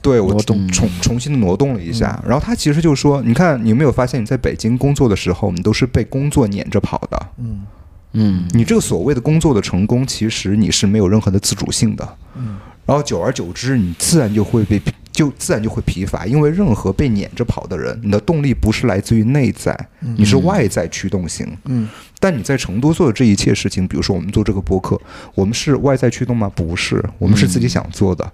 [0.00, 2.22] 对，我动重重新的挪动了一下。
[2.24, 7.26] 然后他其实就说：“你看，你有没有发现你在北京工作的时候，你都是被工作撵着跑的？
[7.38, 7.66] 嗯
[8.12, 12.08] 嗯，你这个所谓的工作的成功，其实你是没有任何的自主性的。
[12.36, 12.56] 嗯。”
[12.86, 14.80] 然后久而久之，你自然就会被
[15.16, 19.74] 就自然就会疲乏，因为任何被撵着跑的人，你的动力不是来自于内在，
[20.14, 21.56] 你是外在驱动型。
[21.64, 21.88] 嗯，
[22.20, 25.00] 但你在成都做的这一切事情，比如说我们做这个播客，
[25.34, 26.52] 我们是外在驱动吗？
[26.54, 28.30] 不是，我们是自己想做的。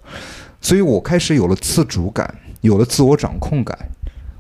[0.61, 3.79] 所以我开始有了自主感，有了自我掌控感，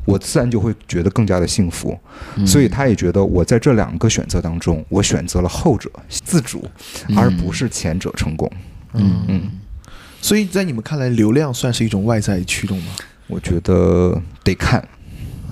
[0.05, 1.97] 我自然就会觉得更加的幸福。
[2.45, 6.69] 所以他也觉得我在这两个选择当中，我选择了后者自主，
[7.17, 8.51] 而不是前者成功。
[8.95, 9.43] 嗯嗯。
[10.23, 12.93] 所以在你们看来，流量算是一种外在驱动吗？
[13.27, 14.89] 我觉得得看，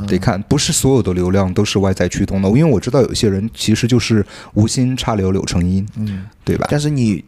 [0.06, 2.48] 得看，不是所有的流量都是外在驱动的。
[2.50, 6.68] 因为我知道有些人其实就是无心插柳柳成荫，嗯，对吧？
[6.70, 7.24] 但是你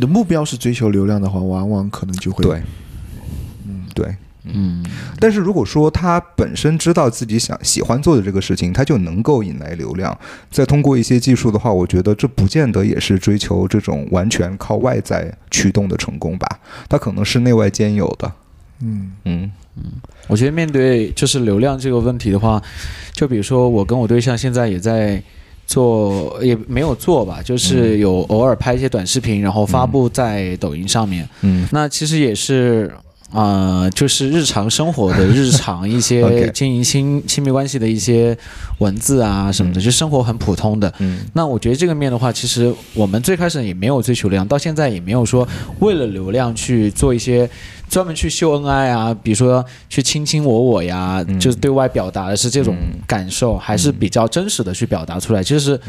[0.00, 2.62] 的目标是追求流量的话，往往可能就会对，
[3.66, 4.14] 嗯，对。
[4.46, 4.84] 嗯，
[5.18, 10.16] 但是如果说他本身知道自己想喜欢做的这个事情，他就能够引来流量。
[10.50, 16.46] 再通过一些技术的话，我觉得这不见得也是追求这种完全靠外在驱动的成功吧。
[16.90, 18.30] 他可能是内外兼有的。
[18.82, 19.84] 嗯嗯嗯，
[20.26, 22.62] 我觉得面对就是流量这个问题的话，
[23.12, 25.22] 就比如说我跟我对象现在也在
[25.66, 31.26] 做，也没有做吧，就是有偶尔拍一些短视频，然后发布在抖音上面。
[31.40, 32.92] 嗯，那其实也是。
[33.32, 38.36] 啊，就是日常生活的日常一些 经营亲亲密关系的一些
[38.78, 40.92] 文字啊什么的，就生活很普通的。
[40.98, 45.46] 嗯，那我觉得这个面的话，其实我们最开始也没有追求流量，到现在也没有说
[45.80, 47.48] 为了流量去做一些
[47.88, 55.80] 专门去秀恩爱啊，比如说去卿卿我我呀，就是对外表达的是这种感受，还是比较真实的去表达出来，就是。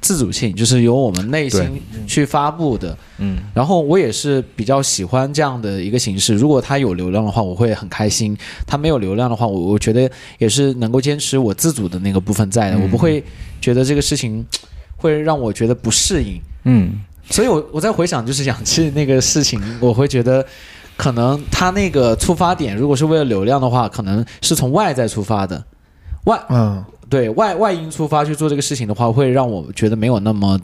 [0.00, 1.60] 自主性就是由我们内心
[2.06, 6.34] 去发布的，嗯，然后我也是比较喜欢这样的一个形式。
[6.34, 8.34] 如果它有流量的话，我会很开心；
[8.66, 13.22] 它没有流量的话，我我觉得也是能够坚持我自主的那个部分在的，我不会
[13.60, 14.44] 觉得这个事情
[14.96, 16.40] 会让我觉得不适应。
[16.64, 16.92] 嗯，
[17.28, 20.44] 所以我我在回想就是氧气那个事情，我会觉得
[20.96, 25.62] 可能他那个出发点如果是为了流量的话，可能是从外在出发的，
[26.24, 26.82] 外嗯。
[27.10, 30.58] 对外外因出发去做这个事情的话，会让我觉得没有那么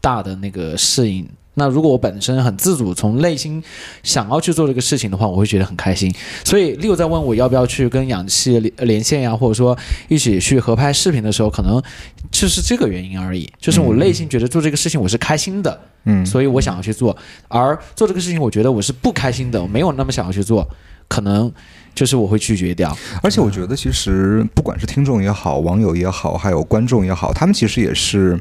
[0.00, 1.28] 大的那个适应。
[1.54, 3.62] 那如果我本身很自主，从内心
[4.02, 6.10] 想要去做这个事情的话，我会觉得很开心。
[6.44, 9.76] 所以六在问我要不要去跟氧气连连线呀，或者说
[10.08, 11.82] 一起去合拍视频的时候，可能
[12.30, 13.46] 就是这个原因而已。
[13.58, 17.14] 就是我内心觉得做这个事情我是开心的，嗯，所以我想要去做。
[17.48, 20.66] 而做这个事情，我觉得我是不开心的，我没有那么想要去做，
[21.06, 21.52] 可能。
[21.94, 28.38] 就是我会拒绝掉，而且我觉得其实不管是听众也好，网友也好，还有观众也好，他们其实也是，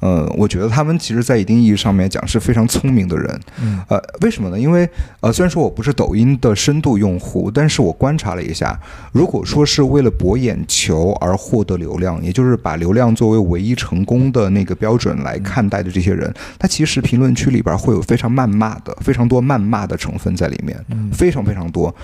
[0.00, 3.40] 呃，我觉得他们其实，在一定意义上面讲是非常聪明的人。
[3.60, 4.58] 嗯，呃，为什么呢？
[4.58, 4.88] 因为
[5.20, 8.78] 呃，虽然说我不是抖音的深度用户，但是我观察了一下，
[9.12, 20.82] 如果说是为了博眼球而获得流量，也就是把流量作为唯一成功的那个标准来看待的这些人，他其实评论区里边会有非常谩骂的、非常多谩骂的成分在里面，
[21.12, 21.94] 非常非常多。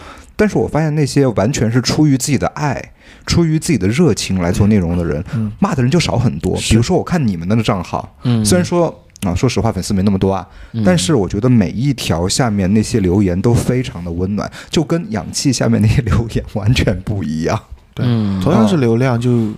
[0.41, 2.82] 但是我发现那些完全是出于自己的爱、
[3.26, 5.22] 出于自己的热情来做内容的人，
[5.59, 6.57] 骂的人就少很多。
[6.57, 8.88] 比如说，我看你们的账号，虽然说
[9.20, 10.49] 啊，说实话粉丝没那么多啊，
[10.82, 17.61] 但是我觉得每一条下面那些留言都非常的温暖，就跟氧气下面那些留言完全不一样。
[17.93, 18.07] 对，
[18.43, 19.53] 同样是流量，就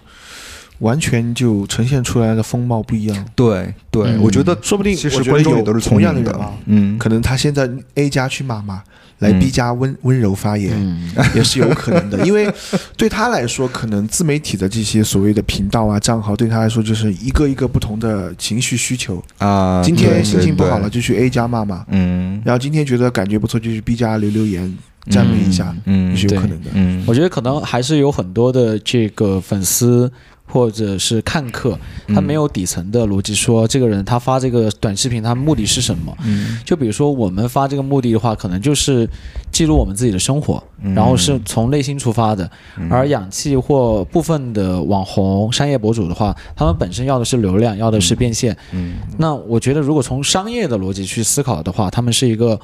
[0.81, 3.25] 完全就呈现出来的风貌不一样。
[3.37, 8.83] 对对，我觉得说不定其实观众也都是同样的人啊，嗯，可能他现在 A 加去骂骂。
[9.23, 10.73] 来 B 加温温柔发言。
[11.35, 12.53] 也是有可能的，因为
[12.97, 19.23] 对他来说，可能自媒体的这些所谓的频道啊账号，对他来说就是一个一个不同的情绪需求。
[19.39, 19.81] 啊。
[19.83, 24.77] 今天心情不好了就去 A 加骂骂，嗯，然后今天觉得感觉不错就去 B 加留留言，
[25.11, 26.11] 赞美一下，嗯。
[26.11, 26.71] 也是有可能的。
[26.75, 27.03] 嗯。
[27.07, 30.11] 我觉得可能还是有很多的这个粉丝
[30.53, 31.79] 或者是看客，
[32.09, 36.15] 他没有底层的逻辑，说这个人他发这个短视频，他目的是什么？
[36.25, 39.09] 嗯就比如说我们发这个目的的话，可能就是
[39.51, 42.51] 记录我们自己的生活，嗯然后是从内心出发的。
[42.91, 48.55] 而氧气或部分的网红、商业博主的话，他们本身要的是流量，要的是变现。
[48.73, 52.61] 嗯那我觉得，如果从商业的逻辑去思考的话，他们是一个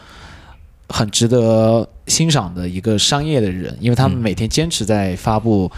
[0.88, 5.70] 很值得欣赏的一个商业的人，因为他们每天坚持在发布。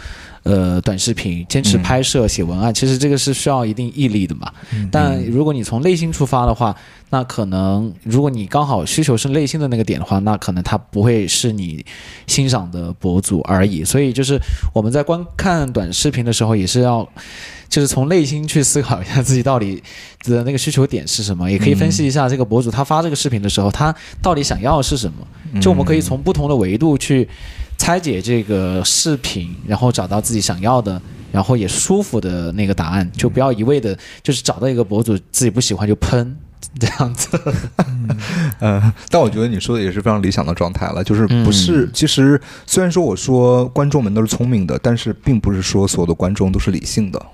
[0.43, 4.51] 呃，短视频坚持拍摄、写文案，其实这个是需要一定毅力的嘛。
[4.91, 6.75] 但如果你从内心出发的话，
[7.11, 11.85] 那可能如果你刚好需求是内心的那个点的话，那可能他不会是你
[12.25, 13.83] 欣赏的博主而已。
[13.83, 14.39] 所以就是
[14.73, 17.07] 我们在观看短视频的时候，也是要
[17.71, 19.81] 就是从内心去思考一下自己到底
[20.25, 25.59] 的那个需求点是什么，也可以分析一下这个博主他发这个视频的时候，他到底想要的是什么。
[25.59, 27.27] 就我们可以从不同的维度去
[27.77, 31.01] 拆解这个视频，然后找到自己想要的。
[31.31, 36.35] 然后也舒服的那个答案，就不要一味的，就是找到一个博主自己不喜欢就喷
[36.79, 37.39] 这样子。
[38.59, 47.25] 呃，但我觉得你说的也是非常理想的状态了，就是嗯不是，其实虽然说我说观众们都是聪明的，但是并不是说所有的观众都是理性的。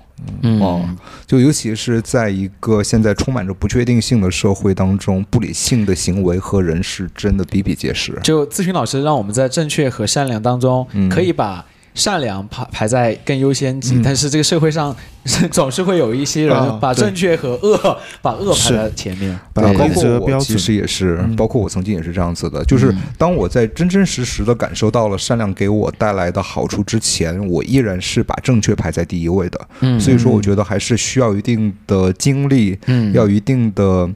[0.42, 0.84] 嗯哦，
[1.28, 8.18] 就尤其是在一个现在充满着不确定性的社会当中，不理性的行为和人是真的比比皆是。
[8.24, 11.64] 就咨询老师让我们在正确和善良当中，嗯可以把
[11.98, 14.02] 善良排排在更优先级，嗯。
[14.02, 14.94] 但是这个社会上
[15.50, 19.38] 总是会有一些啊人把正确和恶 把恶排在前面。
[19.52, 21.34] 包括我标其实也是，嗯。
[21.36, 29.68] 包括我曾经也是这样子的，就是当我在真真实实的感受到了善良给我带来的好处之前，我依然是把正确排在第一位的。
[29.80, 29.98] 嗯。
[30.00, 33.12] 所以说，我觉得还是需要一定的经历，嗯。
[33.12, 34.08] 要一定的，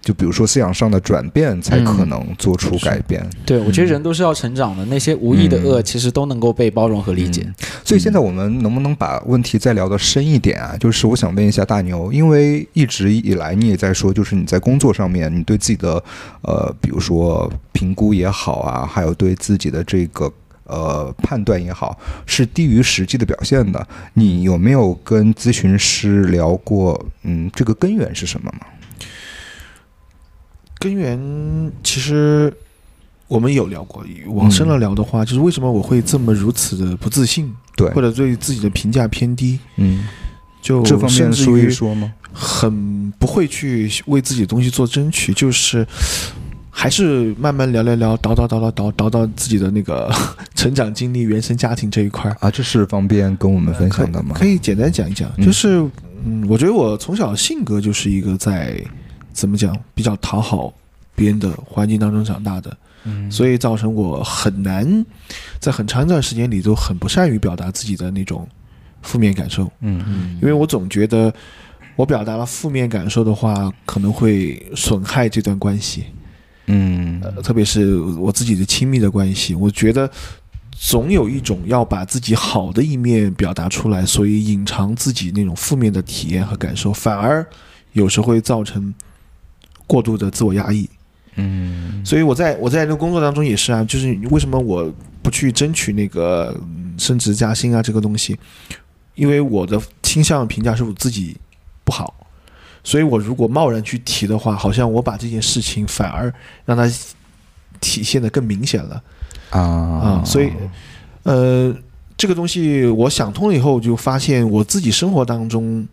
[0.00, 3.24] 就比如说思想上的转变，才可能做出改变。
[3.44, 7.46] 对，我觉得人都是要成长的，那些无意的恶其实都能够被包容和理解。
[7.84, 10.76] 所以现在我们能不能把问题再聊得深一点啊？
[10.78, 16.02] 就是我想问一下大牛，因为一直以来你也在说，就是你在工作上面，你对自己的
[16.42, 20.32] 呃，比如说评估也好啊，还有对自己的这个。
[20.70, 23.88] 呃，判断也好，是低于实际的表现的。
[24.12, 27.02] 你有没有跟咨询师聊过？
[27.22, 28.66] 嗯，这个根源是什么吗？
[30.78, 31.18] 根源
[31.82, 32.52] 其实
[33.26, 40.06] 我们有聊过，往深了聊的话，就是为什么我会这么如此的不自信，对或，者对自己的评价偏低，嗯，
[40.62, 42.12] 就这方面说一于说吗？
[42.32, 45.84] 很不会去为自己的东西做争取，就是
[46.70, 50.08] 还是慢慢聊聊聊，倒倒倒倒倒倒到自己的那个
[50.54, 52.36] 成长经历、原生家庭这一块儿。
[52.40, 54.36] 啊，这是方便跟我们分享的吗？
[54.38, 55.84] 可以简单讲一讲，嗯就是
[56.24, 58.80] 嗯，我觉得我从小性格就是一个在
[59.38, 60.74] 怎么讲比较讨好
[61.14, 63.30] 别人的环境当中长大的，嗯。
[63.30, 65.06] 所以造成我很难
[65.60, 68.48] 在很长一段时间里都很不善于表达自己的那种
[69.00, 70.02] 负面感受，嗯。
[70.08, 71.32] 嗯因为我总觉得
[71.94, 76.06] 我表达了负面感受的话，可能会损害这段关系，
[76.66, 77.20] 嗯。
[77.22, 80.10] 呃，特别是我自己的亲密的关系，我觉得
[80.72, 87.46] 总有一种要把自己好的一面表达出来，所以隐藏自己那种负面的体验和感受，反而
[87.92, 88.94] 有时候会造成
[89.88, 90.88] 过度的自我压抑。
[91.34, 92.00] 嗯。
[92.04, 94.88] 所以我在我在那个工作当中也是啊，就是为什么我
[95.20, 98.38] 不去争取那个嗯升职加薪啊这个东西，
[99.16, 101.36] 因为我的倾向评价是我自己
[101.84, 102.14] 不好，
[102.84, 106.32] 所以我如果贸然去提的话，好像我把这件事情反而
[106.64, 106.88] 让它
[107.80, 109.02] 体现的更明显了。
[109.50, 109.60] 啊。
[109.60, 110.52] 啊，所以
[111.24, 111.74] 呃，
[112.16, 115.86] 这个东西我想通了以后，就发现我自己生活当中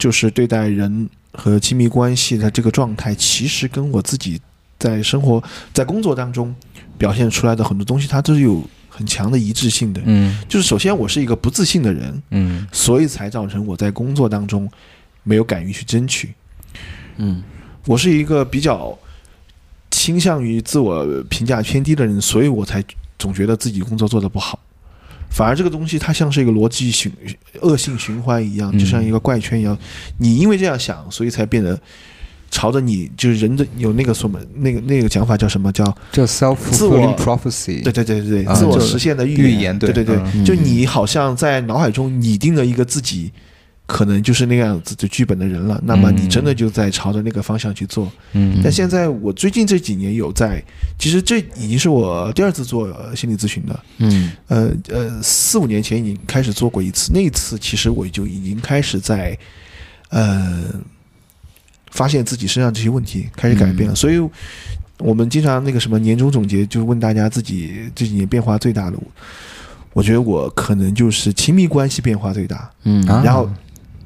[0.00, 4.40] 就是对待人和亲密关系的这个状态，其实跟我自己
[4.78, 5.40] 在生活
[5.74, 6.52] 在工作当中
[6.96, 10.00] 表现出来的很多东西，它都是有很强的一致性的。
[10.06, 14.68] 嗯就是首先我是一个不自信的人，嗯所以才造成我在工作当中
[15.22, 16.34] 没有敢于去争取。
[17.18, 17.42] 嗯
[17.84, 18.98] 我是一个比较
[19.90, 22.82] 倾向于自我评价偏低的人，所以我才
[23.18, 24.58] 总觉得自己工作做得不好。
[25.30, 27.10] 反而这个东西它像是一个逻辑循
[27.62, 29.78] 恶性循环一样，嗯就像一个怪圈一样。
[30.18, 31.80] 你因为这样想，所以才变得
[32.50, 35.70] 朝着你就是人的有那个什么那个那个讲法叫什么？
[35.72, 43.30] 叫叫 self 自我 fulfilling prophecy，对对对对自我实现的预预言对对对就你好像在脑海中拟定了一个自己
[43.92, 48.10] 可能就是那个样子的剧本的人了，那么你真的就在朝着那个方向去做。
[48.34, 48.60] 嗯。
[48.62, 50.62] 但现在我最近这几年有在，
[50.96, 53.84] 其实这已经是我第二次做呃心理咨询了。
[53.98, 54.30] 嗯。
[54.46, 59.36] 呃呃，四五年前已经开始做过一次，那一次其实我就已经开始在
[60.10, 60.62] 呃
[61.90, 64.20] 发现自己身上这些问题开始改变了，所以
[64.98, 68.96] 我们经常那个什么年终总结，就是问大家自己这几年变化最大的。
[69.92, 73.04] 我觉得我可能就是亲密关系变化最大，嗯。
[73.08, 73.50] 啊然后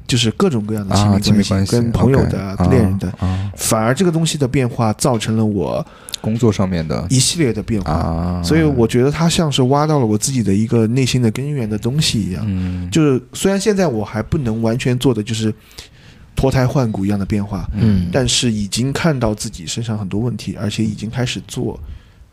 [0.07, 5.85] 就是各种各样的亲啊，密关系，亲密关系跟朋友的、啊恋人的，啊，反而这个东西的变化造成了我
[6.21, 7.91] 工作上面的一系列的变化。
[7.91, 12.43] 啊，所以我觉得它像是挖到了我自己的一个内心的根源的东西一样。
[12.47, 15.53] 嗯就是虽然现在我还不能完全做的就是
[16.35, 21.79] 脱胎换骨一样的变化，嗯但是已经看到自己身上很多问题，而且已经开始做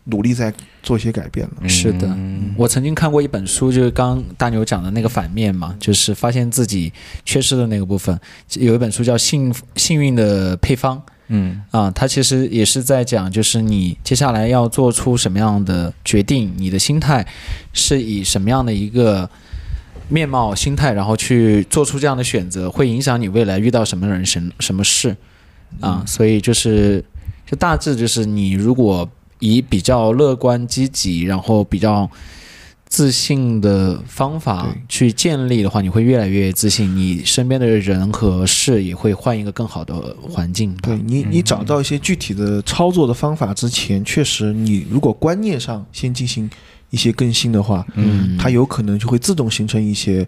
[0.05, 0.53] 努力在
[0.83, 1.69] 做一些改变了。
[1.69, 6.93] 是的嗯我曾经看过一本书，就是刚刚大牛讲的那个反面嘛，就是发现自己
[7.25, 8.19] 缺失的那个部分。
[8.55, 10.99] 有一本书叫《幸幸运的配方》
[11.29, 17.27] 嗯啊，它其实也是在讲，就是你接下来要做出什么样的决定，你的心态
[17.73, 19.31] 是以什么样的一个
[20.09, 25.17] 面貌、心态，然后去做出这样的选择，会影响你未来遇到什么人、什什么事
[25.81, 26.05] 啊。
[26.07, 27.03] 所以就是，
[27.47, 29.09] 就大致就是你如果
[29.43, 32.09] 以比较乐观、积极，然后比较
[32.87, 40.73] 自信的方法去建立的话，你会越来越自信，你身边的人和事也会换一个更好的环境。
[40.77, 46.49] 对你，你找到一些具体的操作的方法之前，确实你如果观念上先进行
[46.91, 50.25] 一些更新的话，嗯，它有可能就会自动形成一些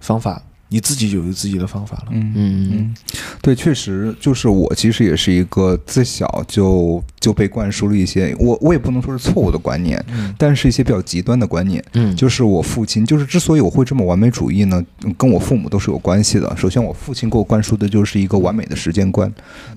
[0.00, 2.06] 方法，你自己有自己的方法了。
[2.12, 2.94] 嗯嗯嗯，
[3.42, 11.84] 对，确实就是我其实也是一个自小就就被灌输了一些我我也不能说是错误的观念，嗯但是一些比较极端的观念。
[11.94, 16.56] 嗯，就是我父亲，就是之所以我会这么完美主义呢，嗯跟我父母都是有关系的。
[16.56, 19.30] 首先，我父亲给我灌输的就是一个完美的时间观，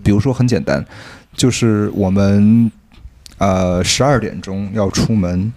[0.03, 0.85] 比如说很简单，
[1.35, 2.71] 就是我们
[3.39, 5.51] 呃十二点钟要出门，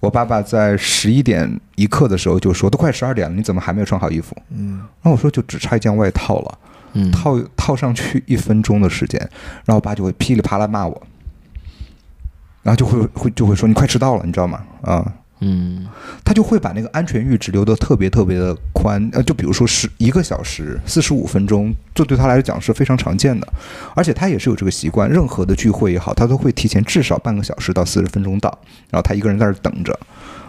[0.00, 6.58] 我爸爸在十一点一刻的时候就说：“都快十二点了，你怎么还没有穿好衣服嗯？”然后我说：“就只差一件外套了。”
[6.94, 9.20] 嗯套套上去一分钟的时间，
[9.66, 11.02] 然后我爸就会噼里啪啦骂我，
[12.62, 14.64] 然后就会会就会说你快迟到了，你知道吗？
[14.80, 15.86] 啊、嗯。
[16.24, 23.48] 他就会把那个安全阈值留得特别特别的宽，呃，就比如说十一个小时四十五分钟，这对他来讲是非常常见的，
[23.94, 28.50] 而且他也是有这个习惯，任何的聚会也好，他都会提前至少半个小时到四十分钟到，
[28.90, 29.98] 然后他一个人在那等着，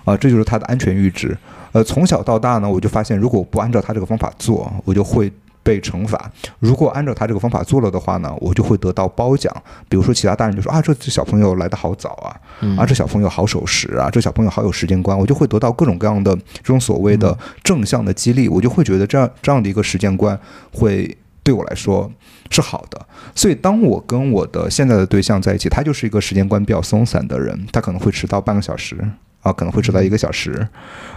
[0.04, 1.38] 啊、这就是他的安全阈值。
[1.72, 6.18] 呃，从小到大呢，我就发现，如果不按照他这个方法做，我就会被惩罚；
[6.60, 9.54] 如果按照他这个方法做了的话呢，我就会得到褒奖。
[9.88, 20.40] 比如说，其他大人就说啊，这这小朋友来的好早啊，嗯啊，这小朋友好守时啊，这小朋友好有时间观，我就会得到各种各样的这种所谓的正向的激励，我就会觉得这样这样的一个时间观
[20.72, 22.12] 会对我来说
[22.50, 23.00] 是好的。
[23.36, 28.96] 所以，当我跟我的现在的对象在一起，他就是一个时间观比较松散的人，他可能会迟到半个小时
[29.42, 30.68] 啊，可能会迟到一个小时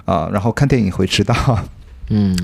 [0.05, 1.35] 啊，然后看电影会迟到。
[2.13, 2.37] 嗯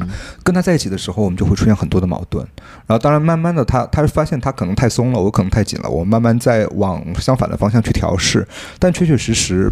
[0.43, 2.47] 跟他在一起的时候，我们就会出现很多的矛盾。
[2.86, 8.47] 然后，当然，慢慢的他，他发现他可能太松了，我可能太紧了，我慢慢在往相反的方向去调试。
[8.78, 9.70] 但确确实实，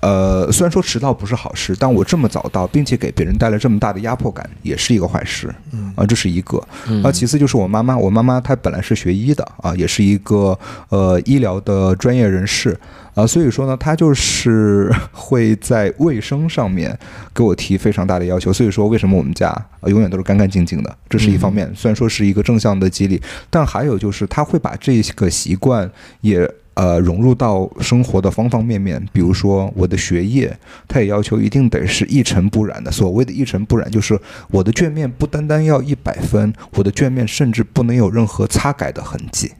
[0.00, 5.54] 呃，虽然说迟到不是好事，但我这么早到，并且给别人带来这么大的压迫感，也是一个坏事。
[5.72, 6.62] 嗯啊，这是一个。
[6.86, 10.58] 嗯啊，其次就是我妈妈，我妈妈她本来是学医的啊，也是一个
[10.88, 12.78] 呃医疗的专业人士
[13.16, 16.96] 啊，所以说呢，他就是 会在卫生上面
[17.34, 18.52] 给我提非常大的要求。
[18.52, 19.48] 所以说，为什么我们家、
[19.80, 21.68] 呃永远都是干干净净的，这是一方面。
[21.74, 23.20] 虽然说是一个正向的激励，
[23.50, 25.90] 但还有就是他会把这个习惯
[26.20, 26.48] 也。
[26.76, 30.54] 呃，融入到生活的方方面面，比如说我的学业，
[30.86, 32.92] 他也要求一定得是一尘不染的。
[32.92, 34.20] 所谓的一尘不染，就是
[34.50, 39.52] 我的卷面不单单要一百分，我的卷面甚至不能有任何擦改的痕迹。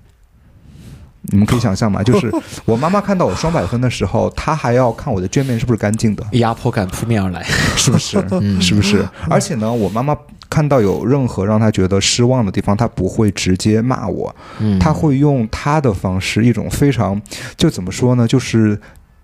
[1.33, 2.03] 你们可以想象吗？
[2.05, 2.31] 就是
[2.65, 7.43] 我妈妈看到我双百分的时候，她还要看我的卷面是不是干净的，压迫感扑面而来。
[7.77, 8.23] 是不是？
[8.41, 9.07] 嗯是不是？
[9.29, 10.17] 而且呢，我妈妈
[10.49, 17.21] 看到有任何让她觉得失望的地方，她不会直接骂我，嗯她会用她的方式，一种非常
[17.57, 18.79] 就怎么说呢，就是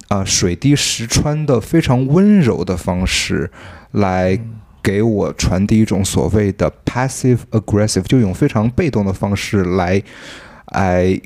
[0.08, 3.50] 啊、呃水滴石穿的非常温柔的方式
[3.92, 4.38] 来。
[4.84, 10.02] 给我传递一种所谓的 passive aggressive，就用非常被动的方式来，
[10.72, 11.16] 来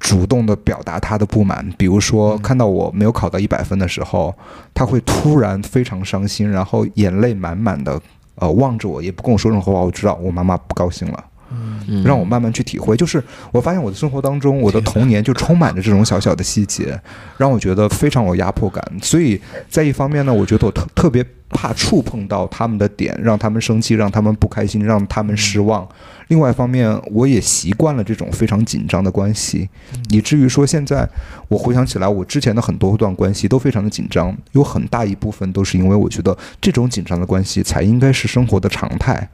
[0.00, 1.68] 主动的表达他的不满。
[1.76, 4.34] 比如说，看到我没有考到一百分的时候，
[4.74, 8.00] 他会突然非常伤心，然后眼泪满满的，
[8.36, 9.80] 呃，望着我，也不跟我说任何话。
[9.80, 11.24] 我知道我妈妈不高兴了。
[11.50, 12.96] 嗯让我慢慢去体会。
[12.96, 13.22] 就是
[13.52, 17.00] 我发现我的生活当中，我的童年就充满着这种小小的细节，
[17.36, 18.82] 让我觉得非常有压迫感。
[19.02, 25.88] 所以在一方面呢，我觉得我特特别怕触碰到他们的点，让他们生气，让他们不开心，让他们失望。
[26.28, 29.66] 另外一方面，我也习惯了这种非常紧张的关系，
[30.10, 31.08] 以至于说现在
[31.48, 39.26] 我回想起来，我之前的很多段关系都非常的紧张，有很大一部分都是因为我觉得这种紧张的关系才应该是生活的常态，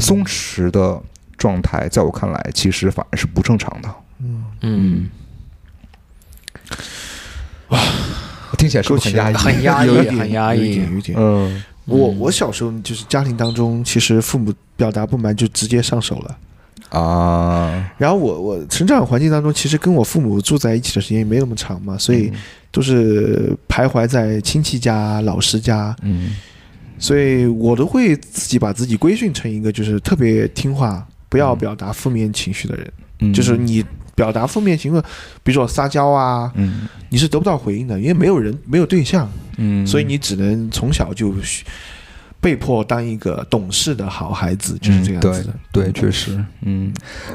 [0.00, 1.00] 松弛的
[1.40, 3.88] 状态，在我看来其实反而是不正常的。
[4.20, 4.44] 嗯。
[4.60, 5.10] 嗯。
[8.58, 9.34] 听起来是不是很压抑？
[9.34, 10.58] 很压抑有点很压抑。
[10.58, 11.18] 有一点，有一点。
[11.18, 11.64] 嗯。
[11.86, 16.38] 我我小时候就是家庭当中，其实父母表达不满就直接上手了。
[16.90, 22.30] 啊，然后我我成长环境当中，其实跟我父母住在一起的时间也没那么长嘛，所以
[22.70, 26.36] 都是徘徊在亲戚家、老师家，嗯。
[26.98, 32.92] 所以我都会自己把自己规训成一个就是特别听话、不要表达负面情绪的人。
[33.20, 33.82] 嗯，就是你
[34.14, 35.00] 表达负面情绪，
[35.42, 36.86] 比如说撒娇啊，嗯。
[37.08, 41.64] 你是得不到回应的，因为没有人、没有对象，嗯，所以你只能从小就学
[42.40, 45.54] 被迫当一个懂事的好孩子，就是这样子的。
[45.70, 46.92] 对，确实，嗯，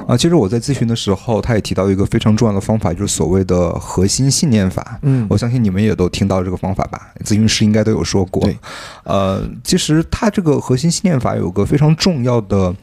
[0.08, 5.00] 啊，其实我在咨询的时候，他也提到一个非常重要的方法，就是所谓的核心信念法。
[5.04, 7.14] 嗯我相信你们也都听到这个方法吧？
[7.24, 8.44] 咨询师应该都有说过。
[8.44, 8.58] 对，
[9.04, 12.74] 呃，其实他这个核心信念法有个非常重要的，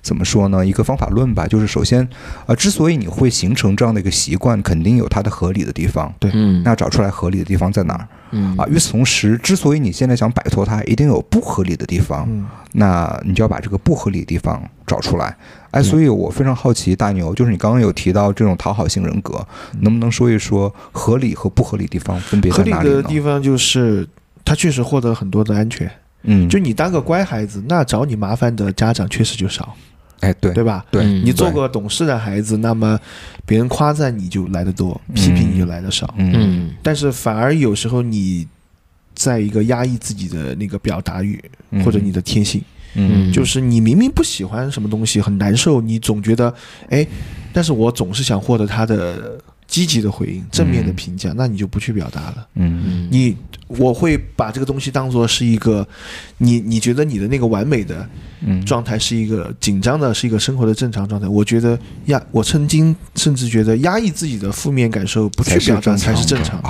[0.00, 0.64] 怎么说呢？
[0.64, 2.08] 一个方法论吧，就是首先，
[2.46, 6.14] 呃，之所以你会形成这样的一个习惯，肯定有它的合理的地方。
[6.20, 8.66] 对嗯那找出来合理的地方在哪儿嗯啊？
[8.68, 12.26] 与此同时，之所以你现在想摆脱它，一定有不合理的地方。
[12.28, 12.44] 嗯
[12.74, 15.36] 那你就要把这个不合理的地方找出来。
[15.72, 19.46] 哎，所以我非常好奇，大牛，就是你刚刚有提到这种讨好型人格，
[19.80, 22.94] 能不能说一说合理和不合理地方分别在哪里呢？
[22.94, 24.08] 的地方就是
[24.42, 25.90] 他确实获得很多的安全。
[26.22, 29.76] 嗯，就你当个乖孩子，那找你麻烦的家长确实就少，
[30.22, 30.84] 哎，对对吧？
[30.90, 32.98] 对，嗯你做个懂事的孩子，那么
[33.44, 36.14] 别人夸赞你就来的多，批评你就来的少。
[36.16, 36.70] 嗯嗯。
[36.82, 38.46] 但是反而有时候你
[39.14, 41.84] 在一个压抑自己的那个表达欲，嗯。
[41.84, 42.62] 或者你的天性，
[42.94, 43.32] 嗯。
[43.32, 46.54] 就是你明明不喜欢什么东西，很难受，你总觉得，
[46.88, 47.04] 哎，
[47.52, 52.46] 但是我总是想获得他的积极的回应、正面的评价，那你就不去表达了。
[52.54, 53.36] 嗯嗯你
[53.68, 55.86] 我会把这个东西当做是一个，
[56.38, 58.06] 你你觉得你的那个完美的
[58.44, 61.26] 嗯状态是一个紧张的，是一个生活的正常状态。
[61.26, 66.60] 我觉得压，我曾经甚至觉得压抑自己的负面感受，不去表达才是正常。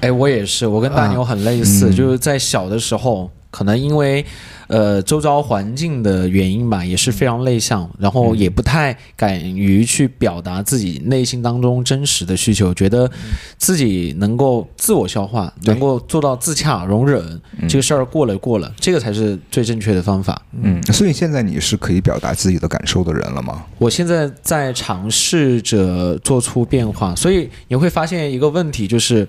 [0.00, 4.24] 哎，我也是，我跟大牛很类似，嗯就是在小的时候，可能因为
[4.68, 13.10] 呃周遭环境的原因吧，也是非常内向，然后也不太敢于去表达自己内心当中真实的需求，觉得
[13.58, 20.40] 自己能够自我消化，能够做到自洽容忍，这个事儿过了过了，这个才是最正确的方法。
[20.52, 23.64] 嗯，所以现在你是可以表达自己的感受的人了吗？
[23.78, 29.28] 我现在在尝试着做出变化，所以你会发现一个问题，就是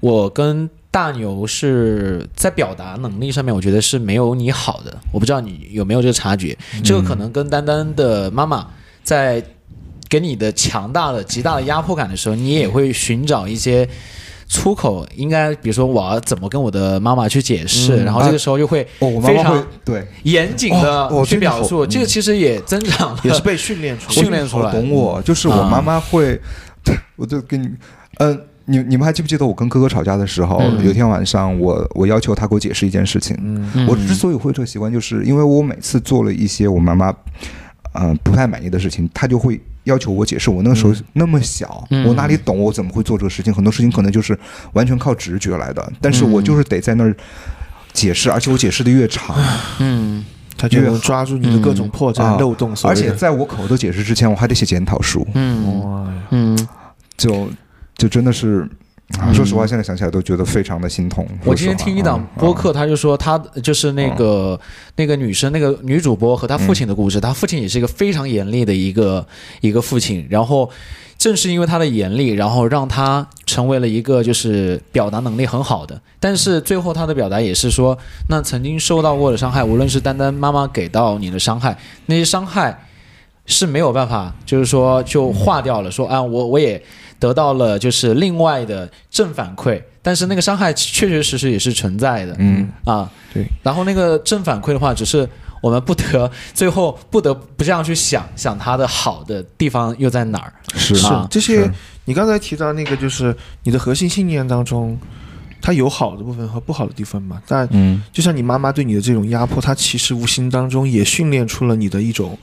[0.00, 4.96] 我跟大牛是在表达能力上面，我觉得是没有你好的。
[5.12, 8.66] 我不知道你有没有这个察觉，这个可能跟丹丹的妈妈
[9.04, 9.44] 在
[10.08, 13.86] 给你的强大的、极大的压迫感的时候，你也会寻找一些。
[14.48, 15.04] 出口。
[15.16, 18.86] 应该，比如说我要怎么跟我的妈妈去解释，嗯然后这个时候就会
[19.20, 24.14] 非常对，严谨的去表述，这个其实也增长了，也是被训练出来。
[24.14, 24.66] 训练出来。
[24.66, 26.40] 好懂我，就是我妈妈会，
[27.18, 27.68] 我就跟你，
[28.18, 30.84] 嗯、你你们还记不记得我跟哥哥吵架的时候，嗯。
[30.84, 33.36] 有一天晚上我我要求他给我解释一件事情，
[33.88, 37.14] 我之所以会这个习惯，就是因为我每次做了一些我妈妈，
[37.94, 40.50] 嗯、不太满意的事情，他就会要求我解释。
[40.50, 42.06] 我那个时候那么小，嗯。
[42.06, 42.58] 我哪里懂？
[42.58, 43.52] 我怎么会做这个事情？
[43.54, 44.38] 很多事情可能就是
[44.72, 47.16] 完全靠直觉来的，但是我嗯就是得在那儿
[47.92, 49.36] 解释，而且我解释的越长，
[49.78, 50.24] 嗯。
[50.58, 55.80] 他就能抓住你的各种破绽、啊漏洞，所而且在我口头解释之前，我还得写检讨书，嗯。
[55.82, 56.06] 哇。
[56.30, 56.68] 嗯，
[57.18, 57.46] 就
[57.96, 58.68] 就真的是。
[59.32, 61.24] 说实话，现在想起来都觉得非常的心痛。
[61.44, 64.58] 我今天听一档啊播客，他就说他就是那个
[64.96, 67.20] 那个女生，那个女主播和她父亲的故事。
[67.20, 69.24] 她父亲也是一个非常严厉的一个
[69.60, 70.68] 一个父亲，然后
[71.16, 76.00] 正是因为他的严厉，然后让他成为了一个就是表达能力很好的。
[76.18, 77.96] 但是最后他的表达也是说，
[78.28, 82.76] 那曾经受到过的伤害，无论是丹丹妈妈给到你的伤害，那些伤害
[83.46, 85.90] 是没有办法，就是说就化掉了。
[85.90, 86.80] 说啊，我我也
[87.18, 92.36] 得到了就是另外的正反馈，但是那个伤害确确实实也是存在的。
[92.38, 93.46] 嗯啊，对。
[93.62, 95.28] 然后那个正反馈的话，只是
[95.62, 100.52] 我们不得最后不得不这样去想想它的好的地方又在哪儿。
[100.74, 101.72] 是是啊这些是，
[102.04, 104.98] 你刚才提到那个，就是你的核心信念当中，
[105.62, 107.40] 它有好的部分和不好的地方嘛。
[107.46, 112.38] 但嗯就像你妈妈对你的这种压迫，它其实无形当中也训练出了你的一种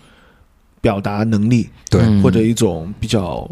[0.84, 2.02] 表达能力，对。
[2.02, 2.22] 嗯。
[2.22, 3.50] 或者一种比较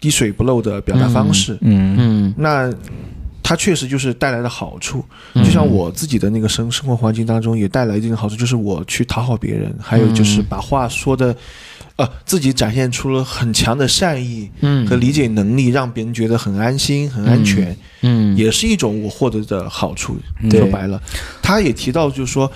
[0.00, 1.56] 滴水不漏的表达方式。
[1.60, 2.68] 嗯嗯，那
[3.40, 5.04] 它确实就是带来的好处。
[5.34, 5.44] 嗯。
[5.44, 10.46] 就像我自己的那个生生活环境当中，也带来一定的好处，就是我去讨好别人，还有就是嗯。
[10.48, 11.34] 把话说的，
[11.94, 14.84] 呃，自己展现出了很强的善意嗯。
[14.88, 18.36] 和理解能力，让别人觉得很安心、很安全，嗯。
[18.36, 20.16] 也是一种我获得的好处。
[20.50, 21.00] 对说白了，
[21.40, 22.50] 他也提到，就是说，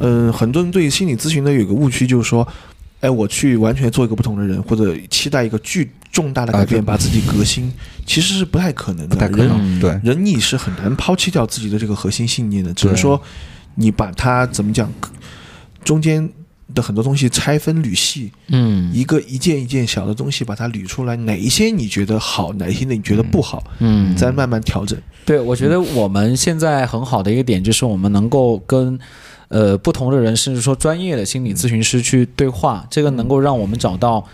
[0.00, 2.46] 嗯、很多人对心理咨询的有个误区，就是说。
[3.00, 7.72] 哎，我去完全做一个不同的人，或者期待一个巨重大的改变，把自己革新，
[8.04, 9.14] 其实是不太可能的。
[9.14, 9.80] 不太可人能。
[9.80, 13.20] 对，人你是很难抛弃掉自己的这个核心信念的，只是说
[13.76, 14.92] 你把它怎么讲，
[15.84, 16.28] 中间
[16.74, 24.98] 的很多东西拆分捋细，嗯一个一件一件小的东西把它捋出来，哪一些你觉得好，哪一些你觉得不好，嗯，再慢慢调整。
[25.24, 28.98] 对，我觉得我们现在很好的一个点就是我们能够跟
[29.48, 34.24] 呃不同的人，甚至说专业的心理咨询师去对话，这个能够让我们找到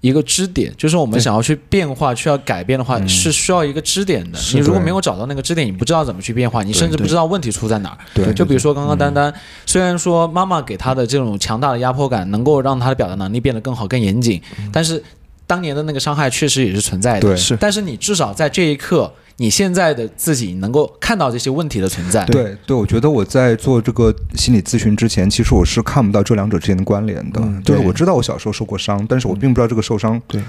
[0.00, 4.38] 一个支点，就是我们想要去变化、需要改变的话，是需要一个支点的。
[4.54, 7.98] 你如果没有找到那个支点，你不知道怎么去变化，你甚至不知道问题出在哪儿。
[8.14, 9.32] 对就比如说刚刚丹丹，
[9.66, 14.40] 虽然说妈妈给她的这种强大的压迫感，能够让她的表达能力变得更好、更严谨，
[14.72, 15.02] 但是
[15.46, 17.20] 当年的那个伤害确实也是存在的。
[17.20, 17.36] 对。
[17.36, 17.56] 是。
[17.58, 22.22] 但是你至少在这一刻，你现在的自己能够看到这些问题的存在。
[22.26, 27.40] 对对，我觉得我在做这个心理咨询之前，其实我是看不到这两者之间的关联的。
[27.64, 30.42] 就是我知道我小时候受过伤，但是我并不知道这个受伤对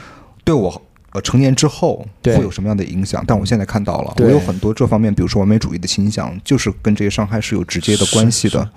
[0.44, 0.82] 对我
[1.14, 3.24] 呃成年之后会有什么样的影响。
[3.26, 8.70] 但我现在看到了，我有很多这方面，比如说完美主义的倾向，就是跟这些伤害是有直接的关系的。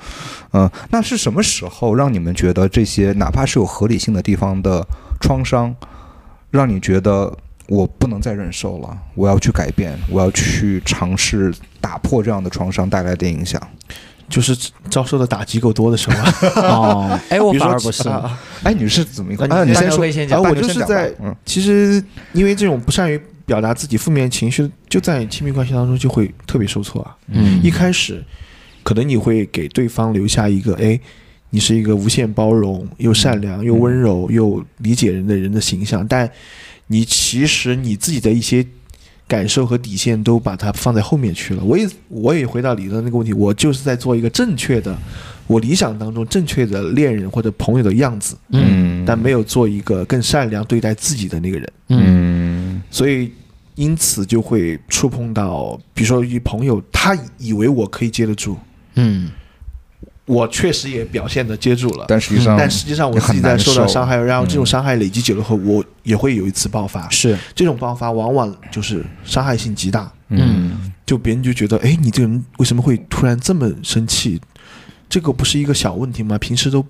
[0.53, 4.87] 嗯、那是什么时候让你们觉得这些哪怕是有合理性的地方的
[5.21, 5.75] 创伤，
[6.53, 7.37] 让你觉得？
[7.69, 13.61] 我不能再忍受了，我要去改变，我要去尝试打破这样的创伤带来的影响。
[14.27, 14.57] 就是
[14.91, 16.33] 遭受的打击够多的时候啊，
[16.73, 18.09] 哦， 哎，我反而不是。
[18.09, 19.47] 啊哎，你是怎么一个？
[19.47, 27.15] 那啊，你先说，先讲啊，我就是在嗯其实因为这种不善于表达自己负面情绪，就在亲密关系当中就会特别受挫啊。
[27.29, 28.25] 嗯一开始
[28.83, 30.99] 可能你会给对方留下一个哎，
[31.51, 36.29] 你是一个无限包容、又善良、又温柔、又理解人的人的形象，但
[36.87, 38.67] 你其实你自己的一些
[39.27, 41.65] 感受和底线都把它放在后面去了。
[41.65, 44.97] 我也我也回到你的那个问题，我就是在做一个正确的，
[45.47, 51.73] 我理想当中正确的恋人或者朋友的样子，嗯但没有做一个更善良对待自己的那个人。
[51.89, 53.31] 嗯嗯所以
[53.75, 58.57] 因此就会触碰到，比如说一朋友，他以为我可以接得住，
[58.95, 59.31] 嗯
[60.27, 67.07] 我确实也表现的接住了，但实际上，但实际上我自己在受到伤害，然后这种伤害累积久了后，我也会有一次爆发。
[67.11, 67.37] 是。
[67.55, 70.93] 这种爆发往往就是伤害性极大，嗯。
[71.05, 74.41] 就别人就觉得，哎，你这个人为什么会突然这么生气？
[75.11, 76.39] 这个不是一个小问题吗？
[76.39, 76.83] 平时都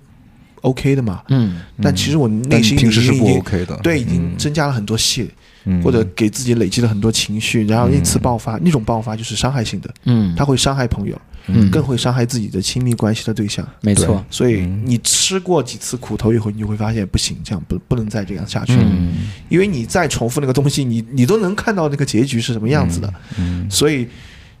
[0.61, 1.21] OK 的嘛。
[1.27, 1.59] 嗯。
[1.83, 4.37] 但其实我内心里平时是不已经 OK 的，对已经嗯。
[4.37, 5.29] 增加了很多戏，
[5.65, 5.83] 嗯。
[5.83, 11.69] 或者给自己累积了很多情绪，然后一次爆发，那种爆发就是伤害性的，嗯，它会伤害朋友，嗯。
[11.71, 13.67] 更会伤害自己的亲密关系的对象。
[13.81, 14.81] 没错，所以嗯。
[14.85, 18.83] 你吃过几次苦头以后，你就会发现不行，这样不不能再这样下去了。
[18.83, 19.29] 嗯。
[19.49, 23.69] 因为你再重复那个东西，你你都能看到那个结局是什么样子的，嗯。
[23.69, 24.07] 所以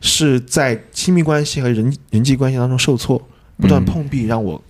[0.01, 3.21] 是在亲密关系和人人际关系当中受挫，
[3.57, 4.61] 不断嗯碰壁，让我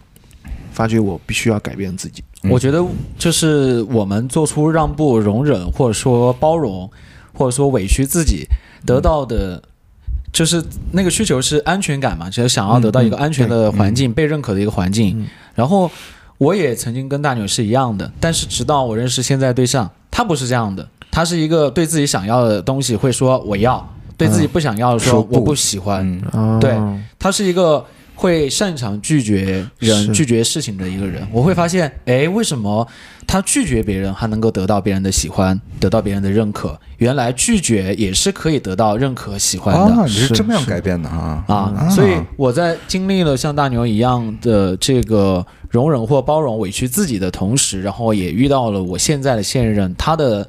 [0.71, 2.23] 发觉我必须要改变自己。
[2.43, 2.85] 我觉得
[3.17, 6.87] 就是我们做出让步、容忍，或者说包容，
[7.33, 8.47] 或者说委屈自己，
[8.85, 9.61] 得到的，
[10.35, 15.17] 就是那个需求是安全感嘛，就是想要得到一个安全的环境、被认可的一个环境。
[15.17, 15.89] 嗯然后
[16.37, 26.21] 我也曾经跟大牛是一样的，但是直到我认识现在对象，他不是这样的，他是一个对自己想要的东西会说我要，对自己不想要的说我不喜欢。
[26.59, 26.77] 对
[27.17, 31.27] 他是一个会擅长拒绝人、拒绝事情的一个人。
[31.31, 32.87] 我会发现，哎，为什么
[33.27, 36.79] 他拒绝别人还能够得到别人的喜欢，得到别人的认可？
[36.97, 39.93] 原来拒绝也是可以得到认可、喜欢的。
[39.93, 41.43] 啊，你是这么样改变的啊？
[41.47, 50.47] 啊，所以我在经历了像大牛一样的这个容忍或包容、委屈自己的同时，然后也遇到了我现在的现任，他的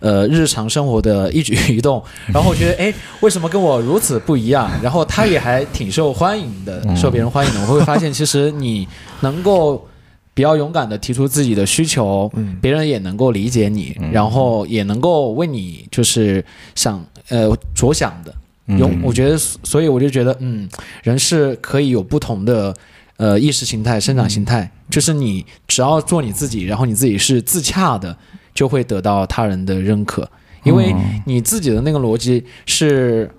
[0.00, 2.02] 呃日常生活的一举一动，
[2.32, 4.70] 然后我觉得，哎，为什么跟我如此不一样？
[4.82, 7.60] 然后他也还挺受欢迎的，受别人欢迎的。
[7.62, 8.86] 我会发现，其实你
[9.20, 9.86] 能够。
[10.34, 16.44] 比较勇敢的提出自己的需求，嗯别人也能够理解你，然后也能够为你就是
[16.76, 18.32] 想呃着想的，
[18.78, 20.68] 有，我觉得，所以我就觉得，嗯，
[21.02, 22.72] 人是可以有不同的
[23.16, 28.16] 呃意识形态、生长形态，就是你只要做你自己，然后你自己是自洽的，
[28.58, 30.28] 就会得到他人的认可，
[30.64, 30.92] 因为
[31.24, 33.30] 你自己的那个逻辑是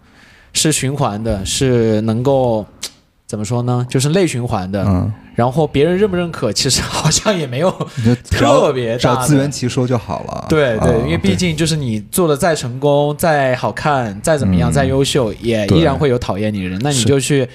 [0.54, 2.66] 是循环的，是能够
[3.28, 3.86] 怎么说呢？
[3.90, 7.70] 就是内循环的，嗯，然后别人认不认可，其实好像也没有
[8.32, 10.32] 特别大自圆其说就好了。
[10.32, 16.80] 啊对对，因为毕竟就是你做的再成功、再好看、再怎么样、嗯再优秀，也依然会有讨厌你的人。
[16.82, 17.46] 那你就去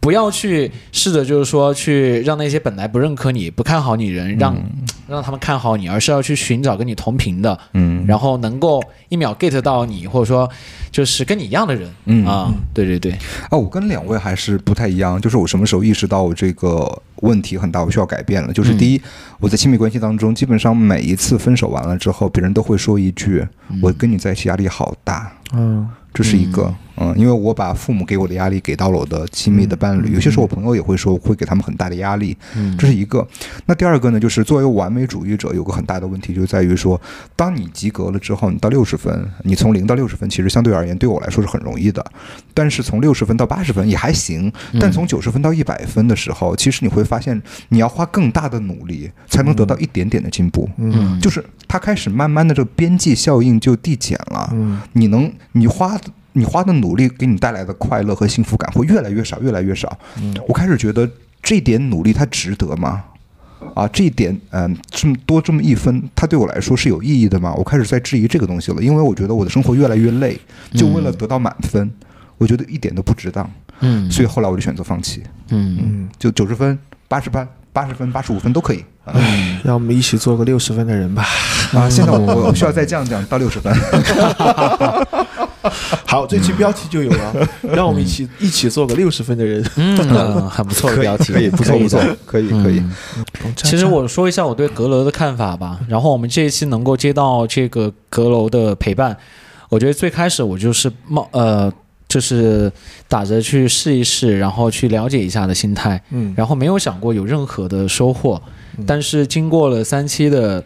[0.00, 4.56] 不要去试着就是说去让那些本来不认可你、不看好你人，让、
[5.06, 8.02] 让他们看好你，而是要去寻找跟你同频的，嗯。
[8.06, 10.48] 然后能够一秒 get 到你，或者说
[10.90, 12.24] 就是跟你一样的人，嗯。
[12.26, 13.12] 啊，对对对，
[13.50, 18.52] 啊，我跟两位还是不太一样，就是我什么时候意识到我这个问题很大，我需要改变了。
[18.54, 19.02] 就是第一，
[19.38, 23.46] 我在亲密关系当中，基本上每一次分手完了之后，别人都会说一句
[23.82, 25.86] ：“我跟你在一起压力好大。”嗯。
[26.12, 26.74] 这是一个，嗯，
[27.16, 32.36] 因为我把父母给我的压力给到了我的亲密的伴侣，有些时候我朋友也会说会给他们很大的压力，
[32.78, 33.26] 这是一个。
[33.66, 37.00] 那第二个呢，就是作为完美主义者，有个很大的问题就在于说，
[37.34, 42.04] 当你及格了之后，你到六十分，你从零到六十分，其实相对而言对我来说是很容易的，
[42.54, 51.18] 但是从六十分到八十分也还行，但从九十分到一百分的时候，其实你会发现你要花更大的努力才能得到一点点的进步，嗯。
[51.20, 54.50] 就是它开始慢慢的这个边际效应就递减了。
[54.52, 54.80] 嗯。
[54.92, 55.98] 你能你花
[56.32, 59.98] 你花的努力给你带来的快乐和幸福感会越来越少，越来越少。
[60.18, 61.08] 嗯我开始觉得
[61.42, 63.04] 这点努力它值得吗？
[63.74, 67.52] 啊，这一点，嗯，这么多这么一分，它对我来说是有意义的吗？
[67.54, 70.38] 我开始在质疑这个东西了，因为我觉得我的生活越来越累，
[70.72, 71.90] 就为了得到满分，
[72.38, 73.50] 我觉得一点都不值当，
[73.80, 78.82] 嗯所以后来我就选择放弃，嗯嗯，就九十分、八十分、八十分、八十五分都可以。
[79.04, 79.14] 啊，
[79.64, 81.24] 让我们一起做个六十分的人吧。
[81.72, 83.72] 啊现在我我需要再 降降到六十分。
[86.06, 89.64] 好，这期标题就有了，让我们一起一起做个六十分的人。
[89.76, 89.96] 嗯，
[90.48, 92.78] 很不错的标题，可以，不错不错，可以可以。
[92.78, 92.92] 嗯
[93.56, 95.78] 其实我说一下我对阁楼的看法吧。
[95.88, 99.16] 然后我们这一期能够接到这个阁楼的陪伴，
[99.68, 101.72] 我觉得最开始我就是冒呃，
[102.08, 102.70] 就是
[103.08, 108.40] 打着去试一试，然后去了解一下的心态，嗯然后没有想过有任何的收获。
[108.86, 110.62] 但是经过了三期的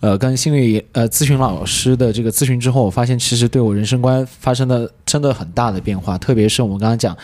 [0.00, 7.16] 呃跟心理呃咨询老师的这个咨询之后，我发现其实对我人生观发生了真的很大的变化，特别是我们刚刚讲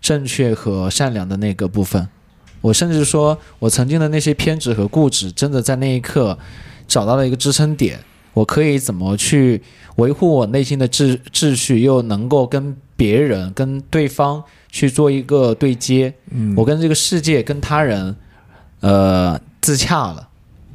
[0.00, 2.08] 正确和善良的那个部分。
[2.60, 6.38] 我甚至说，我曾经的那些偏执和固执，真的在那一刻
[6.88, 7.98] 找到了一个支撑点。
[8.32, 9.62] 我可以怎么去
[9.96, 14.42] 维护我内心的秩秩序，又能够跟别人、跟对方
[14.72, 16.12] 去做一个对接？
[16.30, 18.16] 嗯我跟这个世界、跟他人，
[18.80, 20.28] 呃，自洽了，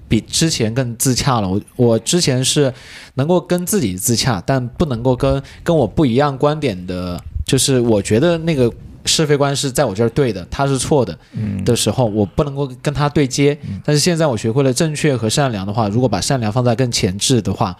[0.09, 1.47] 比之前更自洽了。
[1.47, 2.73] 我我之前是
[3.13, 8.69] 能够跟自己自洽，但不能够跟跟我不一样观点的，就是我觉得那个
[9.05, 11.17] 是非观是在我这儿对的，他是错的
[11.63, 13.57] 的时候，我不能够跟他对接。
[13.85, 17.75] 但是现在我学会了正确和善良的话，如果把善良放在更前置的话，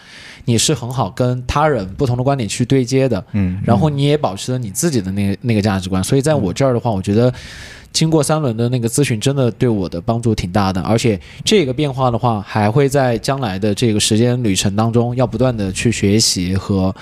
[0.46, 3.24] 你是很好跟他人不同的观点去对接的。
[3.34, 6.04] 嗯，然后你也保持了你自己的那个那个价值观。
[6.04, 7.32] 所以在我这儿的话，我觉得
[7.92, 10.82] 经过三轮的那个咨询，真的对我的帮助挺大的。
[10.82, 16.96] 而且这个变化的话，还会在将来的这个时间旅程当中，要不断的去学习和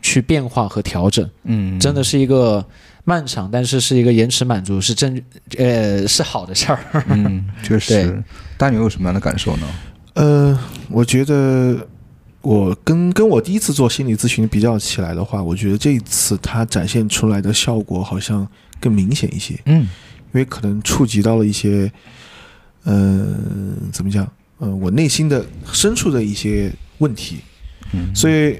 [0.00, 1.28] 去变化和调整。
[1.44, 2.64] 嗯，真的是一个
[3.04, 5.20] 漫长，但是是一个延迟满足，是正
[5.58, 7.04] 呃是好的事儿。
[7.08, 8.22] 嗯，确实。
[8.56, 9.66] 大牛有什么样的感受呢？
[10.14, 10.58] 呃，
[10.90, 11.86] 我觉得
[12.40, 18.46] 我跟跟我第一次做心理咨询比较起来的话，我觉得这一次它展现出来的效果好像
[18.80, 21.90] 更明显一些，嗯因为可能触及到了一些，
[22.84, 24.30] 嗯、怎么讲？
[24.60, 27.38] 嗯、我内心的深处的一些问题，
[27.92, 28.56] 嗯，所以，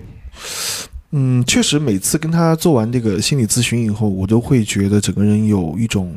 [1.12, 6.16] 嗯，确实每次跟他做完这个心理咨询以后，我都会觉得整个人有一种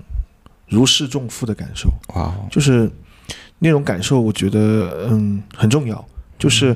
[0.67, 1.87] 如释重负的感受。
[2.15, 2.89] 哇哦，就是
[3.59, 6.03] 那种感受，我觉得嗯很重要，
[6.39, 6.75] 就是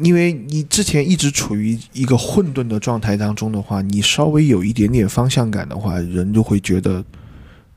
[0.00, 7.04] 因为你之前一直处于一个混沌的状态当中的话，你稍微有一点点方向感的话，人就会觉得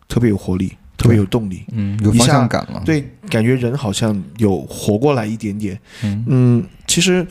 [0.08, 1.64] 特别有活力，特别有动力。
[1.72, 5.80] 嗯，有方向感了。，对，感觉人好像有活过来一点点。
[6.04, 7.26] 嗯嗯，其实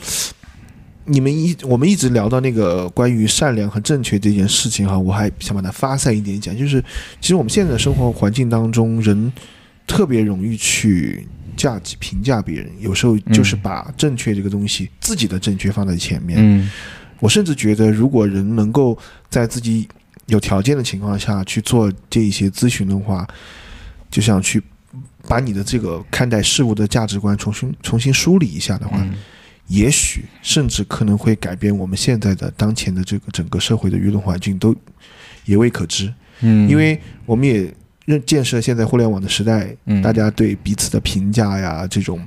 [1.05, 6.83] 你们一我们一直聊到那个关于善良和正确这件事情哈，我还想把它发散一点讲，就是
[7.21, 9.31] 其实我们现在的生活环境当中，人
[9.85, 11.25] 特别容易去
[11.55, 16.37] 价值评价别人，有时候就是嗯把正确这个东西、自己的正确放在前面。
[16.39, 16.69] 嗯
[17.19, 18.95] 我甚至觉得，如果人能够
[19.27, 19.87] 在自己
[20.27, 23.27] 有条件的情况下去做这一些咨询的话，
[24.09, 24.61] 就想去
[25.27, 29.13] 把你的这个看待事物的价值观重新重新梳理一下的话，嗯。
[29.67, 34.73] 也许甚至可能会改变我们现在的当前的这个整个社会的舆论环境，都
[35.43, 36.13] 也未可知。
[36.39, 37.73] 嗯，因为我们也
[38.05, 40.01] 认建设现在互联网的时代，嗯。
[40.01, 42.25] 大家对彼此的评价呀，这种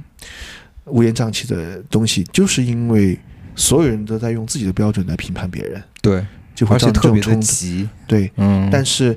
[0.86, 3.18] 乌烟瘴气的东西，就是因为
[3.56, 6.22] 所有人都在用自己的标准来评判别人，对，
[6.68, 7.40] 而且特别冲突。
[7.40, 7.88] 急。
[8.06, 9.16] 对，嗯，但是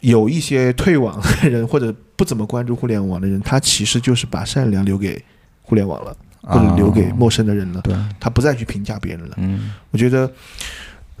[0.00, 5.22] 有一些退网的人或者不怎么关注互联网的人，他其实就是把善良留给
[5.62, 9.34] 互联网了，或者留给啊陌生的人了，对，他不再去评价别人了。
[9.38, 10.30] 嗯我觉得，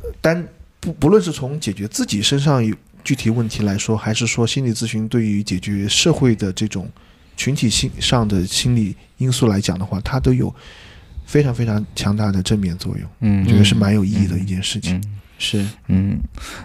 [0.02, 0.46] 呃单
[0.80, 6.88] 不不论是从解决自己身上有具体问题来说，还是说心理咨询对于解决社会的这种
[7.36, 10.54] 群体性上的心理因素来讲的话，它都有
[11.24, 14.96] 非常非常强大的正面作用，嗯我觉得是蛮有意义的一件事情。
[14.96, 15.02] 嗯
[15.36, 16.16] 是，嗯，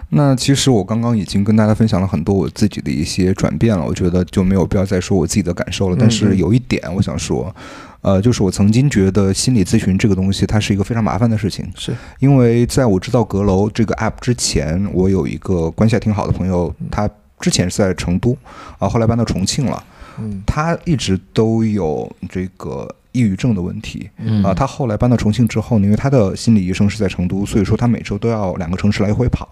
[0.09, 5.97] 那其实我刚刚已经跟大家分享了很多我自己的一些转变了，我觉得就没有必要再说我自己的感受了。
[5.99, 7.53] 但是有一点我想说，
[8.01, 17.09] 呃，就是我曾经觉得心理咨询这个东西，它是一个非常麻烦的事情，是，因为在我知道阁楼这个 app 之前，我有一个关系还挺好的朋友，他
[17.39, 18.37] 之前是在成都，
[18.77, 19.83] 啊，后来搬到重庆了，
[20.19, 29.47] 嗯他一直都有这个抑郁症的问题，嗯啊，他后来搬到重庆之后呢，因为他的心理医生是在成都，所以说他每周都要两个城市来回跑。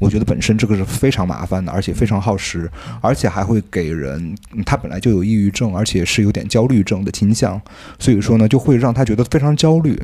[0.00, 2.68] 我觉得本身这个是非常麻烦的，而且非常耗时，
[3.00, 7.60] 而且还会给人嗯他本来就有抑郁症，而且是有点焦虑症的倾向，
[7.98, 9.94] 所以说呢，就会让他觉得非常焦虑，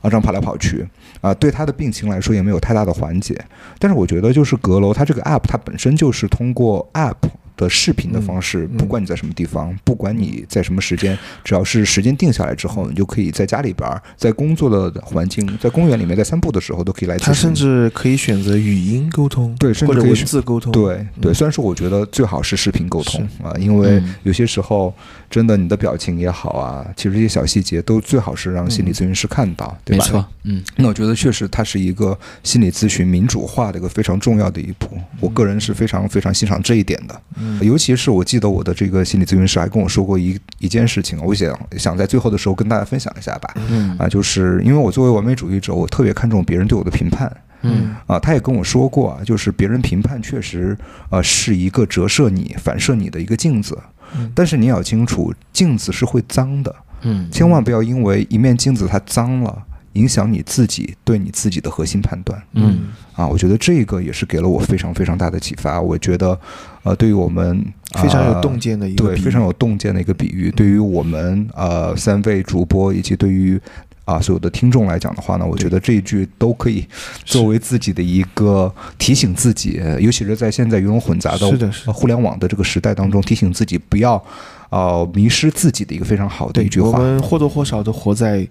[0.00, 0.88] 啊，这样跑来跑去，
[1.20, 3.38] 啊，对他的病情来说也没有太大的缓解。
[3.78, 7.16] 但是我觉得就是阁楼它这个 app 它本身就是通过 app
[7.60, 17.26] 的视频的方式，嗯不管你在什么地方，不管你在什么时间，只要是时间定下来之后，你就可以在家里边儿，在工作的环境，在公园里面，在散步的时候都可以来咨询。
[17.26, 24.94] 他甚至可以选择语音沟通，对甚至文可以选字沟通，对对，嗯虽然说我觉得最好是视频沟通啊，因为嗯有些时候
[25.28, 30.04] 真的你的表情也好啊，其实这些小细节都最好是让心理咨询师看到，对吧？
[30.04, 34.88] 没错，嗯那我觉得确实它是一个心理咨询民主化的一个非常重要的一步，
[35.20, 37.20] 我个人是非常非常欣赏这一点的。
[37.36, 43.54] 嗯尤其是我记得我的这个心理咨询师还跟我说过一一件事情，我想想在最后的时候跟大家分享一下吧。
[43.68, 43.96] 嗯。
[43.98, 47.30] 啊，就是因为我作为完美主义者，我特别看重别人对我的评判。
[47.62, 47.94] 嗯。
[48.06, 50.76] 啊，他也跟我说过啊，就是别人评判确实
[51.10, 53.78] 呃是一个折射你、反射你的一个镜子，
[54.16, 54.30] 嗯。
[54.34, 57.28] 但是你要清楚，镜子是会脏的，嗯。
[57.30, 59.62] 千万不要因为一面镜子它脏了，
[59.94, 63.26] 影响你自己对你自己的核心判断嗯啊。
[63.26, 65.80] 我觉得这个也是给了我非常非常大的启发。
[65.80, 66.38] 我觉得，
[66.82, 67.64] 呃，对于我们
[68.00, 70.50] 非常有呃洞见的一个对，非常有洞见的一个比喻。
[70.52, 73.60] 对于我们呃三位主播以及对于
[74.04, 76.84] 啊所有的听众来讲的话呢，我觉得这一句都可以
[77.24, 81.48] 作为自己的一个提醒自己，呃尤其是在现在鱼龙混杂的
[81.92, 84.22] 互联网的这个时代当中，提醒自己不要
[84.70, 86.90] 呃迷失自己的一个非常好的一句话。
[86.90, 88.46] 我们或多或少的活在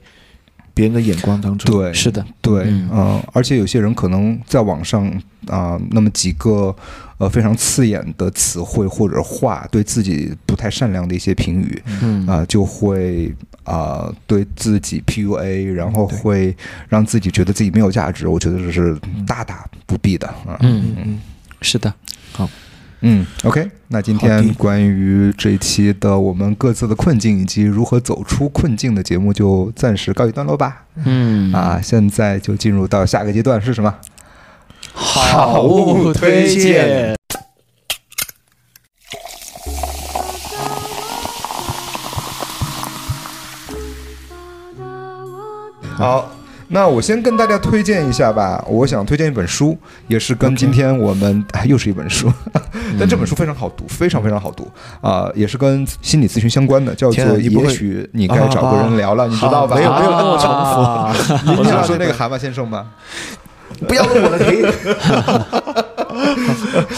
[0.80, 1.70] 别人的眼光当中。
[1.70, 5.06] 对，是的，对，嗯、嗯而且有些人可能在网上
[5.48, 6.74] 啊、那么几个
[7.18, 13.36] 呃非常刺眼的词汇或者话，对自己不太善良的一些评语，嗯啊、就会
[13.66, 16.56] 啊、对自己 PUA，然后会
[16.88, 18.26] 让自己觉得自己没有价值。
[18.30, 18.98] 我觉得这是
[19.28, 20.56] 大大不必的啊。
[20.62, 21.20] 嗯嗯嗯，
[21.62, 21.94] 是的，
[23.02, 30.84] 嗯，OK，那今天关于这一期的我们各自的困境以及如何走出困境的节目就暂时告一段落吧。
[31.06, 33.96] 嗯啊，现在就进入到下个阶段是什么？
[34.94, 37.16] 好物推荐。
[45.96, 46.32] 好，
[46.72, 48.64] 那我先跟大家推荐一下吧。
[48.68, 49.76] 我想推荐一本书，
[50.08, 52.32] 也是跟今天我们哎又是一本书，
[53.00, 54.68] 但这本书非常好读，非常非常好读
[55.02, 59.76] 啊、也是跟心理咨询相关的，叫做《也许你该找个人聊了》，你知道吧？
[59.76, 62.86] 没有没有那么重复啊你想说那个蛤蟆先生吗？
[63.88, 64.66] 不要问我的题。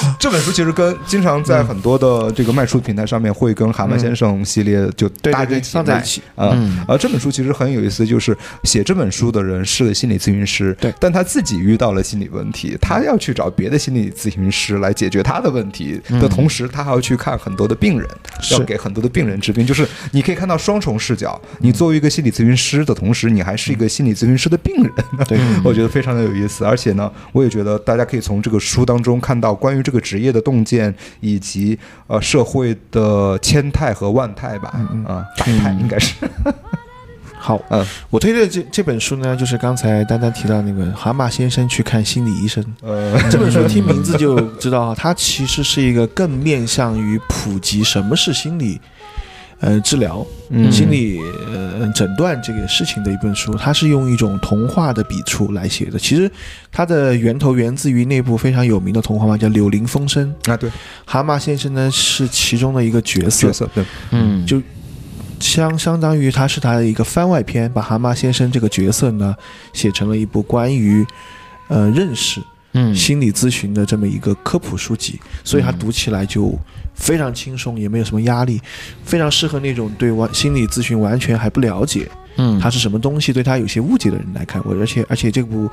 [0.20, 6.22] 这本书其实跟经常在很多的这个卖书平台上面会跟蛤蟆先生系列就搭在一起在一起。
[6.36, 6.98] 啊嗯啊！
[6.98, 18.08] 这本书其实很有意思，就是写这本书的人是个心理咨询师，对但他自己遇到了心理问题，他要去找别的心理咨询师来解决他的问题的同时，他还要去看很多的病人，
[18.52, 21.40] 要给很多的病人治病，就是你可以看到双重视角。
[21.60, 24.94] 你作为一个心理咨询师的同时，你还是一个心理咨询师的病人，
[25.28, 26.66] 对， 我觉得非常的有意思。
[26.66, 31.78] 而且呢，我也觉得大家可以从这个书当中看到关于这个职业的洞见，以及
[32.08, 34.70] 呃社会的千态和万态吧，
[35.08, 36.16] 啊，百态应该是，
[37.38, 37.86] 好，嗯。
[38.10, 42.64] 我推荐这这本书呢，就是刚才丹丹提到那个《蛤蟆先生去看心理医生》。
[42.82, 48.80] 呃，这本书听名字就知道，它其实是一个更面向于普及什么是心理，
[49.62, 51.20] 呃，治疗、嗯心理
[51.54, 53.54] 呃诊断这个事情的一本书。
[53.54, 56.00] 它是用一种童话的笔触来写的。
[56.00, 56.30] 其实
[56.72, 60.34] 它的源头源自于那部非常有名的童话嘛，叫《柳林风声》。
[60.52, 60.70] 啊，对，
[61.06, 64.60] 蛤蟆先生呢是其中的一个角色角，色对，嗯，就
[65.40, 69.36] 相相当于它是他的一个番外篇，把蛤蟆先生这个角色呢
[69.74, 71.06] 写成了一部关于
[71.68, 72.42] 呃认识
[72.74, 76.58] 嗯心理咨询的这么一个科普书籍，所以它读起来就
[77.02, 78.62] 非常轻松，也没有什么压力，
[79.04, 82.08] 非常适合那种对完心理咨询完全还不了解，
[82.38, 84.62] 嗯，它是什么东西，对它有些误解的人来看。
[84.64, 85.70] 我而且而且这部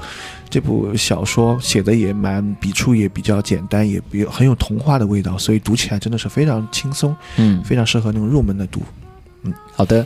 [0.49, 8.83] 这部小说写的也蛮笔触也比较简单，也比很有童话的味道，所以读起来真的是非常轻松，嗯非常适合那种入门的读。
[9.45, 10.05] 嗯好的。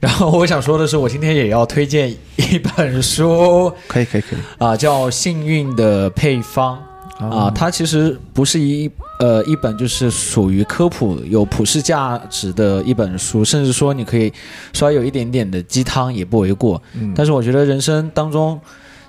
[0.00, 6.76] 然后我想说的是，我今天也要推荐一本书可以可以可以啊、叫《幸运的配方》
[7.24, 8.90] 啊、它其实不是一
[9.22, 14.32] 呃一本就是属于科普有普世价值的一本书，甚至说你可以
[14.72, 16.82] 稍微有一点点的鸡汤也不为过。
[16.94, 18.60] 嗯但是我觉得人生当中，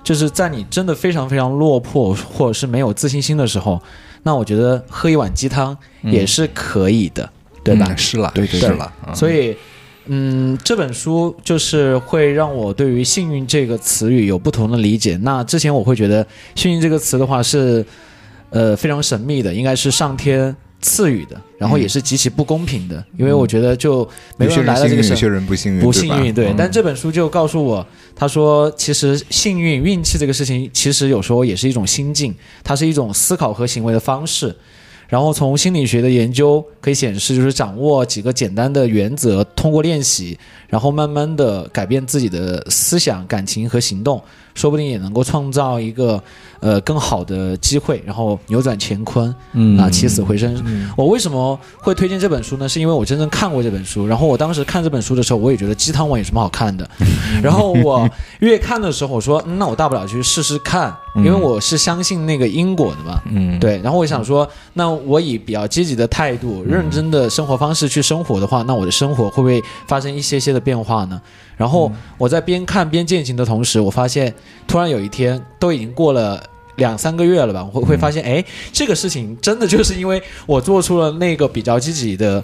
[0.04, 3.82] 就是在你真的非常非常落魄或者是没有自信心的时候，
[4.22, 7.28] 那我觉得喝一碗鸡汤也是可以的，
[7.64, 7.86] 对吧？
[7.90, 9.56] 嗯是了，对对是了，嗯所以，
[10.06, 15.18] 嗯，这本书就是会让我对于“幸运”这个词语有不同的理解。
[15.22, 16.24] 那之前我会觉得
[16.54, 17.84] “幸运”这个词的话是，
[18.54, 26.52] 呃，非常神秘的，应该是上天赐予的，然后也是极其不公平的，因为我觉得就没有人来到这个社些人不幸运，不幸运，对。
[26.52, 32.32] 嗯但这本书就告诉我，他说，其实幸运、运气这个事情，其实有时候也是一种心境，
[32.62, 34.54] 它是一种思考和行为的方式。
[35.08, 44.20] 然后从心理学的研究可以显示，就是掌握几个简单的原则，通过练习，然后慢慢的改变自己的思想、感情和行动，
[44.54, 46.22] 说不定也能够创造一个
[46.60, 50.54] 呃更好的机会，然后扭转乾坤，嗯啊，起死回生。
[50.64, 52.68] 嗯我为什么会推荐这本书呢？
[52.68, 56.88] 是因为我真正看过这本书，然后我当时看这本书的时候，我也觉得鸡汤文有什么好看的。
[57.42, 58.08] 然后我
[58.40, 63.20] 越看的时候，我说、嗯那我大不了去试试看，因为我是相信那个因果的嘛。
[63.26, 71.20] 嗯对，然后我想说，那我以比较积极的态度、认真的生活方式去生活的话，那我的生活会不会发生一些些的变化呢？
[71.56, 74.34] 然后我在边看边践行的同时，我发现
[74.66, 76.42] 突然有一天，都已经过了。
[76.76, 82.42] 两三个月了吧，我会会发现，哎，这个事情真的就是因为我做出了那个比较积极的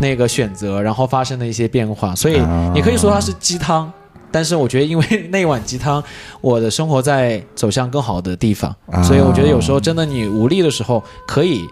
[0.00, 3.88] 那个选择，然后发生了一些变化，所以啊你可以说它是鸡汤，
[4.30, 6.02] 但是我觉得因为那碗鸡汤，
[6.40, 11.66] 我的生活在走向更好的地方，啊所以我觉得有时候真的你无力的时候，可以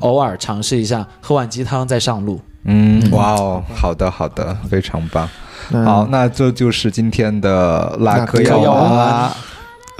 [0.00, 2.40] 偶尔尝试一下喝碗鸡汤再上路。
[2.64, 5.28] 嗯，哇哦，好的好的，非常棒。
[5.70, 9.34] 那好，那这就是今天的拉克药辣嗑药丸丸啦。
[9.34, 9.50] 呃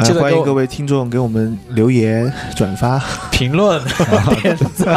[0.03, 3.01] 记得欢迎各位听众给我们留言、转发。
[3.31, 3.83] 评论、
[4.43, 4.95] 点赞，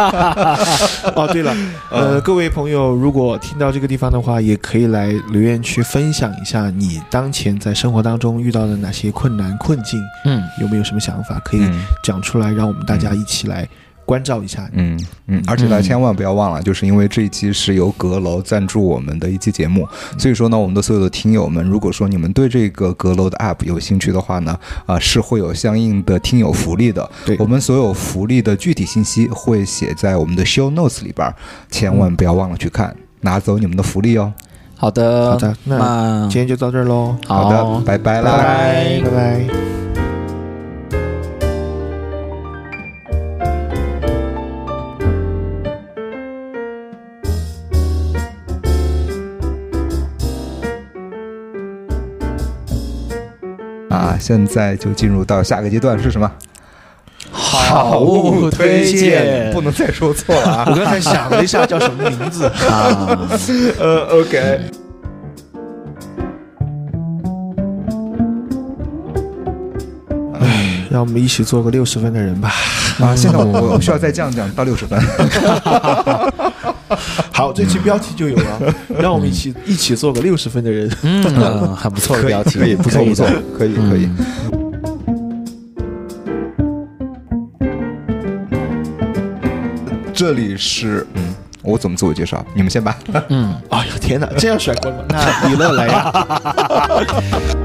[1.15, 1.55] 哦，对了，
[1.89, 13.67] 呃，各位朋友，如果听到这个地方的话，也可以来留言区分享一下你当前在生活当中遇到的哪些困难困境，嗯，有没有什么想法可以嗯讲出来，让我们大家一起来
[14.05, 14.69] 关照一下。
[14.73, 27.09] 嗯嗯，而且大家千万不要忘了，就是因为这一期是由阁楼赞助我们的一期节目，所以说呢，我们的所有的听友们，如果说你们对这个阁楼的 App 有兴趣的话呢，啊、是会有相应的听友福利的。
[27.25, 31.35] 对我们所有福利的具体信息会写在我们的 Show Notes 里边儿，
[31.69, 34.34] 千万不要忘了去看，拿走你们的福利哦。
[34.75, 38.38] 好的，好的那那今天就到这儿喽，好的，拜拜啦。
[38.38, 39.82] 拜拜拜。
[54.03, 56.30] 啊，现在就进入到下个阶段是什么？
[57.31, 60.65] 好物推荐不能再说错了啊。
[60.69, 63.17] 我刚才想了一下叫什么名字， 啊，
[63.80, 64.59] 呃，OK。
[70.89, 72.51] 让我们一起做个六十分的人吧。
[72.99, 74.99] 啊，现在我我需要再降降到六十分。
[77.32, 80.90] 好，这期标题就有了， 让我们一起一起做个六十分的人。
[81.03, 81.24] 嗯，
[81.76, 84.10] 很不错的标题，可以，不错不错，可以可以。
[90.14, 91.34] 这里是嗯，
[91.64, 92.45] 我怎么自我介绍？
[92.53, 92.98] 你们先吧。
[93.30, 93.53] 嗯。
[93.70, 94.98] 哎呀天哪，这样甩锅吗？
[95.10, 97.62] 那李乐来呀。